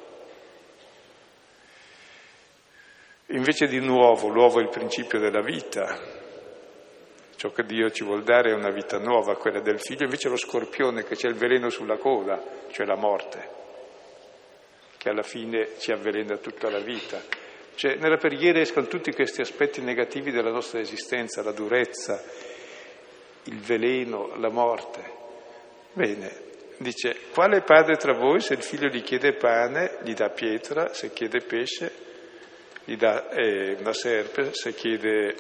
Invece 3.42 3.66
di 3.66 3.80
nuovo, 3.80 4.28
l'uovo 4.28 4.60
è 4.60 4.62
il 4.62 4.70
principio 4.70 5.18
della 5.18 5.42
vita. 5.42 5.98
Ciò 7.36 7.50
che 7.50 7.64
Dio 7.64 7.90
ci 7.90 8.04
vuol 8.04 8.22
dare 8.22 8.52
è 8.52 8.54
una 8.54 8.70
vita 8.70 9.00
nuova, 9.00 9.36
quella 9.36 9.62
del 9.62 9.80
figlio, 9.80 10.04
invece 10.04 10.30
lo 10.30 10.36
scorpione 10.36 11.04
che 11.04 11.16
c'è 11.16 11.28
il 11.28 11.34
veleno 11.34 11.70
sulla 11.70 11.98
coda, 11.98 12.40
cioè 12.70 12.86
la 12.86 12.96
morte, 12.96 13.50
che 14.96 15.10
alla 15.10 15.24
fine 15.24 15.70
ci 15.80 15.92
avvelena 15.92 16.38
tutta 16.38 16.70
la 16.70 16.82
vita. 16.82 17.20
Cioè, 17.74 17.96
nella 17.96 18.18
preghiera 18.18 18.60
escono 18.60 18.86
tutti 18.86 19.12
questi 19.12 19.42
aspetti 19.42 19.82
negativi 19.82 20.30
della 20.30 20.52
nostra 20.52 20.80
esistenza, 20.80 21.42
la 21.42 21.52
durezza, 21.52 22.24
il 23.46 23.58
veleno, 23.58 24.36
la 24.36 24.50
morte. 24.52 25.02
Bene, 25.94 26.32
dice, 26.78 27.16
quale 27.34 27.64
padre 27.64 27.96
tra 27.96 28.14
voi 28.14 28.40
se 28.40 28.54
il 28.54 28.62
figlio 28.62 28.88
gli 28.88 29.02
chiede 29.02 29.34
pane, 29.34 29.98
gli 30.04 30.14
dà 30.14 30.30
pietra, 30.30 30.94
se 30.94 31.12
chiede 31.12 31.40
pesce, 31.40 32.10
gli 32.86 32.96
dà 32.96 33.30
eh, 33.30 33.76
una 33.80 33.94
serpe, 33.94 34.54
se 34.54 34.74
chiede 34.74 35.36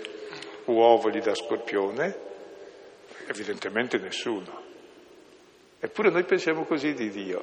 uovo 0.66 1.10
gli 1.10 1.20
dà 1.20 1.34
scorpione? 1.34 2.30
Evidentemente 3.28 3.98
nessuno. 3.98 4.70
Eppure 5.80 6.12
noi 6.12 6.24
pensiamo 6.24 6.66
così 6.66 6.94
di 6.94 7.10
Dio. 7.10 7.42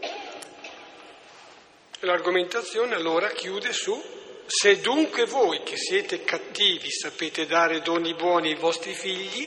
L'argomentazione 2.01 2.95
allora 2.95 3.29
chiude 3.31 3.73
su 3.73 4.01
se 4.47 4.81
dunque 4.81 5.27
voi 5.27 5.63
che 5.63 5.77
siete 5.77 6.25
cattivi 6.25 6.91
sapete 6.91 7.45
dare 7.45 7.81
doni 7.81 8.15
buoni 8.15 8.49
ai 8.49 8.55
vostri 8.55 8.95
figli, 8.95 9.47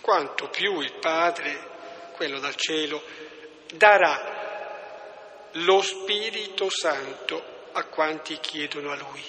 quanto 0.00 0.48
più 0.48 0.80
il 0.80 0.94
Padre, 0.98 2.12
quello 2.16 2.40
dal 2.40 2.56
cielo, 2.56 3.00
darà 3.74 5.50
lo 5.52 5.80
Spirito 5.82 6.68
Santo 6.68 7.57
a 7.72 7.84
quanti 7.84 8.38
chiedono 8.38 8.90
a 8.90 8.96
Lui. 8.96 9.24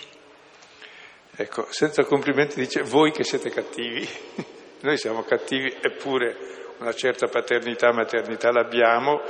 Ecco, 1.35 1.67
senza 1.71 2.03
complimenti 2.03 2.59
dice 2.59 2.81
voi 2.81 3.11
che 3.11 3.23
siete 3.23 3.49
cattivi, 3.49 4.07
noi 4.81 4.97
siamo 4.97 5.23
cattivi 5.23 5.77
eppure 5.81 6.35
una 6.79 6.93
certa 6.93 7.27
paternità, 7.27 7.91
maternità 7.91 8.51
l'abbiamo 8.51 9.21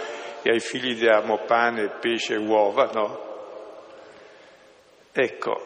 e 0.41 0.51
ai 0.51 0.59
figli 0.59 0.95
diamo 0.95 1.43
pane, 1.45 1.97
pesce 1.99 2.33
e 2.33 2.37
uova, 2.37 2.89
no? 2.93 3.27
Ecco, 5.11 5.65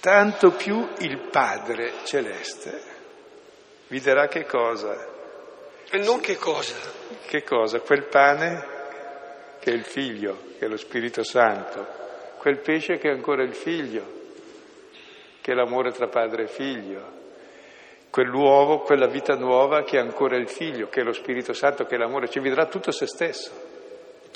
tanto 0.00 0.52
più 0.52 0.88
il 0.98 1.28
Padre 1.30 1.92
celeste 2.04 2.94
vi 3.88 4.00
darà 4.00 4.28
che 4.28 4.44
cosa? 4.44 5.14
E 5.90 5.98
non 5.98 6.20
che 6.20 6.36
cosa? 6.36 6.74
Che 7.26 7.42
cosa? 7.44 7.80
Quel 7.80 8.06
pane 8.06 8.75
che 9.66 9.72
è 9.72 9.74
il 9.74 9.84
figlio, 9.84 10.52
che 10.60 10.66
è 10.66 10.68
lo 10.68 10.76
Spirito 10.76 11.24
Santo, 11.24 11.84
quel 12.38 12.60
pesce 12.60 12.98
che 12.98 13.08
è 13.08 13.12
ancora 13.12 13.42
il 13.42 13.52
figlio, 13.52 14.04
che 15.40 15.50
è 15.50 15.54
l'amore 15.56 15.90
tra 15.90 16.06
padre 16.06 16.44
e 16.44 16.46
figlio, 16.46 17.02
quell'uovo, 18.08 18.82
quella 18.82 19.08
vita 19.08 19.34
nuova 19.34 19.82
che 19.82 19.96
è 19.96 20.00
ancora 20.00 20.36
il 20.36 20.48
figlio, 20.48 20.86
che 20.86 21.00
è 21.00 21.02
lo 21.02 21.12
Spirito 21.12 21.52
Santo, 21.52 21.84
che 21.84 21.96
è 21.96 21.98
l'amore, 21.98 22.28
ci 22.28 22.38
vedrà 22.38 22.66
tutto 22.66 22.92
se 22.92 23.08
stesso. 23.08 23.50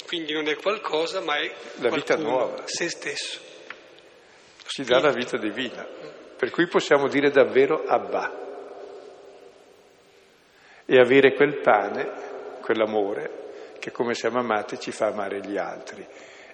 Quindi 0.08 0.32
non 0.32 0.48
è 0.48 0.56
qualcosa, 0.56 1.20
ma 1.20 1.36
è 1.36 1.52
la 1.76 1.90
vita 1.90 2.16
nuova. 2.16 2.62
Se 2.64 2.88
stesso. 2.88 3.38
Ci 4.66 4.82
dà 4.82 4.98
la 4.98 5.12
vita 5.12 5.36
divina. 5.36 5.86
per 6.36 6.50
cui 6.50 6.66
possiamo 6.66 7.06
dire 7.06 7.30
davvero 7.30 7.84
Abba 7.86 8.48
e 10.86 10.98
avere 10.98 11.34
quel 11.34 11.60
pane, 11.60 12.58
quell'amore 12.62 13.39
che 13.80 13.90
come 13.90 14.14
siamo 14.14 14.38
amati 14.38 14.78
ci 14.78 14.92
fa 14.92 15.06
amare 15.06 15.40
gli 15.40 15.56
altri. 15.56 16.06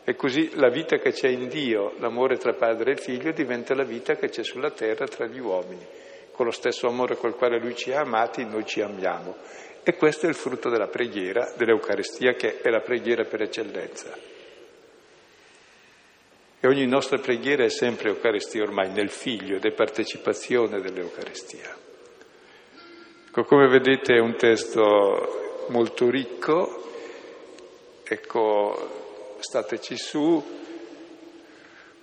E 0.03 0.17
così 0.17 0.53
la 0.55 0.71
vita 0.71 0.97
che 0.97 1.13
c'è 1.13 1.29
in 1.29 1.49
Dio, 1.49 1.95
l'amore 1.99 2.39
tra 2.39 2.55
padre 2.55 2.93
e 2.93 2.97
figlio, 2.97 3.33
diventa 3.33 3.75
la 3.75 3.83
vita 3.83 4.15
che 4.15 4.31
c'è 4.31 4.45
sulla 4.45 4.71
terra 4.71 5.07
tra 5.07 5.27
gli 5.27 5.41
uomini. 5.41 5.85
Con 6.31 6.47
lo 6.47 6.53
stesso 6.53 6.87
amore 6.87 7.17
col 7.17 7.35
quale 7.35 7.59
Lui 7.59 7.75
ci 7.75 7.93
ha 7.93 8.01
amati, 8.01 8.45
noi 8.45 8.65
ci 8.65 8.81
amiamo. 8.81 9.37
E 9.83 9.97
questo 9.97 10.27
è 10.27 10.29
il 10.29 10.35
frutto 10.35 10.71
della 10.71 10.87
preghiera, 10.87 11.53
dell'Eucaristia, 11.57 12.35
che 12.35 12.61
è 12.61 12.71
la 12.71 12.81
preghiera 12.81 13.25
per 13.25 13.43
eccellenza. 13.43 14.17
E 16.59 16.69
ogni 16.69 16.87
nostra 16.87 17.19
preghiera 17.19 17.65
è 17.65 17.69
sempre 17.69 18.09
Eucaristia 18.09 18.63
ormai 18.63 18.91
nel 18.91 19.11
Figlio 19.11 19.57
ed 19.57 19.65
è 19.65 19.73
partecipazione 19.73 20.81
dell'Eucaristia. 20.81 21.77
Ecco, 23.27 23.43
come 23.43 23.69
vedete 23.69 24.15
è 24.15 24.19
un 24.19 24.37
testo 24.37 25.67
molto 25.69 26.09
ricco, 26.09 26.96
ecco, 28.09 29.37
stateci 29.41 29.97
su, 29.97 30.43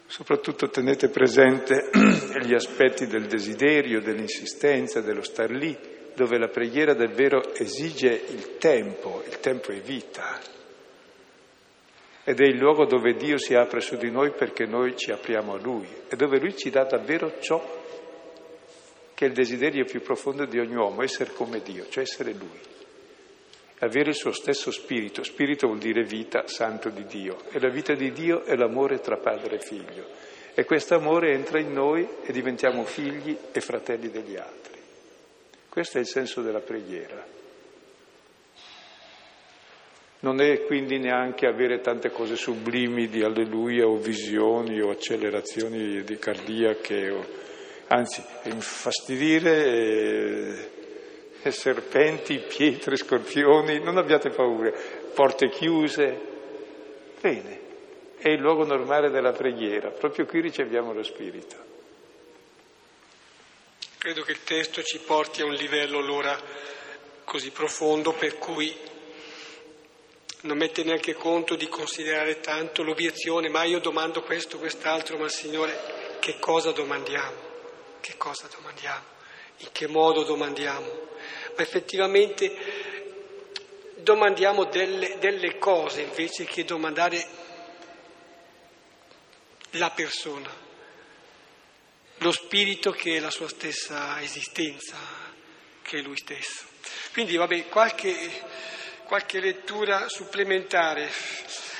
soprattutto 0.06 0.70
tenete 0.70 1.10
presente 1.10 1.89
gli 2.43 2.54
aspetti 2.54 3.08
del 3.08 3.28
desiderio, 3.28 4.01
dell'insistenza, 4.01 5.01
dello 5.01 5.24
star 5.24 5.49
lì, 5.49 5.78
dove 6.14 6.38
la 6.38 6.49
preghiera 6.49 6.93
davvero 6.93 7.54
esige 7.54 8.10
il 8.10 8.58
tempo, 8.58 9.24
il 9.26 9.39
tempo 9.39 9.72
è 9.72 9.80
vita. 9.80 10.39
Ed 12.26 12.39
è 12.39 12.45
il 12.45 12.58
luogo 12.58 12.86
dove 12.86 13.16
Dio 13.16 13.38
si 13.38 13.54
apre 13.54 13.82
su 13.82 13.97
di 13.97 14.10
noi 14.10 14.32
perché 14.32 14.66
noi 14.66 14.95
ci 14.95 15.12
apriamo 15.12 15.54
a 15.54 15.60
Lui 15.60 15.88
e 16.08 16.16
dove 16.16 16.39
Lui 16.39 16.56
ci 16.56 16.70
dà 16.70 16.84
davvero 16.84 17.39
ciò 17.39 17.82
che 19.14 19.26
è 19.26 19.28
il 19.28 19.34
desiderio 19.34 19.86
più 19.86 20.01
profondo 20.01 20.45
di 20.45 20.60
ogni 20.60 20.76
uomo, 20.76 21.04
essere 21.04 21.34
come 21.34 21.62
Dio, 21.62 21.88
cioè 21.89 22.04
essere 22.04 22.34
Lui, 22.34 22.60
avere 23.84 24.09
il 24.09 24.15
suo 24.15 24.31
stesso 24.31 24.71
spirito. 24.71 25.23
Spirito 25.23 25.67
vuol 25.67 25.79
dire 25.79 26.03
vita, 26.03 26.47
santo 26.47 26.89
di 26.89 27.05
Dio, 27.05 27.38
e 27.51 27.59
la 27.59 27.69
vita 27.69 27.93
di 27.93 28.11
Dio 28.11 28.43
è 28.43 28.55
l'amore 28.55 28.99
tra 28.99 29.17
padre 29.17 29.55
e 29.55 29.59
figlio. 29.59 30.05
E 30.53 30.65
questo 30.65 30.95
amore 30.95 31.34
entra 31.34 31.59
in 31.59 31.73
noi 31.73 32.07
e 32.23 32.31
diventiamo 32.31 32.84
figli 32.84 33.36
e 33.51 33.59
fratelli 33.59 34.09
degli 34.09 34.36
altri. 34.36 34.79
Questo 35.67 35.97
è 35.97 36.01
il 36.01 36.07
senso 36.07 36.41
della 36.41 36.59
preghiera. 36.59 37.25
Non 40.19 40.39
è 40.39 40.63
quindi 40.65 40.99
neanche 40.99 41.47
avere 41.47 41.81
tante 41.81 42.11
cose 42.11 42.36
sublimi 42.36 43.07
di 43.07 43.23
alleluia 43.23 43.86
o 43.88 43.97
visioni 43.97 44.79
o 44.79 44.89
accelerazioni 44.89 46.03
di 46.03 46.17
cardiache 46.17 47.09
o 47.09 47.25
anzi 47.88 48.23
infastidire 48.43 49.65
e, 49.65 50.69
serpenti, 51.52 52.39
pietre, 52.39 52.96
scorpioni, 52.96 53.80
non 53.80 53.98
abbiate 53.98 54.30
paura, 54.30 54.72
porte 55.14 55.50
chiuse. 55.50 56.32
Bene, 57.20 57.60
è 58.18 58.30
il 58.30 58.39
luogo 58.39 58.66
normale 58.66 59.10
della 59.10 59.32
preghiera, 59.32 59.89
proprio 59.89 60.26
qui 60.26 60.41
riceviamo 60.41 60.94
lo 60.94 61.04
Spirito. 61.04 61.72
Credo 63.98 64.22
che 64.24 64.32
il 64.32 64.44
testo 64.44 64.82
ci 64.84 65.00
porti 65.00 65.41
a 65.41 65.46
un 65.46 65.54
livello 65.54 66.00
allora 66.00 66.38
così 67.24 67.52
profondo 67.52 68.12
per 68.12 68.38
cui 68.38 68.76
non 70.41 70.58
mette 70.58 70.84
neanche 70.84 71.14
conto 71.14 71.56
di 71.56 71.70
considerare 71.70 72.41
tanto 72.41 72.84
l'obiezione, 72.84 73.48
ma 73.48 73.64
io 73.64 73.80
domando 73.80 74.22
questo, 74.24 74.58
quest'altro, 74.58 75.18
ma 75.18 75.30
Signore, 75.30 76.18
che 76.20 76.38
cosa 76.39 76.72
domandiamo? 76.72 77.52
che 78.04 78.18
cosa 78.18 78.50
domandiamo, 78.54 79.06
in 79.58 79.72
che 79.72 79.88
modo 79.88 80.24
domandiamo, 80.24 80.88
ma 81.56 81.62
effettivamente 81.62 82.91
domandiamo 83.95 84.66
delle, 84.66 85.18
delle 85.20 85.58
cose 85.58 86.01
invece 86.01 86.43
che 86.45 86.66
domandare 86.66 87.26
la 89.72 89.89
persona, 89.91 90.51
lo 92.18 92.32
spirito 92.32 92.91
che 92.91 93.18
è 93.18 93.20
la 93.20 93.32
sua 93.32 93.47
stessa 93.47 94.22
esistenza, 94.22 94.97
che 95.82 95.99
è 95.99 96.01
lui 96.01 96.18
stesso. 96.18 96.66
Quindi 97.12 97.36
vabbè, 97.38 97.68
qualche, 97.68 98.16
qualche 99.06 99.39
lettura 99.39 100.10
supplementare, 100.10 101.10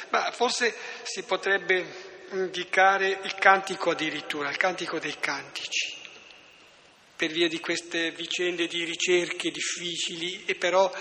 ma 0.10 0.32
forse 0.32 0.74
si 1.04 1.24
potrebbe 1.24 2.12
indicare 2.32 3.20
il 3.24 3.36
cantico 3.36 3.92
addirittura, 3.92 4.50
il 4.50 4.58
cantico 4.58 4.98
dei 4.98 5.18
cantici 5.20 6.03
per 7.16 7.32
via 7.32 7.48
di 7.48 7.60
queste 7.60 8.12
vicende 8.12 8.68
di 8.68 8.84
ricerche 8.84 9.52
difficili 9.52 10.44
e 10.46 10.56
però 10.56 10.92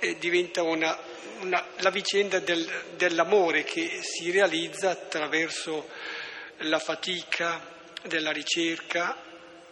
eh, 0.00 0.16
diventa 0.18 0.62
una, 0.62 0.98
una, 1.40 1.64
la 1.78 1.90
vicenda 1.90 2.38
del, 2.38 2.68
dell'amore 2.96 3.62
che 3.64 4.00
si 4.02 4.30
realizza 4.30 4.90
attraverso 4.90 5.88
la 6.64 6.78
fatica 6.78 7.78
della 8.02 8.32
ricerca, 8.32 9.16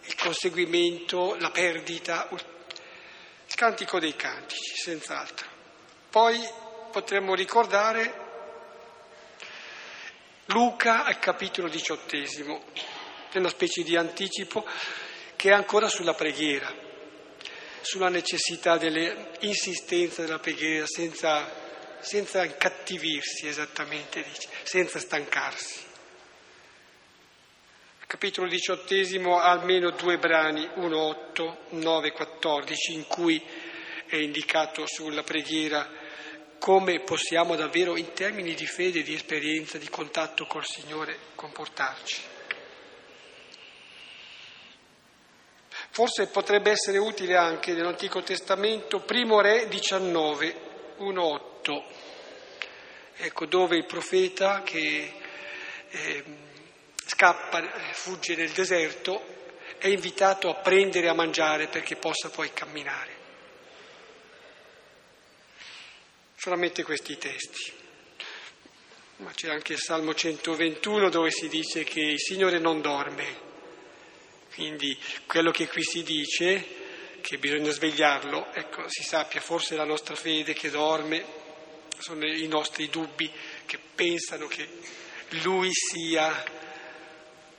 il 0.04 0.14
conseguimento, 0.14 1.34
la 1.36 1.50
perdita, 1.50 2.28
il 2.30 3.54
cantico 3.54 3.98
dei 3.98 4.14
cantici, 4.14 4.74
senz'altro. 4.76 5.46
Poi 6.10 6.38
potremmo 6.90 7.34
ricordare 7.34 8.26
Luca 10.46 11.04
al 11.04 11.18
capitolo 11.18 11.68
diciottesimo, 11.68 12.64
è 13.30 13.36
una 13.36 13.50
specie 13.50 13.82
di 13.82 13.96
anticipo 13.96 14.66
che 15.38 15.50
è 15.50 15.52
ancora 15.52 15.88
sulla 15.88 16.14
preghiera, 16.14 16.68
sulla 17.80 18.08
necessità 18.08 18.76
dell'insistenza 18.76 20.22
della 20.22 20.40
preghiera 20.40 20.84
senza, 20.84 21.48
senza 22.00 22.44
incattivirsi 22.44 23.46
esattamente, 23.46 24.20
dice, 24.20 24.48
senza 24.64 24.98
stancarsi. 24.98 25.86
Capitolo 28.04 28.48
diciottesimo 28.48 29.38
ha 29.38 29.50
almeno 29.50 29.90
due 29.90 30.18
brani, 30.18 30.68
1, 30.74 30.98
8, 30.98 31.58
9, 31.68 32.10
14, 32.10 32.94
in 32.94 33.06
cui 33.06 33.40
è 34.06 34.16
indicato 34.16 34.86
sulla 34.88 35.22
preghiera 35.22 35.88
come 36.58 36.98
possiamo 37.02 37.54
davvero 37.54 37.96
in 37.96 38.12
termini 38.12 38.54
di 38.54 38.66
fede, 38.66 39.02
di 39.02 39.14
esperienza, 39.14 39.78
di 39.78 39.88
contatto 39.88 40.46
col 40.46 40.64
Signore 40.66 41.16
comportarci. 41.36 42.37
Forse 45.90 46.28
potrebbe 46.28 46.70
essere 46.70 46.98
utile 46.98 47.36
anche 47.36 47.72
nell'Antico 47.72 48.22
Testamento, 48.22 49.00
primo 49.00 49.40
re 49.40 49.66
19, 49.68 50.54
1.8, 50.98 51.82
ecco, 53.16 53.46
dove 53.46 53.76
il 53.76 53.86
profeta 53.86 54.62
che 54.62 55.12
eh, 55.90 56.24
scappa, 57.04 57.62
fugge 57.92 58.36
nel 58.36 58.50
deserto, 58.50 59.36
è 59.78 59.88
invitato 59.88 60.48
a 60.48 60.54
prendere 60.54 61.08
a 61.08 61.14
mangiare 61.14 61.68
perché 61.68 61.96
possa 61.96 62.30
poi 62.30 62.52
camminare. 62.52 63.16
Solamente 66.36 66.82
questi 66.82 67.18
testi. 67.18 67.72
Ma 69.16 69.32
c'è 69.32 69.50
anche 69.50 69.72
il 69.72 69.80
Salmo 69.80 70.14
121 70.14 71.08
dove 71.08 71.30
si 71.32 71.48
dice 71.48 71.82
che 71.82 72.00
il 72.00 72.20
Signore 72.20 72.60
non 72.60 72.80
dorme, 72.80 73.47
quindi 74.58 74.98
quello 75.24 75.52
che 75.52 75.68
qui 75.68 75.84
si 75.84 76.02
dice, 76.02 77.20
che 77.20 77.38
bisogna 77.38 77.70
svegliarlo, 77.70 78.52
ecco, 78.52 78.88
si 78.88 79.04
sappia, 79.04 79.40
forse 79.40 79.76
la 79.76 79.84
nostra 79.84 80.16
fede 80.16 80.52
che 80.52 80.68
dorme, 80.68 81.24
sono 81.96 82.26
i 82.26 82.48
nostri 82.48 82.88
dubbi 82.88 83.30
che 83.64 83.78
pensano 83.78 84.48
che 84.48 84.68
lui 85.42 85.70
sia 85.72 86.42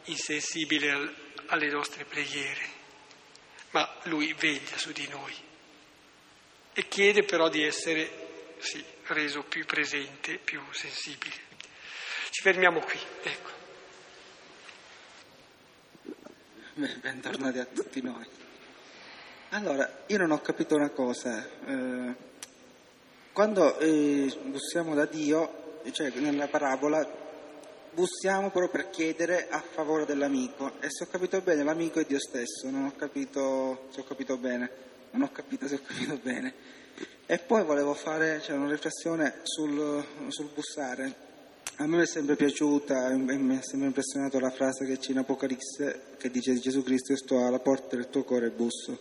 insensibile 0.06 0.92
al, 0.92 1.16
alle 1.46 1.70
nostre 1.70 2.04
preghiere, 2.04 2.68
ma 3.70 3.90
lui 4.04 4.34
veglia 4.34 4.78
su 4.78 4.92
di 4.92 5.08
noi 5.08 5.34
e 6.74 6.88
chiede 6.90 7.24
però 7.24 7.48
di 7.48 7.64
essere 7.64 8.56
sì, 8.58 8.84
reso 9.06 9.44
più 9.44 9.66
presente, 9.66 10.38
più 10.38 10.62
sensibile. 10.72 11.48
Ci 12.30 12.42
fermiamo 12.42 12.82
qui, 12.82 13.00
ecco. 13.24 13.59
bentornati 17.02 17.60
a 17.60 17.66
tutti 17.66 18.02
noi. 18.02 18.26
Allora, 19.50 20.04
io 20.08 20.18
non 20.18 20.32
ho 20.32 20.40
capito 20.42 20.76
una 20.76 20.90
cosa. 20.90 21.46
Eh, 21.66 22.16
quando 23.34 23.78
eh, 23.80 24.34
bussiamo 24.44 24.96
da 24.96 25.06
Dio, 25.06 25.82
cioè 25.92 26.12
nella 26.12 26.48
parabola, 26.48 27.06
bussiamo 27.92 28.52
però 28.52 28.70
per 28.70 28.90
chiedere 28.90 29.50
a 29.50 29.60
favore 29.60 30.06
dell'amico. 30.06 30.74
E 30.80 30.88
se 30.90 31.04
ho 31.04 31.08
capito 31.08 31.42
bene, 31.42 31.64
l'amico 31.64 32.00
è 32.00 32.06
Dio 32.06 32.20
stesso, 32.20 32.70
non 32.70 32.86
ho 32.86 32.96
capito 32.96 33.88
se 33.92 34.02
ho 34.02 34.04
capito 34.04 34.38
bene, 34.38 34.70
non 35.12 35.24
ho 35.24 35.32
capito 35.32 35.68
se 35.68 35.76
ho 35.76 35.82
capito 35.86 36.18
bene. 36.22 36.54
E 37.26 37.40
poi 37.40 37.64
volevo 37.64 37.94
fare 37.94 38.42
cioè, 38.42 38.56
una 38.56 38.70
riflessione 38.70 39.40
sul, 39.44 40.04
sul 40.30 40.50
bussare. 40.54 41.28
A 41.82 41.88
me 41.88 42.02
è 42.02 42.06
sempre 42.06 42.36
piaciuta, 42.36 43.08
mi 43.16 43.58
è 43.58 43.62
sempre 43.62 43.88
impressionato 43.88 44.38
la 44.38 44.50
frase 44.50 44.86
che 44.86 44.98
c'è 44.98 45.12
in 45.12 45.20
Apocalisse 45.20 46.08
che 46.18 46.30
dice 46.30 46.52
di 46.52 46.60
Gesù 46.60 46.84
Cristo, 46.84 47.16
sto 47.16 47.46
alla 47.46 47.60
porta 47.60 47.96
del 47.96 48.10
tuo 48.10 48.24
cuore 48.24 48.48
e 48.48 48.50
busso. 48.50 49.00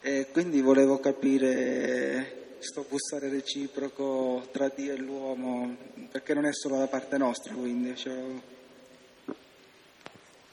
E 0.00 0.28
quindi 0.32 0.62
volevo 0.62 0.98
capire 0.98 2.54
questo 2.56 2.86
bussare 2.88 3.28
reciproco 3.28 4.48
tra 4.50 4.70
Dio 4.74 4.94
e 4.94 4.96
l'uomo, 4.96 5.76
perché 6.10 6.32
non 6.32 6.46
è 6.46 6.54
solo 6.54 6.78
da 6.78 6.86
parte 6.86 7.18
nostra, 7.18 7.52
quindi. 7.52 7.94
Cioè... 7.96 8.18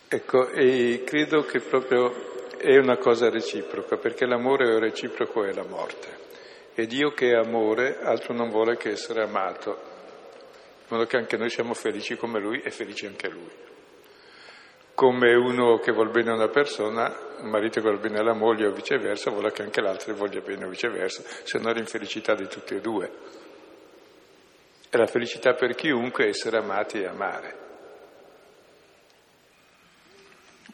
Ecco, 0.09 0.49
e 0.49 1.03
credo 1.05 1.45
che 1.45 1.61
proprio 1.61 2.57
è 2.57 2.75
una 2.75 2.97
cosa 2.97 3.29
reciproca, 3.29 3.95
perché 3.95 4.25
l'amore 4.25 4.77
reciproco 4.79 5.45
è 5.45 5.53
la 5.53 5.65
morte. 5.65 6.07
E 6.73 6.85
Dio 6.87 7.13
che 7.13 7.29
è 7.29 7.35
amore 7.35 8.01
altro 8.01 8.33
non 8.33 8.49
vuole 8.49 8.75
che 8.75 8.89
essere 8.89 9.21
amato, 9.21 9.95
modo 10.89 11.05
che 11.05 11.17
anche 11.17 11.37
noi 11.37 11.49
siamo 11.49 11.73
felici 11.73 12.15
come 12.15 12.39
Lui 12.39 12.61
e 12.61 12.71
felici 12.71 13.05
anche 13.05 13.29
Lui 13.29 13.67
come 14.99 15.33
uno 15.33 15.79
che 15.79 15.93
vuole 15.93 16.09
bene 16.09 16.31
a 16.31 16.33
una 16.33 16.49
persona, 16.49 17.07
un 17.37 17.49
marito 17.49 17.75
che 17.75 17.87
vuole 17.87 17.99
bene 17.99 18.19
alla 18.19 18.33
moglie 18.33 18.67
o 18.67 18.71
viceversa, 18.73 19.29
vuole 19.29 19.49
che 19.53 19.61
anche 19.61 19.79
l'altro 19.79 20.13
voglia 20.13 20.41
bene 20.41 20.65
o 20.65 20.67
viceversa, 20.67 21.23
se 21.43 21.57
no 21.57 21.71
l'infelicità 21.71 22.35
di 22.35 22.49
tutti 22.49 22.75
e 22.75 22.81
due. 22.81 23.09
E 24.89 24.97
la 24.97 25.05
felicità 25.05 25.53
per 25.53 25.73
chiunque 25.73 26.25
è 26.25 26.27
essere 26.27 26.57
amati 26.57 26.99
e 26.99 27.05
amare. 27.05 27.57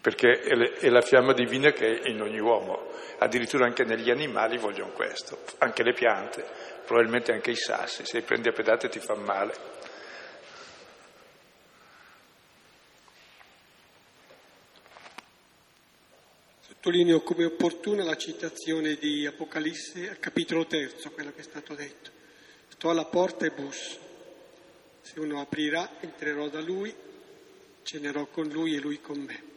Perché 0.02 0.40
è 0.40 0.90
la 0.90 1.02
fiamma 1.02 1.34
divina 1.34 1.70
che 1.70 2.00
è 2.00 2.10
in 2.10 2.20
ogni 2.20 2.40
uomo, 2.40 2.90
addirittura 3.20 3.66
anche 3.66 3.84
negli 3.84 4.10
animali 4.10 4.58
vogliono 4.58 4.90
questo, 4.94 5.38
anche 5.60 5.84
le 5.84 5.94
piante, 5.94 6.44
probabilmente 6.84 7.32
anche 7.32 7.52
i 7.52 7.56
sassi, 7.56 8.04
se 8.04 8.18
li 8.18 8.24
prendi 8.24 8.48
a 8.48 8.54
pedate 8.54 8.90
ti 8.90 9.00
fa 9.00 9.14
male. 9.14 9.85
Sottolineo 16.96 17.24
come 17.24 17.44
opportuna 17.44 18.06
la 18.06 18.16
citazione 18.16 18.96
di 18.96 19.26
Apocalisse 19.26 20.10
al 20.10 20.18
capitolo 20.18 20.66
terzo, 20.66 21.12
quello 21.12 21.34
che 21.34 21.42
è 21.42 21.44
stato 21.44 21.76
detto. 21.76 22.10
Sto 22.70 22.90
alla 22.90 23.04
porta 23.04 23.46
e 23.46 23.50
busso. 23.50 24.00
Se 25.02 25.20
uno 25.20 25.42
aprirà, 25.42 26.00
entrerò 26.00 26.48
da 26.48 26.62
lui, 26.62 26.96
cenerò 27.84 28.28
con 28.28 28.48
lui 28.48 28.76
e 28.76 28.80
lui 28.80 29.02
con 29.02 29.20
me. 29.20 29.55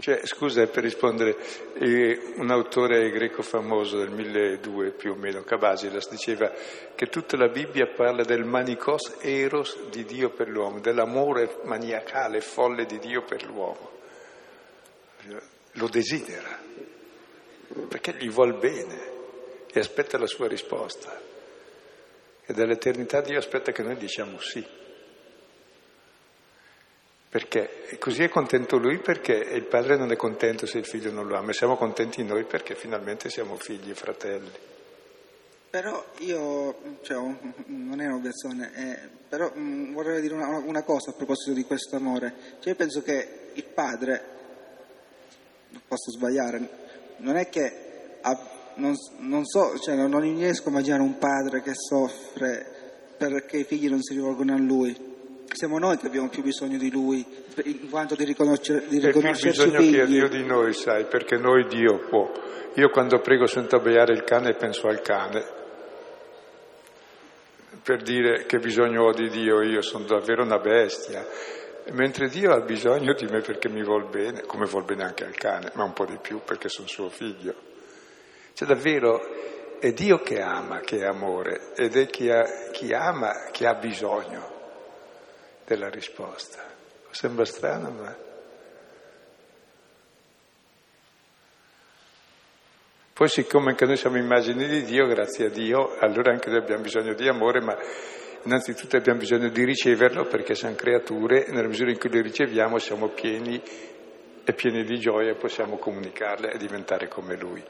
Cioè, 0.00 0.24
scusa, 0.24 0.66
per 0.66 0.82
rispondere, 0.82 1.36
eh, 1.74 2.32
un 2.36 2.50
autore 2.50 3.10
greco 3.10 3.42
famoso 3.42 3.98
del 3.98 4.08
1200 4.10 4.96
più 4.96 5.12
o 5.12 5.14
meno, 5.14 5.42
Cabasilas, 5.42 6.08
diceva 6.08 6.50
che 6.94 7.06
tutta 7.08 7.36
la 7.36 7.48
Bibbia 7.48 7.86
parla 7.86 8.24
del 8.24 8.44
manicos 8.44 9.18
eros 9.20 9.90
di 9.90 10.04
Dio 10.06 10.30
per 10.30 10.48
l'uomo, 10.48 10.80
dell'amore 10.80 11.58
maniacale, 11.64 12.40
folle 12.40 12.86
di 12.86 12.98
Dio 12.98 13.24
per 13.24 13.44
l'uomo. 13.44 13.90
Lo 15.72 15.88
desidera, 15.88 16.58
perché 17.86 18.14
gli 18.18 18.30
vuol 18.30 18.56
bene 18.58 19.10
e 19.70 19.80
aspetta 19.80 20.16
la 20.16 20.26
sua 20.26 20.48
risposta. 20.48 21.20
E 22.46 22.52
dall'eternità 22.54 23.20
Dio 23.20 23.36
aspetta 23.36 23.70
che 23.70 23.82
noi 23.82 23.96
diciamo 23.96 24.40
sì. 24.40 24.66
Perché? 27.30 27.96
Così 28.00 28.24
è 28.24 28.28
contento 28.28 28.76
lui 28.76 28.98
perché 28.98 29.34
il 29.34 29.64
padre 29.66 29.96
non 29.96 30.10
è 30.10 30.16
contento 30.16 30.66
se 30.66 30.78
il 30.78 30.84
figlio 30.84 31.12
non 31.12 31.28
lo 31.28 31.36
ama, 31.36 31.50
e 31.50 31.54
siamo 31.54 31.76
contenti 31.76 32.24
noi 32.24 32.42
perché 32.42 32.74
finalmente 32.74 33.30
siamo 33.30 33.54
figli 33.54 33.90
e 33.90 33.94
fratelli. 33.94 34.50
Però 35.70 36.04
io, 36.18 36.98
cioè, 37.02 37.16
non 37.66 38.00
è 38.00 38.06
un'obiezione, 38.06 38.72
eh, 38.74 39.08
però 39.28 39.48
mh, 39.54 39.60
mm, 39.60 39.92
vorrei 39.92 40.20
dire 40.20 40.34
una, 40.34 40.58
una, 40.58 40.82
cosa 40.82 41.10
a 41.10 41.14
proposito 41.14 41.52
di 41.52 41.62
questo 41.62 41.94
amore. 41.94 42.34
Cioè, 42.58 42.70
io 42.70 42.74
penso 42.74 43.00
che 43.02 43.50
il 43.52 43.64
padre, 43.64 44.24
posso 45.86 46.10
sbagliare, 46.10 46.68
non 47.18 47.36
è 47.36 47.48
che, 47.48 48.18
ha, 48.22 48.72
non, 48.74 48.96
non, 49.18 49.44
so, 49.44 49.78
cioè, 49.78 49.94
non 49.94 50.18
riesco 50.18 50.66
a 50.66 50.70
immaginare 50.72 51.02
un 51.02 51.16
padre 51.16 51.62
che 51.62 51.74
soffre 51.74 52.78
perché 53.16 53.58
i 53.58 53.64
figli 53.64 53.88
non 53.88 54.02
si 54.02 54.14
rivolgono 54.14 54.52
a 54.52 54.58
lui 54.58 55.09
siamo 55.52 55.78
noi 55.78 55.96
che 55.96 56.06
abbiamo 56.06 56.28
più 56.28 56.42
bisogno 56.42 56.78
di 56.78 56.90
Lui, 56.90 57.24
in 57.64 57.90
quanto 57.90 58.14
di, 58.14 58.24
riconoscer- 58.24 58.86
di 58.86 58.98
riconoscerci 58.98 59.60
figli. 59.62 59.76
bisogno 59.76 60.04
che 60.04 60.06
Dio 60.06 60.28
di 60.28 60.44
noi, 60.44 60.72
sai, 60.72 61.04
perché 61.06 61.36
noi 61.36 61.66
Dio 61.66 61.98
può. 62.08 62.30
Io 62.74 62.88
quando 62.90 63.18
prego 63.20 63.46
sento 63.46 63.76
abbaiare 63.76 64.12
il 64.12 64.22
cane 64.22 64.54
penso 64.54 64.86
al 64.86 65.00
cane, 65.00 65.58
per 67.82 68.02
dire 68.02 68.46
che 68.46 68.58
bisogno 68.58 69.04
ho 69.04 69.12
di 69.12 69.28
Dio, 69.28 69.62
io 69.62 69.82
sono 69.82 70.04
davvero 70.04 70.44
una 70.44 70.58
bestia. 70.58 71.26
Mentre 71.92 72.28
Dio 72.28 72.52
ha 72.52 72.60
bisogno 72.60 73.14
di 73.14 73.26
me 73.26 73.40
perché 73.40 73.68
mi 73.68 73.82
vuol 73.82 74.08
bene, 74.08 74.42
come 74.42 74.66
vuol 74.66 74.84
bene 74.84 75.02
anche 75.02 75.24
al 75.24 75.34
cane, 75.34 75.72
ma 75.74 75.82
un 75.82 75.92
po' 75.92 76.04
di 76.04 76.18
più 76.20 76.40
perché 76.44 76.68
sono 76.68 76.86
suo 76.86 77.08
figlio. 77.08 77.54
Cioè 78.52 78.68
davvero 78.68 79.18
è 79.80 79.92
Dio 79.92 80.18
che 80.18 80.40
ama, 80.40 80.80
che 80.80 80.98
è 80.98 81.06
amore, 81.06 81.72
ed 81.74 81.96
è 81.96 82.06
chi, 82.06 82.30
ha, 82.30 82.44
chi 82.70 82.92
ama 82.92 83.48
che 83.50 83.66
ha 83.66 83.74
bisogno 83.74 84.59
della 85.70 85.88
risposta. 85.88 86.64
Sembra 87.10 87.44
strano, 87.44 87.90
ma... 87.90 88.16
Poi 93.12 93.28
siccome 93.28 93.70
anche 93.70 93.84
noi 93.84 93.96
siamo 93.96 94.16
immagini 94.16 94.66
di 94.66 94.82
Dio, 94.82 95.06
grazie 95.06 95.46
a 95.46 95.48
Dio, 95.50 95.96
allora 95.98 96.32
anche 96.32 96.48
noi 96.48 96.58
abbiamo 96.58 96.82
bisogno 96.82 97.14
di 97.14 97.28
amore, 97.28 97.60
ma 97.60 97.76
innanzitutto 98.42 98.96
abbiamo 98.96 99.20
bisogno 99.20 99.48
di 99.50 99.62
riceverlo 99.62 100.24
perché 100.24 100.54
siamo 100.56 100.74
creature 100.74 101.46
e 101.46 101.52
nella 101.52 101.68
misura 101.68 101.90
in 101.90 101.98
cui 101.98 102.10
lo 102.10 102.20
riceviamo 102.20 102.78
siamo 102.78 103.08
pieni 103.08 103.62
e 104.42 104.52
pieni 104.54 104.82
di 104.84 104.98
gioia 104.98 105.32
e 105.32 105.36
possiamo 105.36 105.76
comunicarle 105.76 106.50
e 106.50 106.58
diventare 106.58 107.06
come 107.06 107.36
Lui. 107.36 107.62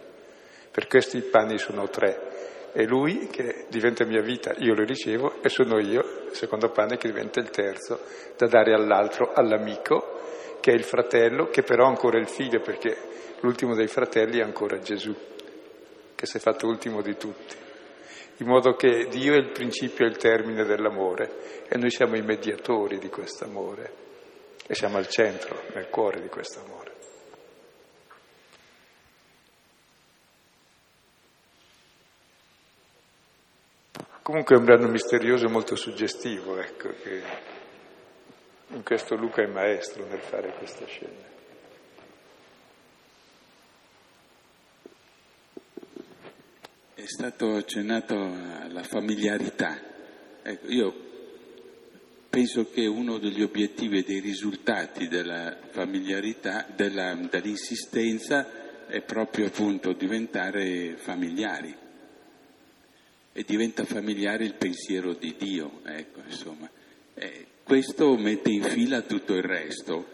Per 0.71 0.87
questo 0.87 1.19
i 1.19 1.23
panni 1.23 1.59
sono 1.59 1.89
tre, 1.89 2.40
è 2.73 2.85
lui 2.85 3.27
che 3.27 3.67
diventa 3.69 4.05
mia 4.05 4.23
vita, 4.23 4.55
io 4.59 4.75
lo 4.75 4.85
ricevo 4.85 5.43
e 5.43 5.49
sono 5.49 5.79
io, 5.81 6.01
il 6.29 6.35
secondo 6.35 6.71
pane, 6.71 6.97
che 6.97 7.09
diventa 7.09 7.41
il 7.41 7.51
terzo 7.51 8.01
da 8.37 8.47
dare 8.47 8.73
all'altro, 8.75 9.33
all'amico, 9.33 10.19
che 10.61 10.73
è 10.73 10.75
il 10.75 10.85
fratello, 10.85 11.49
che 11.49 11.63
però 11.63 11.85
è 11.85 11.89
ancora 11.89 12.19
il 12.19 12.29
figlio, 12.29 12.61
perché 12.61 12.97
l'ultimo 13.41 13.75
dei 13.75 13.89
fratelli 13.89 14.39
è 14.39 14.43
ancora 14.43 14.79
Gesù, 14.79 15.15
che 16.15 16.27
si 16.27 16.37
è 16.37 16.41
fatto 16.41 16.67
ultimo 16.67 17.03
di 17.03 17.17
tutti. 17.17 17.57
In 18.39 18.47
modo 18.47 18.75
che 18.75 19.07
Dio 19.11 19.35
è 19.35 19.37
il 19.37 19.51
principio 19.51 20.07
e 20.07 20.09
il 20.09 20.17
termine 20.17 20.65
dell'amore 20.65 21.67
e 21.69 21.77
noi 21.77 21.91
siamo 21.91 22.17
i 22.17 22.23
mediatori 22.23 22.99
di 22.99 23.09
questo 23.09 23.45
amore 23.45 23.93
e 24.67 24.75
siamo 24.75 24.97
al 24.97 25.09
centro, 25.09 25.65
nel 25.75 25.89
cuore 25.91 26.21
di 26.23 26.29
questo 26.29 26.61
amore. 26.61 26.80
Comunque 34.31 34.55
è 34.55 34.59
un 34.61 34.65
brano 34.65 34.87
misterioso 34.87 35.47
e 35.47 35.51
molto 35.51 35.75
suggestivo, 35.75 36.57
ecco, 36.61 36.91
che 37.03 37.21
in 38.69 38.85
questo 38.85 39.17
Luca 39.17 39.43
è 39.43 39.47
maestro 39.49 40.07
nel 40.07 40.21
fare 40.21 40.55
questa 40.57 40.87
scena. 40.87 41.29
È 46.95 47.07
stato 47.07 47.57
accennato 47.57 48.15
alla 48.15 48.85
familiarità. 48.85 49.81
Ecco, 50.45 50.67
io 50.69 50.95
penso 52.31 52.71
che 52.71 52.87
uno 52.87 53.19
degli 53.19 53.43
obiettivi 53.43 53.99
e 53.99 54.05
dei 54.05 54.21
risultati 54.21 55.09
della 55.09 55.57
familiarità, 55.71 56.69
della, 56.73 57.17
dell'insistenza, 57.17 58.87
è 58.87 59.01
proprio 59.01 59.47
appunto 59.47 59.93
diventare 59.93 60.95
familiari 60.99 61.80
e 63.41 63.45
diventa 63.47 63.87
familiare 63.87 64.45
il 64.45 64.53
pensiero 64.53 65.15
di 65.15 65.35
Dio, 65.39 65.81
ecco, 65.85 66.21
insomma. 66.29 66.69
Eh, 67.15 67.47
questo 67.63 68.15
mette 68.19 68.51
in 68.51 68.63
fila 68.63 69.01
tutto 69.01 69.35
il 69.35 69.43
resto, 69.43 70.07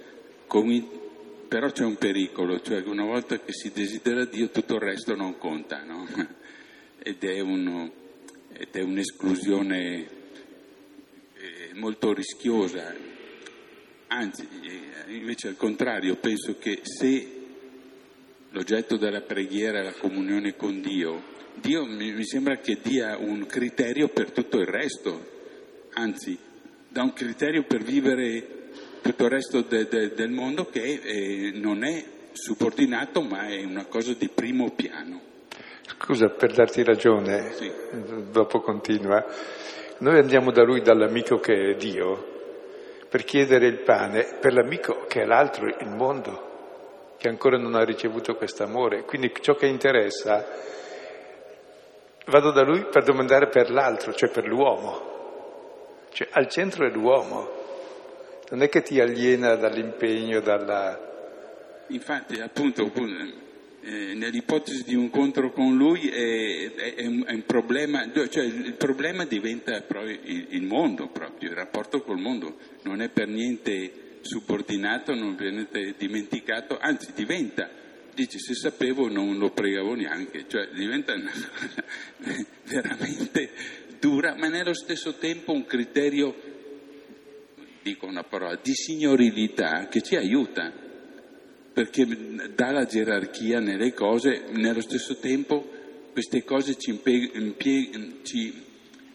il... 0.49 0.89
però 1.49 1.69
c'è 1.73 1.85
un 1.85 1.97
pericolo, 1.97 2.61
cioè 2.61 2.83
una 2.83 3.05
volta 3.05 3.41
che 3.41 3.53
si 3.53 3.73
desidera 3.73 4.25
Dio 4.27 4.51
tutto 4.51 4.75
il 4.77 4.81
resto 4.81 5.17
non 5.17 5.39
conta, 5.39 5.83
no? 5.83 6.07
ed, 7.03 7.25
è 7.25 7.41
uno, 7.41 7.91
ed, 8.53 8.69
è 8.71 8.83
un'esclusione 8.83 10.07
eh, 11.35 11.71
molto 11.73 12.13
rischiosa, 12.13 12.95
anzi, 14.07 14.47
eh, 14.63 15.15
invece 15.15 15.49
al 15.49 15.57
contrario, 15.57 16.15
penso 16.15 16.59
che 16.61 16.79
se 16.85 17.36
l'oggetto 18.57 18.97
della 18.97 19.21
preghiera 19.21 19.81
è 19.81 19.83
la 19.83 19.93
comunione 19.93 20.57
con 20.57 20.81
Dio, 20.81 21.23
Dio 21.57 21.85
mi 21.85 22.25
sembra 22.25 22.57
che 22.57 22.79
dia 22.83 23.19
un 23.19 23.45
criterio 23.45 24.09
per 24.09 24.31
tutto 24.31 24.59
il 24.59 24.67
resto, 24.67 25.21
anzi 25.93 26.39
dà 26.89 27.03
un 27.03 27.13
criterio 27.13 27.65
per 27.65 27.83
vivere 27.83 28.71
tutto 29.03 29.25
il 29.25 29.31
resto 29.31 29.61
de, 29.61 29.87
de, 29.87 30.15
del 30.15 30.31
mondo 30.31 30.65
che 30.71 31.01
eh, 31.03 31.51
non 31.55 31.85
è 31.85 32.03
subordinato 32.33 33.21
ma 33.21 33.47
è 33.47 33.63
una 33.63 33.85
cosa 33.85 34.15
di 34.15 34.29
primo 34.29 34.71
piano. 34.71 35.21
Scusa, 35.87 36.31
per 36.31 36.53
darti 36.53 36.83
ragione, 36.83 37.53
Sì. 37.53 37.71
dopo 38.31 38.61
continua. 38.61 39.23
Noi 39.99 40.19
andiamo 40.19 40.51
da 40.51 40.63
lui, 40.63 40.81
dall'amico 40.81 41.39
che 41.39 41.73
è 41.73 41.75
Dio, 41.77 42.35
per 43.09 43.25
chiedere 43.25 43.67
il 43.67 43.81
pane 43.81 44.39
per 44.41 44.55
l'amico 44.55 45.05
che 45.07 45.23
è 45.23 45.25
l'altro, 45.27 45.67
il 45.67 45.89
mondo, 45.89 46.46
che 47.17 47.29
ancora 47.29 47.57
non 47.57 47.75
ha 47.75 47.85
ricevuto 47.85 48.35
questo 48.37 48.63
amore. 48.63 49.05
Quindi 49.05 49.33
ciò 49.41 49.55
che 49.55 49.67
interessa, 49.67 50.47
vado 52.27 52.51
da 52.51 52.63
lui 52.63 52.87
per 52.91 53.05
domandare 53.05 53.49
per 53.49 53.71
l'altro, 53.71 54.13
cioè 54.15 54.31
per 54.31 54.47
l'uomo. 54.47 55.15
Cioè 56.13 56.29
al 56.31 56.49
centro 56.49 56.87
è 56.87 56.91
l'uomo. 56.91 57.65
Non 58.51 58.63
è 58.63 58.69
che 58.69 58.83
ti 58.83 59.01
aliena 59.01 59.57
dall'impegno, 59.57 60.41
dalla... 60.41 61.85
Infatti, 61.89 62.41
appunto, 62.41 62.91
eh, 63.83 64.15
nell'ipotesi 64.15 64.83
di 64.85 64.95
un 64.95 65.05
incontro 65.05 65.53
con 65.53 65.77
lui 65.77 66.09
è, 66.09 66.73
è- 66.75 66.95
è 66.95 67.07
un, 67.07 67.25
è 67.27 67.33
un 67.33 67.45
problema, 67.45 68.05
cioè 68.29 68.45
il 68.45 68.75
problema 68.75 69.25
diventa 69.25 69.81
proprio 69.83 70.19
il, 70.23 70.47
il 70.51 70.63
mondo, 70.63 71.09
proprio, 71.09 71.51
il 71.51 71.55
rapporto 71.55 72.03
col 72.03 72.19
mondo. 72.19 72.57
Non 72.83 73.01
è 73.01 73.09
per 73.09 73.29
niente 73.29 74.06
subordinato, 74.27 75.15
non 75.15 75.37
niente 75.39 75.95
dimenticato, 75.97 76.79
anzi 76.79 77.13
diventa, 77.15 77.71
dice 78.15 78.39
se 78.39 78.55
sapevo 78.55 79.09
non 79.09 79.39
lo 79.39 79.51
pregavo 79.51 79.95
neanche, 79.95 80.47
cioè 80.49 80.69
diventa 80.75 81.15
una 81.15 81.31
cosa 81.31 81.85
veramente 82.65 83.51
dura, 83.99 84.35
ma 84.37 84.49
nello 84.49 84.75
stesso 84.75 85.15
tempo 85.15 85.53
un 85.53 85.65
criterio, 85.65 86.35
dico 87.83 88.07
una 88.07 88.25
parola, 88.25 88.59
di 88.63 88.75
signorilità 88.75 89.89
che 89.89 90.03
ci 90.03 90.17
aiuta 90.17 90.85
perché 91.73 92.07
dà 92.55 92.71
la 92.71 92.87
gerarchia 92.87 93.61
nelle 93.61 93.93
cose, 93.93 94.45
nello 94.51 94.81
stesso 94.81 95.17
tempo 95.17 95.75
queste 96.11 96.43
cose 96.43 96.79
ci, 96.79 96.89
impe- 96.89 97.31
impie- 97.35 98.21
ci 98.23 98.63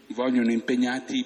vogliono 0.10 0.52
impegnati 0.52 1.26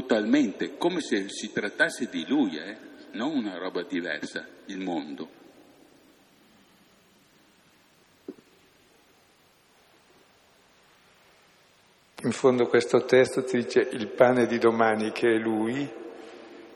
totalmente, 0.00 0.76
come 0.76 1.00
se 1.00 1.30
si 1.30 1.50
trattasse 1.52 2.10
di 2.10 2.26
lui, 2.28 2.58
eh? 2.58 2.76
non 3.12 3.34
una 3.34 3.56
roba 3.56 3.82
diversa, 3.82 4.46
il 4.66 4.78
mondo. 4.78 5.28
In 12.24 12.32
fondo 12.32 12.66
questo 12.66 13.06
testo 13.06 13.42
ti 13.44 13.56
dice 13.56 13.88
il 13.92 14.08
pane 14.08 14.46
di 14.46 14.58
domani 14.58 15.12
che 15.12 15.28
è 15.28 15.38
lui 15.38 15.88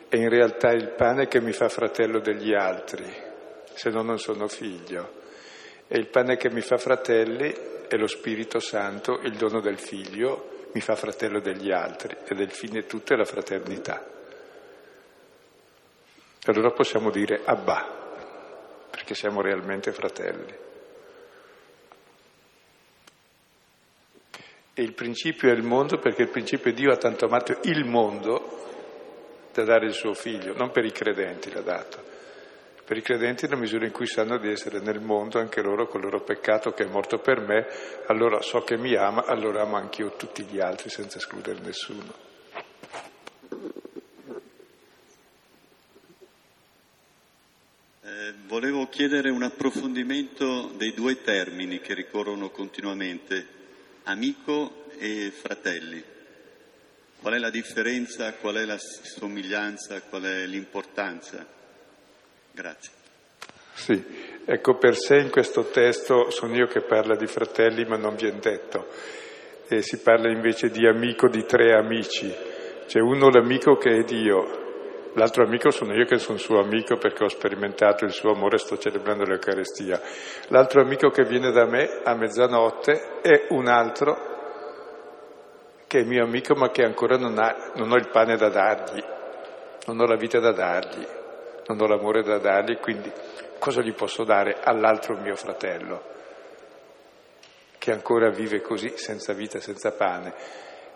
è 0.08 0.16
in 0.16 0.28
realtà 0.28 0.70
il 0.70 0.92
pane 0.92 1.28
che 1.28 1.40
mi 1.40 1.52
fa 1.52 1.68
fratello 1.68 2.20
degli 2.20 2.54
altri, 2.54 3.04
se 3.74 3.90
no 3.90 4.00
non 4.00 4.18
sono 4.18 4.48
figlio. 4.48 5.18
E 5.86 5.98
il 5.98 6.08
pane 6.08 6.38
che 6.38 6.50
mi 6.50 6.62
fa 6.62 6.78
fratelli 6.78 7.52
è 7.86 7.96
lo 7.96 8.06
Spirito 8.06 8.60
Santo, 8.60 9.20
il 9.24 9.36
dono 9.36 9.60
del 9.60 9.78
figlio, 9.78 10.59
mi 10.72 10.80
fa 10.80 10.94
fratello 10.94 11.40
degli 11.40 11.70
altri 11.70 12.16
ed 12.24 12.38
è 12.38 12.42
il 12.42 12.50
fine 12.50 12.86
tutto 12.86 13.12
è 13.12 13.16
la 13.16 13.24
fraternità. 13.24 14.18
Allora 16.46 16.70
possiamo 16.70 17.10
dire 17.10 17.42
Abba, 17.44 18.88
perché 18.90 19.14
siamo 19.14 19.40
realmente 19.40 19.92
fratelli. 19.92 20.54
E 24.72 24.82
il 24.82 24.94
principio 24.94 25.50
è 25.50 25.52
il 25.52 25.62
mondo 25.62 25.98
perché 25.98 26.22
il 26.22 26.28
principio 26.28 26.70
è 26.70 26.74
Dio 26.74 26.92
ha 26.92 26.96
tanto 26.96 27.26
amato 27.26 27.58
il 27.62 27.84
mondo 27.84 28.58
da 29.52 29.64
dare 29.64 29.86
il 29.86 29.92
suo 29.92 30.14
figlio, 30.14 30.54
non 30.54 30.70
per 30.70 30.84
i 30.84 30.92
credenti 30.92 31.52
l'ha 31.52 31.60
dato. 31.60 32.09
Per 32.90 32.98
i 32.98 33.02
credenti 33.02 33.44
nella 33.44 33.60
misura 33.60 33.86
in 33.86 33.92
cui 33.92 34.08
sanno 34.08 34.36
di 34.36 34.50
essere 34.50 34.80
nel 34.80 34.98
mondo, 34.98 35.38
anche 35.38 35.62
loro 35.62 35.86
con 35.86 36.00
il 36.00 36.06
loro 36.06 36.24
peccato 36.24 36.72
che 36.72 36.82
è 36.82 36.88
morto 36.88 37.20
per 37.20 37.38
me, 37.38 37.64
allora 38.08 38.42
so 38.42 38.64
che 38.64 38.76
mi 38.76 38.96
ama, 38.96 39.26
allora 39.26 39.62
amo 39.62 39.76
anch'io 39.76 40.16
tutti 40.16 40.42
gli 40.42 40.58
altri 40.58 40.90
senza 40.90 41.18
escludere 41.18 41.60
nessuno. 41.60 42.12
Eh, 48.02 48.34
volevo 48.48 48.88
chiedere 48.88 49.30
un 49.30 49.44
approfondimento 49.44 50.72
dei 50.76 50.92
due 50.92 51.22
termini 51.22 51.78
che 51.78 51.94
ricorrono 51.94 52.50
continuamente, 52.50 53.46
amico 54.02 54.86
e 54.98 55.30
fratelli. 55.30 56.02
Qual 57.20 57.34
è 57.34 57.38
la 57.38 57.50
differenza, 57.50 58.32
qual 58.32 58.56
è 58.56 58.64
la 58.64 58.78
somiglianza, 58.78 60.02
qual 60.02 60.22
è 60.22 60.44
l'importanza? 60.46 61.58
Grazie. 62.52 62.92
Sì, 63.72 64.04
ecco 64.44 64.76
per 64.76 64.96
sé 64.96 65.16
in 65.16 65.30
questo 65.30 65.64
testo 65.70 66.30
sono 66.30 66.54
io 66.54 66.66
che 66.66 66.82
parla 66.82 67.16
di 67.16 67.26
fratelli 67.26 67.84
ma 67.84 67.96
non 67.96 68.14
viene 68.16 68.38
detto. 68.38 68.86
E 69.68 69.82
si 69.82 70.00
parla 70.00 70.30
invece 70.30 70.68
di 70.70 70.86
amico 70.86 71.28
di 71.28 71.44
tre 71.44 71.74
amici. 71.74 72.30
C'è 72.86 72.98
uno 72.98 73.28
l'amico 73.28 73.76
che 73.76 73.90
è 73.98 74.02
Dio, 74.02 75.12
l'altro 75.14 75.44
amico 75.44 75.70
sono 75.70 75.94
io 75.94 76.04
che 76.04 76.18
sono 76.18 76.38
suo 76.38 76.60
amico 76.60 76.96
perché 76.96 77.24
ho 77.24 77.28
sperimentato 77.28 78.04
il 78.04 78.12
suo 78.12 78.32
amore 78.32 78.56
e 78.56 78.58
sto 78.58 78.76
celebrando 78.78 79.24
l'Eucarestia. 79.24 80.00
L'altro 80.48 80.82
amico 80.82 81.08
che 81.10 81.24
viene 81.24 81.52
da 81.52 81.66
me 81.66 82.00
a 82.02 82.14
mezzanotte 82.14 83.20
è 83.22 83.46
un 83.50 83.68
altro 83.68 84.28
che 85.86 86.00
è 86.00 86.04
mio 86.04 86.24
amico 86.24 86.54
ma 86.54 86.70
che 86.70 86.84
ancora 86.84 87.16
non, 87.16 87.38
ha, 87.38 87.72
non 87.76 87.90
ho 87.90 87.96
il 87.96 88.08
pane 88.10 88.36
da 88.36 88.48
dargli, 88.48 89.02
non 89.86 90.00
ho 90.00 90.06
la 90.06 90.16
vita 90.16 90.38
da 90.38 90.52
dargli, 90.52 91.06
non 91.70 91.80
ho 91.80 91.86
l'amore 91.86 92.22
da 92.22 92.38
dargli, 92.38 92.78
quindi 92.78 93.10
cosa 93.58 93.80
gli 93.80 93.94
posso 93.94 94.24
dare 94.24 94.58
all'altro 94.60 95.16
mio 95.16 95.36
fratello 95.36 96.18
che 97.78 97.92
ancora 97.92 98.28
vive 98.28 98.60
così, 98.60 98.92
senza 98.96 99.32
vita, 99.32 99.60
senza 99.60 99.92
pane? 99.92 100.34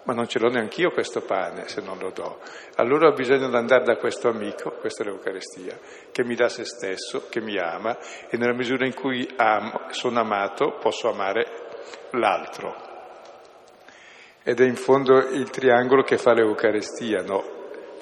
Ma 0.02 0.12
non 0.12 0.28
ce 0.28 0.38
l'ho 0.38 0.50
neanch'io 0.50 0.90
questo 0.90 1.22
pane 1.22 1.66
se 1.66 1.80
non 1.80 1.96
lo 1.98 2.10
do. 2.10 2.40
Allora 2.74 3.08
ho 3.08 3.12
bisogno 3.12 3.48
di 3.48 3.56
andare 3.56 3.84
da 3.84 3.96
questo 3.96 4.28
amico, 4.28 4.72
questa 4.72 5.02
è 5.02 5.06
l'Eucarestia, 5.06 5.78
che 6.12 6.24
mi 6.24 6.34
dà 6.34 6.50
se 6.50 6.64
stesso, 6.64 7.28
che 7.30 7.40
mi 7.40 7.56
ama 7.56 7.96
e 8.28 8.36
nella 8.36 8.52
misura 8.52 8.84
in 8.84 8.94
cui 8.94 9.26
amo, 9.36 9.86
sono 9.90 10.20
amato 10.20 10.76
posso 10.78 11.08
amare 11.08 11.46
l'altro. 12.10 12.92
Ed 14.42 14.60
è 14.60 14.64
in 14.64 14.76
fondo 14.76 15.16
il 15.28 15.48
triangolo 15.48 16.02
che 16.02 16.18
fa 16.18 16.34
l'Eucarestia, 16.34 17.22
no? 17.22 17.53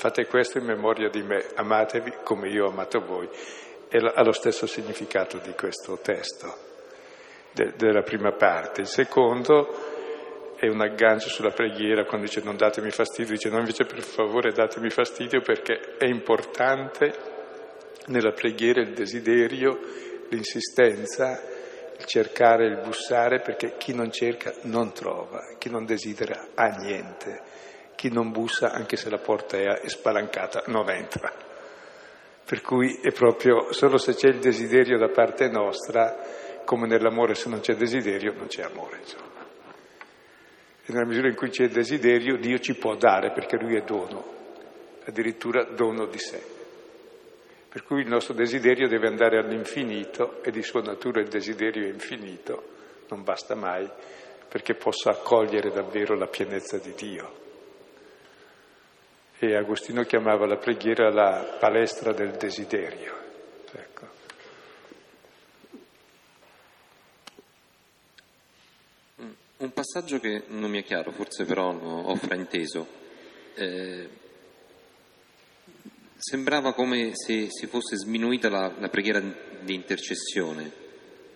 Fate 0.02 0.26
questo 0.26 0.58
in 0.58 0.64
memoria 0.64 1.08
di 1.08 1.22
me, 1.22 1.46
amatevi 1.54 2.12
come 2.24 2.48
io 2.48 2.64
ho 2.64 2.70
amato 2.70 2.98
voi. 3.06 3.28
E 3.88 3.98
ha 3.98 4.24
lo 4.24 4.32
stesso 4.32 4.66
significato 4.66 5.38
di 5.38 5.52
questo 5.52 6.00
testo, 6.02 6.52
de- 7.52 7.74
della 7.76 8.02
prima 8.02 8.32
parte. 8.32 8.80
Il 8.80 8.88
secondo 8.88 9.68
è 10.56 10.66
un 10.66 10.80
aggancio 10.80 11.28
sulla 11.28 11.52
preghiera, 11.52 12.04
quando 12.04 12.26
dice 12.26 12.42
non 12.42 12.56
datemi 12.56 12.90
fastidio, 12.90 13.34
dice 13.34 13.48
no 13.48 13.60
invece 13.60 13.84
per 13.84 14.02
favore 14.02 14.50
datemi 14.50 14.90
fastidio 14.90 15.40
perché 15.40 15.94
è 15.96 16.06
importante 16.06 17.14
nella 18.06 18.32
preghiera 18.32 18.80
il 18.80 18.94
desiderio, 18.94 19.78
l'insistenza, 20.30 21.40
il 21.96 22.04
cercare, 22.06 22.66
il 22.66 22.80
bussare, 22.82 23.38
perché 23.38 23.76
chi 23.78 23.94
non 23.94 24.10
cerca 24.10 24.52
non 24.62 24.92
trova, 24.92 25.54
chi 25.58 25.70
non 25.70 25.84
desidera 25.84 26.48
ha 26.56 26.66
niente, 26.70 27.51
chi 28.02 28.12
non 28.12 28.32
bussa, 28.32 28.72
anche 28.72 28.96
se 28.96 29.08
la 29.10 29.18
porta 29.18 29.56
è 29.56 29.88
spalancata, 29.88 30.64
non 30.66 30.90
entra. 30.90 31.32
Per 32.44 32.60
cui 32.60 32.98
è 33.00 33.12
proprio 33.12 33.72
solo 33.72 33.96
se 33.96 34.16
c'è 34.16 34.26
il 34.26 34.40
desiderio 34.40 34.98
da 34.98 35.06
parte 35.06 35.48
nostra, 35.48 36.18
come 36.64 36.88
nell'amore 36.88 37.36
se 37.36 37.48
non 37.48 37.60
c'è 37.60 37.76
desiderio, 37.76 38.32
non 38.32 38.48
c'è 38.48 38.64
amore, 38.64 38.98
insomma. 38.98 39.46
E 40.84 40.92
nella 40.92 41.06
misura 41.06 41.28
in 41.28 41.36
cui 41.36 41.50
c'è 41.50 41.68
desiderio, 41.68 42.38
Dio 42.38 42.58
ci 42.58 42.74
può 42.74 42.96
dare, 42.96 43.30
perché 43.30 43.56
Lui 43.56 43.76
è 43.76 43.82
dono, 43.82 44.24
addirittura 45.04 45.62
dono 45.62 46.06
di 46.06 46.18
sé. 46.18 46.42
Per 47.68 47.84
cui 47.84 48.00
il 48.00 48.08
nostro 48.08 48.34
desiderio 48.34 48.88
deve 48.88 49.06
andare 49.06 49.38
all'infinito 49.38 50.42
e 50.42 50.50
di 50.50 50.62
sua 50.64 50.82
natura 50.82 51.20
il 51.20 51.28
desiderio 51.28 51.84
è 51.84 51.92
infinito, 51.92 52.64
non 53.10 53.22
basta 53.22 53.54
mai, 53.54 53.88
perché 54.48 54.74
possa 54.74 55.10
accogliere 55.10 55.70
davvero 55.70 56.16
la 56.16 56.26
pienezza 56.26 56.78
di 56.78 56.94
Dio. 56.96 57.41
E 59.44 59.56
Agostino 59.56 60.04
chiamava 60.04 60.46
la 60.46 60.56
preghiera 60.56 61.10
la 61.10 61.56
palestra 61.58 62.12
del 62.12 62.30
desiderio. 62.36 63.12
Ecco. 63.72 64.06
Un 69.56 69.72
passaggio 69.72 70.20
che 70.20 70.44
non 70.46 70.70
mi 70.70 70.80
è 70.80 70.84
chiaro, 70.84 71.10
forse 71.10 71.44
però 71.44 71.74
ho 71.74 72.14
frainteso. 72.14 72.86
Eh, 73.54 74.08
sembrava 76.18 76.72
come 76.72 77.10
se 77.14 77.48
si 77.50 77.66
fosse 77.66 77.96
sminuita 77.96 78.48
la, 78.48 78.72
la, 78.78 78.88
preghiera 78.90 79.18
di 79.18 79.74
intercessione, 79.74 80.70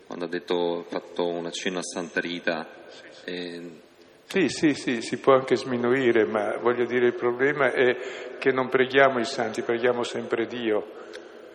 quando 0.06 0.26
ha 0.26 0.28
detto, 0.28 0.86
fatto 0.88 1.26
un 1.26 1.46
accenno 1.46 1.80
a 1.80 1.82
Santa 1.82 2.20
Rita. 2.20 2.68
Eh, 3.24 3.84
sì, 4.26 4.48
sì, 4.48 4.74
sì, 4.74 5.00
si 5.02 5.18
può 5.18 5.34
anche 5.34 5.56
sminuire, 5.56 6.26
ma 6.26 6.56
voglio 6.58 6.84
dire 6.84 7.06
il 7.06 7.14
problema 7.14 7.70
è 7.70 7.96
che 8.38 8.50
non 8.50 8.68
preghiamo 8.68 9.20
i 9.20 9.24
santi, 9.24 9.62
preghiamo 9.62 10.02
sempre 10.02 10.46
Dio. 10.46 11.04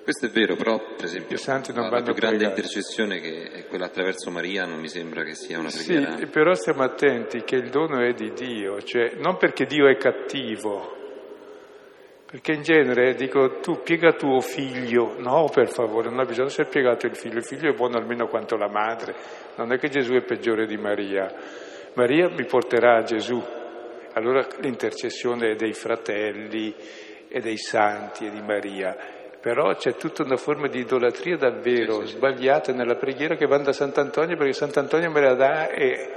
Questo 0.03 0.26
è 0.26 0.30
vero, 0.30 0.55
però 0.55 0.80
per 0.95 1.05
esempio 1.05 1.38
la, 1.45 1.89
la 1.89 2.01
più 2.01 2.13
grande 2.13 2.45
intercessione 2.45 3.19
che 3.19 3.51
è 3.51 3.67
quella 3.67 3.86
attraverso 3.86 4.32
Maria 4.32 4.65
non 4.65 4.80
mi 4.80 4.88
sembra 4.88 5.24
che 5.24 5.36
sia 5.36 5.59
una 5.59 5.69
preghiera. 5.69 6.17
Sì, 6.17 6.26
però 6.26 6.53
stiamo 6.55 6.82
attenti 6.82 7.43
che 7.43 7.55
il 7.57 7.69
dono 7.69 8.01
è 8.01 8.13
di 8.13 8.32
Dio, 8.34 8.82
cioè 8.82 9.15
non 9.17 9.38
perché 9.38 9.65
Dio 9.65 9.88
è 9.88 9.97
cattivo, 9.97 10.97
perché 12.26 12.53
in 12.53 12.63
genere 12.63 13.13
dico 13.13 13.59
tu 13.59 13.82
piega 13.84 14.13
tuo 14.13 14.39
figlio, 14.39 15.19
no 15.19 15.49
per 15.53 15.67
favore, 15.67 16.09
non 16.09 16.19
ha 16.19 16.26
bisogno 16.26 16.47
di 16.47 16.53
essere 16.53 16.69
piegato 16.69 17.05
il 17.05 17.15
figlio, 17.15 17.38
il 17.38 17.45
figlio 17.45 17.69
è 17.69 17.76
buono 17.76 17.97
almeno 17.97 18.28
quanto 18.28 18.55
la 18.55 18.69
madre, 18.69 19.13
non 19.57 19.72
è 19.72 19.78
che 19.78 19.89
Gesù 19.89 20.13
è 20.13 20.24
peggiore 20.24 20.65
di 20.65 20.78
Maria, 20.78 21.32
Maria 21.94 22.30
mi 22.30 22.46
porterà 22.46 23.00
a 23.00 23.04
Gesù, 23.04 23.42
allora 24.14 24.48
l'intercessione 24.60 25.52
è 25.52 25.56
dei 25.56 25.74
fratelli 25.74 26.74
e 27.28 27.39
dei 27.42 27.58
santi 27.58 28.28
e 28.28 28.30
di 28.30 28.42
Maria, 28.42 28.96
però 29.42 29.76
c'è 29.76 29.96
tutta 29.96 30.24
una 30.24 30.38
forma 30.38 30.68
di 30.68 30.80
idolatria 30.80 31.36
davvero 31.36 32.06
sbagliata 32.06 32.72
nella 32.72 32.96
preghiera 32.96 33.36
che 33.36 33.46
va 33.46 33.58
da 33.58 33.74
Sant'Antonio 33.74 34.38
perché 34.38 34.54
Sant'Antonio 34.54 35.12
me 35.12 35.22
la 35.22 35.34
dà 35.34 35.70
e, 35.70 36.10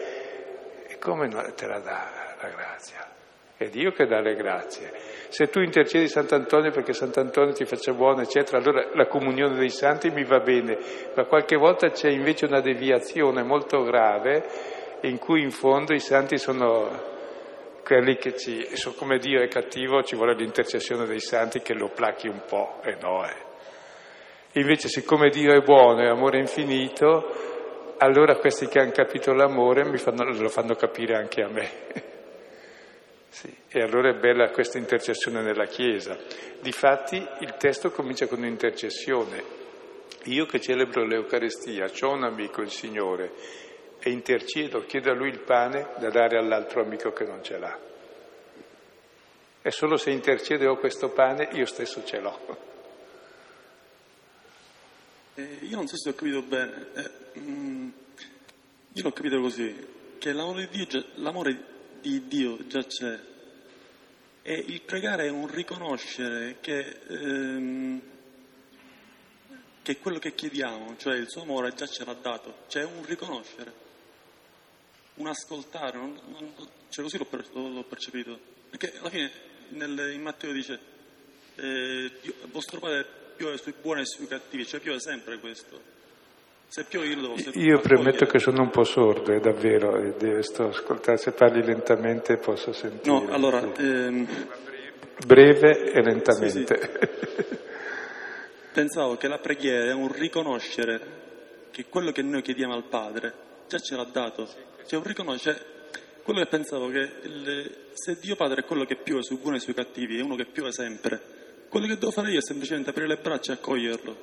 e 0.86 0.98
come 0.98 1.26
no, 1.26 1.42
te 1.56 1.66
la 1.66 1.80
dà 1.80 2.36
la 2.40 2.48
grazia? 2.50 3.08
È 3.56 3.68
Dio 3.68 3.92
che 3.92 4.06
dà 4.06 4.20
le 4.20 4.34
grazie. 4.34 4.92
Se 5.28 5.48
tu 5.48 5.60
intercedi 5.60 6.06
Sant'Antonio 6.06 6.70
perché 6.70 6.92
Sant'Antonio 6.92 7.52
ti 7.52 7.64
faccia 7.64 7.92
buono, 7.92 8.20
eccetera, 8.20 8.58
allora 8.58 8.88
la 8.94 9.06
comunione 9.06 9.56
dei 9.56 9.70
santi 9.70 10.10
mi 10.10 10.24
va 10.24 10.38
bene, 10.38 10.78
ma 11.14 11.24
qualche 11.24 11.56
volta 11.56 11.88
c'è 11.90 12.10
invece 12.10 12.46
una 12.46 12.60
deviazione 12.60 13.42
molto 13.42 13.82
grave 13.82 14.82
in 15.06 15.18
cui 15.18 15.42
in 15.42 15.50
fondo 15.50 15.92
i 15.92 16.00
santi 16.00 16.38
sono 16.38 17.12
quelli 17.84 18.16
che 18.16 18.36
ci, 18.36 18.66
come 18.96 19.18
Dio 19.18 19.42
è 19.42 19.48
cattivo, 19.48 20.02
ci 20.02 20.16
vuole 20.16 20.34
l'intercessione 20.34 21.04
dei 21.06 21.20
santi 21.20 21.60
che 21.60 21.74
lo 21.74 21.90
placchi 21.90 22.28
un 22.28 22.42
po', 22.48 22.80
e 22.82 22.96
no, 23.00 23.26
eh. 23.26 23.52
Invece, 24.52 24.88
siccome 24.88 25.28
Dio 25.28 25.52
è 25.52 25.60
buono 25.60 26.00
e 26.00 26.08
amore 26.08 26.38
infinito, 26.38 27.94
allora 27.98 28.36
questi 28.36 28.66
che 28.68 28.78
hanno 28.78 28.92
capito 28.92 29.32
l'amore 29.32 29.84
fanno, 29.98 30.24
lo 30.24 30.48
fanno 30.48 30.74
capire 30.74 31.16
anche 31.16 31.42
a 31.42 31.48
me. 31.48 31.70
sì, 33.28 33.54
e 33.68 33.80
allora 33.82 34.10
è 34.10 34.18
bella 34.18 34.50
questa 34.50 34.78
intercessione 34.78 35.42
nella 35.42 35.66
Chiesa. 35.66 36.16
Difatti, 36.60 37.16
il 37.40 37.56
testo 37.56 37.90
comincia 37.90 38.26
con 38.26 38.38
un'intercessione. 38.38 39.62
Io 40.26 40.46
che 40.46 40.60
celebro 40.60 41.04
l'Eucaristia, 41.04 41.90
ho 42.00 42.12
un 42.12 42.24
amico, 42.24 42.62
il 42.62 42.70
Signore, 42.70 43.32
e 44.06 44.10
intercedo, 44.10 44.84
chiedo 44.84 45.10
a 45.10 45.14
lui 45.14 45.30
il 45.30 45.40
pane 45.40 45.94
da 45.96 46.10
dare 46.10 46.36
all'altro 46.36 46.82
amico 46.82 47.14
che 47.14 47.24
non 47.24 47.42
ce 47.42 47.58
l'ha. 47.58 47.78
E 49.62 49.70
solo 49.70 49.96
se 49.96 50.10
intercedo 50.10 50.64
e 50.64 50.66
ho 50.66 50.76
questo 50.76 51.08
pane, 51.08 51.48
io 51.52 51.64
stesso 51.64 52.04
ce 52.04 52.20
l'ho. 52.20 52.58
Eh, 55.36 55.58
io 55.62 55.76
non 55.76 55.86
so 55.86 55.96
se 55.96 56.10
ho 56.10 56.14
capito 56.14 56.42
bene, 56.42 56.86
eh, 56.92 57.38
mm, 57.38 57.88
io 58.92 59.02
l'ho 59.02 59.12
capito 59.12 59.40
così, 59.40 59.86
che 60.18 60.32
l'amore 60.34 60.68
di, 60.68 60.76
Dio, 60.76 60.86
già- 60.86 61.06
l'amore 61.14 61.64
di 62.02 62.26
Dio 62.28 62.66
già 62.66 62.84
c'è 62.84 63.18
e 64.42 64.52
il 64.66 64.82
pregare 64.82 65.28
è 65.28 65.30
un 65.30 65.46
riconoscere 65.46 66.58
che, 66.60 66.98
ehm, 67.08 68.02
che 69.80 69.98
quello 69.98 70.18
che 70.18 70.34
chiediamo, 70.34 70.98
cioè 70.98 71.16
il 71.16 71.30
suo 71.30 71.40
amore 71.40 71.72
già 71.72 71.86
ce 71.86 72.04
l'ha 72.04 72.12
dato, 72.12 72.64
cioè 72.66 72.82
è 72.82 72.84
un 72.84 73.02
riconoscere, 73.06 73.83
un 75.16 75.26
ascoltare, 75.28 75.96
non- 75.96 76.18
non- 76.26 76.52
cioè 76.88 77.04
così 77.04 77.18
l'ho, 77.18 77.24
per- 77.24 77.44
l'ho- 77.52 77.84
percepito, 77.84 78.38
perché 78.70 78.92
alla 78.98 79.10
fine 79.10 79.30
nel- 79.70 80.10
in 80.12 80.22
Matteo 80.22 80.52
dice 80.52 80.78
eh, 81.56 82.10
Dio- 82.20 82.34
vostro 82.50 82.80
padre 82.80 83.06
piove 83.36 83.56
sui 83.58 83.74
buoni 83.80 84.00
e 84.00 84.06
sui 84.06 84.26
cattivi, 84.26 84.66
cioè 84.66 84.80
piove 84.80 84.98
sempre 85.00 85.38
questo. 85.38 85.92
Se 86.66 86.84
piove 86.84 87.06
io 87.06 87.14
lo 87.16 87.20
devo 87.22 87.36
sempre 87.38 87.60
Io 87.62 87.78
premetto 87.78 88.26
che 88.26 88.38
sono 88.40 88.62
un 88.62 88.70
po' 88.70 88.82
sordo, 88.82 89.32
è 89.32 89.38
davvero, 89.38 89.96
e 90.00 90.14
de- 90.16 90.42
sto 90.42 90.68
ascoltando, 90.68 91.20
se 91.20 91.30
parli 91.32 91.62
lentamente 91.64 92.36
posso 92.38 92.72
sentire. 92.72 93.08
No, 93.08 93.28
allora, 93.32 93.60
sì. 93.60 93.82
ehm, 93.82 94.46
Breve 95.24 95.92
e 95.92 96.02
lentamente. 96.02 96.76
pensavo 98.72 99.16
che 99.16 99.28
la 99.28 99.38
preghiera 99.38 99.90
è 99.90 99.92
un 99.92 100.10
riconoscere 100.12 101.22
che 101.70 101.84
quello 101.88 102.10
che 102.10 102.22
noi 102.22 102.42
chiediamo 102.42 102.74
al 102.74 102.84
Padre 102.84 103.32
già 103.66 103.78
ce 103.78 103.96
l'ha 103.96 104.04
dato. 104.04 104.48
Cioè 104.86 104.98
un 104.98 105.04
riconoscere, 105.04 105.64
quello 106.22 106.40
che 106.40 106.46
pensavo 106.46 106.88
che 106.88 107.10
il- 107.22 107.76
se 107.92 108.18
Dio 108.20 108.36
Padre 108.36 108.62
è 108.62 108.64
quello 108.64 108.84
che 108.84 108.96
piove 108.96 109.22
sui 109.22 109.36
buoni 109.36 109.56
e 109.56 109.60
sui 109.60 109.74
cattivi, 109.74 110.18
è 110.18 110.22
uno 110.22 110.36
che 110.36 110.46
piove 110.46 110.72
sempre, 110.72 111.20
quello 111.68 111.86
che 111.86 111.98
devo 111.98 112.10
fare 112.10 112.30
io 112.30 112.38
è 112.38 112.42
semplicemente 112.42 112.90
aprire 112.90 113.08
le 113.08 113.16
braccia 113.16 113.52
e 113.52 113.54
accoglierlo. 113.56 114.16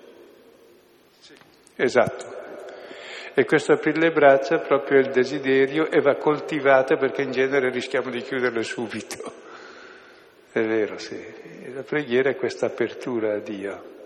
Esatto. 1.75 2.39
E 3.33 3.45
questo 3.45 3.73
aprire 3.73 3.99
le 3.99 4.11
braccia 4.11 4.55
è 4.55 4.65
proprio 4.65 4.99
il 4.99 5.09
desiderio 5.09 5.89
e 5.89 6.01
va 6.01 6.15
coltivata 6.15 6.97
perché 6.97 7.21
in 7.21 7.31
genere 7.31 7.69
rischiamo 7.69 8.09
di 8.09 8.21
chiuderle 8.21 8.63
subito. 8.63 9.33
È 10.51 10.61
vero, 10.61 10.97
sì. 10.97 11.17
La 11.73 11.83
preghiera 11.83 12.29
è 12.29 12.35
questa 12.35 12.65
apertura 12.65 13.35
a 13.35 13.39
Dio, 13.39 14.01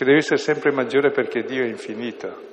che 0.00 0.06
deve 0.06 0.20
essere 0.20 0.38
sempre 0.38 0.72
maggiore 0.72 1.10
perché 1.10 1.44
Dio 1.44 1.62
è 1.62 1.66
infinito. 1.66 2.48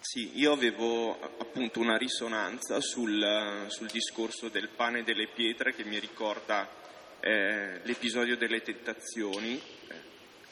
Sì, 0.00 0.38
io 0.38 0.52
avevo 0.52 1.18
appunto 1.38 1.80
una 1.80 1.96
risonanza 1.96 2.78
sul, 2.82 3.64
sul 3.68 3.88
discorso 3.90 4.50
del 4.50 4.68
pane 4.68 4.98
e 4.98 5.02
delle 5.02 5.28
pietre 5.28 5.72
che 5.72 5.84
mi 5.84 5.98
ricorda 5.98 6.68
eh, 7.20 7.80
l'episodio 7.84 8.36
delle 8.36 8.60
tentazioni, 8.60 9.54
eh, 9.54 9.94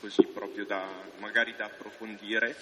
così 0.01 0.27
proprio 0.33 0.65
da 0.65 0.89
magari 1.19 1.55
da 1.55 1.67
approfondire, 1.67 2.57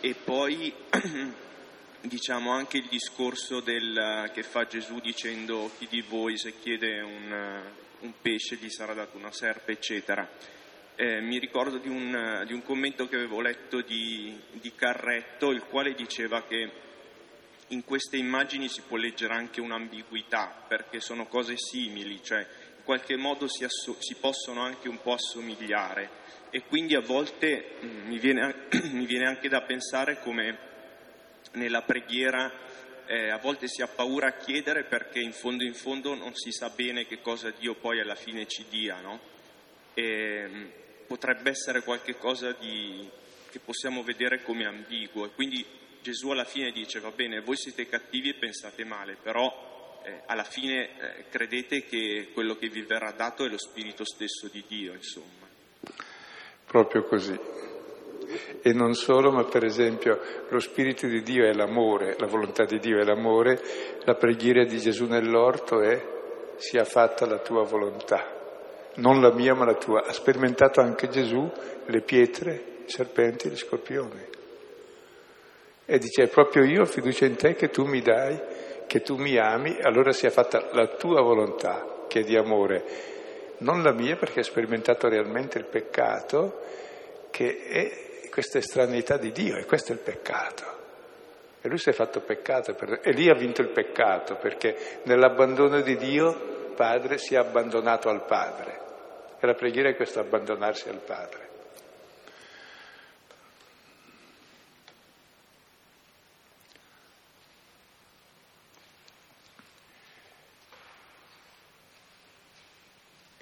e 0.00 0.14
poi 0.14 0.72
diciamo 2.00 2.52
anche 2.52 2.78
il 2.78 2.86
discorso 2.88 3.60
del, 3.60 4.30
che 4.32 4.42
fa 4.42 4.66
Gesù 4.66 5.00
dicendo 5.00 5.70
chi 5.76 5.88
di 5.88 6.02
voi 6.02 6.38
se 6.38 6.58
chiede 6.60 7.00
un, 7.00 7.62
un 8.00 8.12
pesce 8.20 8.56
gli 8.56 8.68
sarà 8.68 8.94
dato 8.94 9.16
una 9.16 9.32
serpe, 9.32 9.72
eccetera. 9.72 10.28
Eh, 10.94 11.20
mi 11.20 11.38
ricordo 11.38 11.78
di 11.78 11.88
un, 11.88 12.44
di 12.46 12.52
un 12.52 12.62
commento 12.62 13.08
che 13.08 13.16
avevo 13.16 13.40
letto 13.40 13.80
di, 13.82 14.36
di 14.52 14.72
Carretto, 14.74 15.50
il 15.50 15.62
quale 15.62 15.94
diceva 15.94 16.42
che 16.42 16.70
in 17.68 17.84
queste 17.84 18.16
immagini 18.16 18.68
si 18.68 18.82
può 18.82 18.96
leggere 18.96 19.34
anche 19.34 19.60
un'ambiguità, 19.60 20.64
perché 20.66 21.00
sono 21.00 21.26
cose 21.26 21.54
simili, 21.56 22.22
cioè 22.22 22.40
in 22.40 22.84
qualche 22.84 23.16
modo 23.16 23.46
si, 23.48 23.64
asso- 23.64 23.96
si 24.00 24.14
possono 24.14 24.62
anche 24.62 24.88
un 24.88 25.00
po' 25.02 25.12
assomigliare 25.12 26.10
e 26.50 26.62
quindi 26.62 26.94
a 26.94 27.00
volte 27.00 27.76
mm, 27.84 28.06
mi 28.06 28.18
viene, 28.18 28.54
mi 28.92 29.06
viene 29.06 29.26
anche 29.26 29.48
da 29.48 29.62
pensare 29.62 30.20
come 30.20 30.66
nella 31.52 31.82
preghiera 31.82 32.66
eh, 33.06 33.30
a 33.30 33.38
volte 33.38 33.68
si 33.68 33.80
ha 33.80 33.88
paura 33.88 34.28
a 34.28 34.36
chiedere 34.36 34.84
perché 34.84 35.18
in 35.18 35.32
fondo 35.32 35.64
in 35.64 35.72
fondo 35.72 36.14
non 36.14 36.34
si 36.34 36.52
sa 36.52 36.68
bene 36.68 37.06
che 37.06 37.22
cosa 37.22 37.50
Dio 37.50 37.74
poi 37.74 38.00
alla 38.00 38.14
fine 38.14 38.46
ci 38.46 38.66
dia, 38.68 39.00
no? 39.00 39.18
E, 39.94 40.46
mm, 40.46 40.66
potrebbe 41.06 41.48
essere 41.50 41.82
qualcosa 41.82 42.54
che 42.54 43.58
possiamo 43.64 44.02
vedere 44.02 44.42
come 44.42 44.66
ambiguo 44.66 45.24
e 45.24 45.30
quindi 45.30 45.64
Gesù 46.02 46.28
alla 46.28 46.44
fine 46.44 46.70
dice 46.70 47.00
va 47.00 47.10
bene, 47.10 47.40
voi 47.40 47.56
siete 47.56 47.88
cattivi 47.88 48.28
e 48.28 48.34
pensate 48.34 48.84
male, 48.84 49.16
però 49.20 50.00
eh, 50.04 50.22
alla 50.26 50.44
fine 50.44 50.98
eh, 50.98 51.24
credete 51.30 51.84
che 51.84 52.28
quello 52.34 52.56
che 52.56 52.68
vi 52.68 52.82
verrà 52.82 53.10
dato 53.12 53.44
è 53.44 53.48
lo 53.48 53.58
Spirito 53.58 54.04
stesso 54.04 54.48
di 54.48 54.62
Dio, 54.68 54.92
insomma. 54.92 55.46
Proprio 56.68 57.02
così. 57.04 57.38
E 58.60 58.72
non 58.74 58.92
solo, 58.92 59.30
ma 59.30 59.44
per 59.44 59.64
esempio 59.64 60.20
lo 60.48 60.60
Spirito 60.60 61.06
di 61.06 61.22
Dio 61.22 61.46
è 61.46 61.52
l'amore, 61.54 62.14
la 62.18 62.26
volontà 62.26 62.64
di 62.64 62.78
Dio 62.78 63.00
è 63.00 63.04
l'amore, 63.04 63.58
la 64.04 64.14
preghiera 64.14 64.64
di 64.64 64.78
Gesù 64.78 65.06
nell'orto 65.06 65.80
è 65.80 66.16
sia 66.56 66.84
fatta 66.84 67.24
la 67.24 67.38
tua 67.38 67.62
volontà, 67.62 68.92
non 68.96 69.20
la 69.22 69.32
mia 69.32 69.54
ma 69.54 69.64
la 69.64 69.76
tua. 69.76 70.04
Ha 70.04 70.12
sperimentato 70.12 70.80
anche 70.80 71.08
Gesù 71.08 71.50
le 71.86 72.00
pietre, 72.02 72.62
i 72.84 72.90
serpenti, 72.90 73.48
gli 73.48 73.56
scorpioni. 73.56 74.26
E 75.86 75.98
dice, 75.98 76.26
proprio 76.26 76.64
io 76.64 76.82
ho 76.82 76.84
fiducia 76.84 77.24
in 77.24 77.36
te 77.36 77.54
che 77.54 77.70
tu 77.70 77.84
mi 77.84 78.02
dai, 78.02 78.38
che 78.86 79.00
tu 79.00 79.16
mi 79.16 79.38
ami, 79.38 79.78
allora 79.80 80.12
sia 80.12 80.28
fatta 80.28 80.68
la 80.72 80.86
tua 80.88 81.22
volontà, 81.22 82.04
che 82.08 82.20
è 82.20 82.24
di 82.24 82.36
amore, 82.36 82.84
non 83.58 83.82
la 83.82 83.92
mia 83.92 84.16
perché 84.16 84.40
ha 84.40 84.44
sperimentato 84.44 85.08
realmente 85.08 85.58
il 85.58 85.64
peccato, 85.64 86.62
che 87.30 87.64
è 87.66 88.28
questa 88.30 88.58
estraneità 88.58 89.16
di 89.16 89.32
Dio, 89.32 89.56
e 89.56 89.64
questo 89.64 89.92
è 89.92 89.94
il 89.94 90.00
peccato. 90.00 90.76
E 91.60 91.68
lui 91.68 91.78
si 91.78 91.90
è 91.90 91.92
fatto 91.92 92.20
peccato, 92.20 92.74
per- 92.74 93.00
e 93.02 93.10
lì 93.12 93.28
ha 93.28 93.34
vinto 93.34 93.62
il 93.62 93.70
peccato, 93.70 94.36
perché 94.36 95.00
nell'abbandono 95.04 95.80
di 95.80 95.96
Dio, 95.96 96.56
Padre 96.76 97.18
si 97.18 97.34
è 97.34 97.38
abbandonato 97.38 98.08
al 98.08 98.24
Padre. 98.24 98.80
E 99.40 99.46
la 99.46 99.54
preghiera 99.54 99.88
è 99.88 99.96
questo 99.96 100.20
abbandonarsi 100.20 100.88
al 100.88 101.00
Padre. 101.04 101.47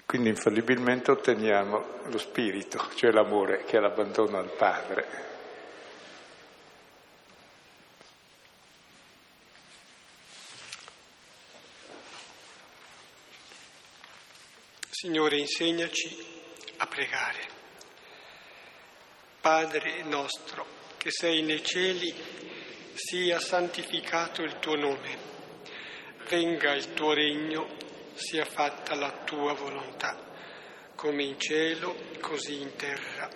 Quindi 0.07 0.29
infallibilmente 0.29 1.11
otteniamo 1.11 1.99
lo 2.05 2.17
spirito, 2.17 2.81
cioè 2.95 3.11
l'amore 3.11 3.65
che 3.65 3.75
è 3.75 3.81
l'abbandono 3.81 4.37
al 4.37 4.49
Padre. 4.49 5.05
Signore, 14.89 15.39
insegnaci 15.39 16.25
a 16.77 16.87
pregare. 16.87 17.45
Padre 19.41 20.03
nostro, 20.03 20.65
che 20.95 21.11
sei 21.11 21.41
nei 21.41 21.61
cieli, 21.61 22.13
sia 22.93 23.41
santificato 23.41 24.41
il 24.41 24.57
tuo 24.59 24.75
nome, 24.75 25.17
venga 26.29 26.73
il 26.73 26.93
tuo 26.93 27.11
regno, 27.11 27.67
sia 28.17 28.45
fatta 28.45 28.95
la 28.95 29.11
tua 29.23 29.53
volontà, 29.53 30.17
come 30.95 31.23
in 31.23 31.39
cielo, 31.39 31.95
così 32.19 32.61
in 32.61 32.75
terra. 32.75 33.29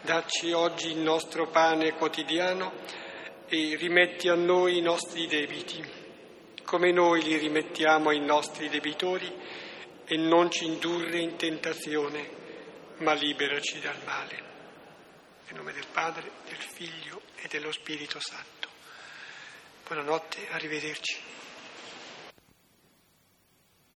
Dacci 0.00 0.52
oggi 0.52 0.90
il 0.90 0.98
nostro 0.98 1.48
pane 1.48 1.92
quotidiano 1.92 2.72
e 3.46 3.76
rimetti 3.76 4.28
a 4.28 4.34
noi 4.34 4.78
i 4.78 4.80
nostri 4.80 5.26
debiti, 5.26 5.84
come 6.64 6.92
noi 6.92 7.22
li 7.22 7.36
rimettiamo 7.36 8.08
ai 8.08 8.20
nostri 8.20 8.68
debitori 8.68 9.32
e 10.06 10.16
non 10.16 10.50
ci 10.50 10.64
indurre 10.64 11.18
in 11.18 11.36
tentazione, 11.36 12.42
ma 12.98 13.12
liberaci 13.12 13.80
dal 13.80 14.02
male. 14.04 14.42
Nel 15.46 15.56
nome 15.56 15.72
del 15.72 15.86
Padre, 15.92 16.30
del 16.48 16.56
Figlio 16.56 17.20
e 17.36 17.48
dello 17.48 17.70
Spirito 17.70 18.18
Santo. 18.18 18.68
Buonanotte, 19.86 20.48
arrivederci. 20.50 21.33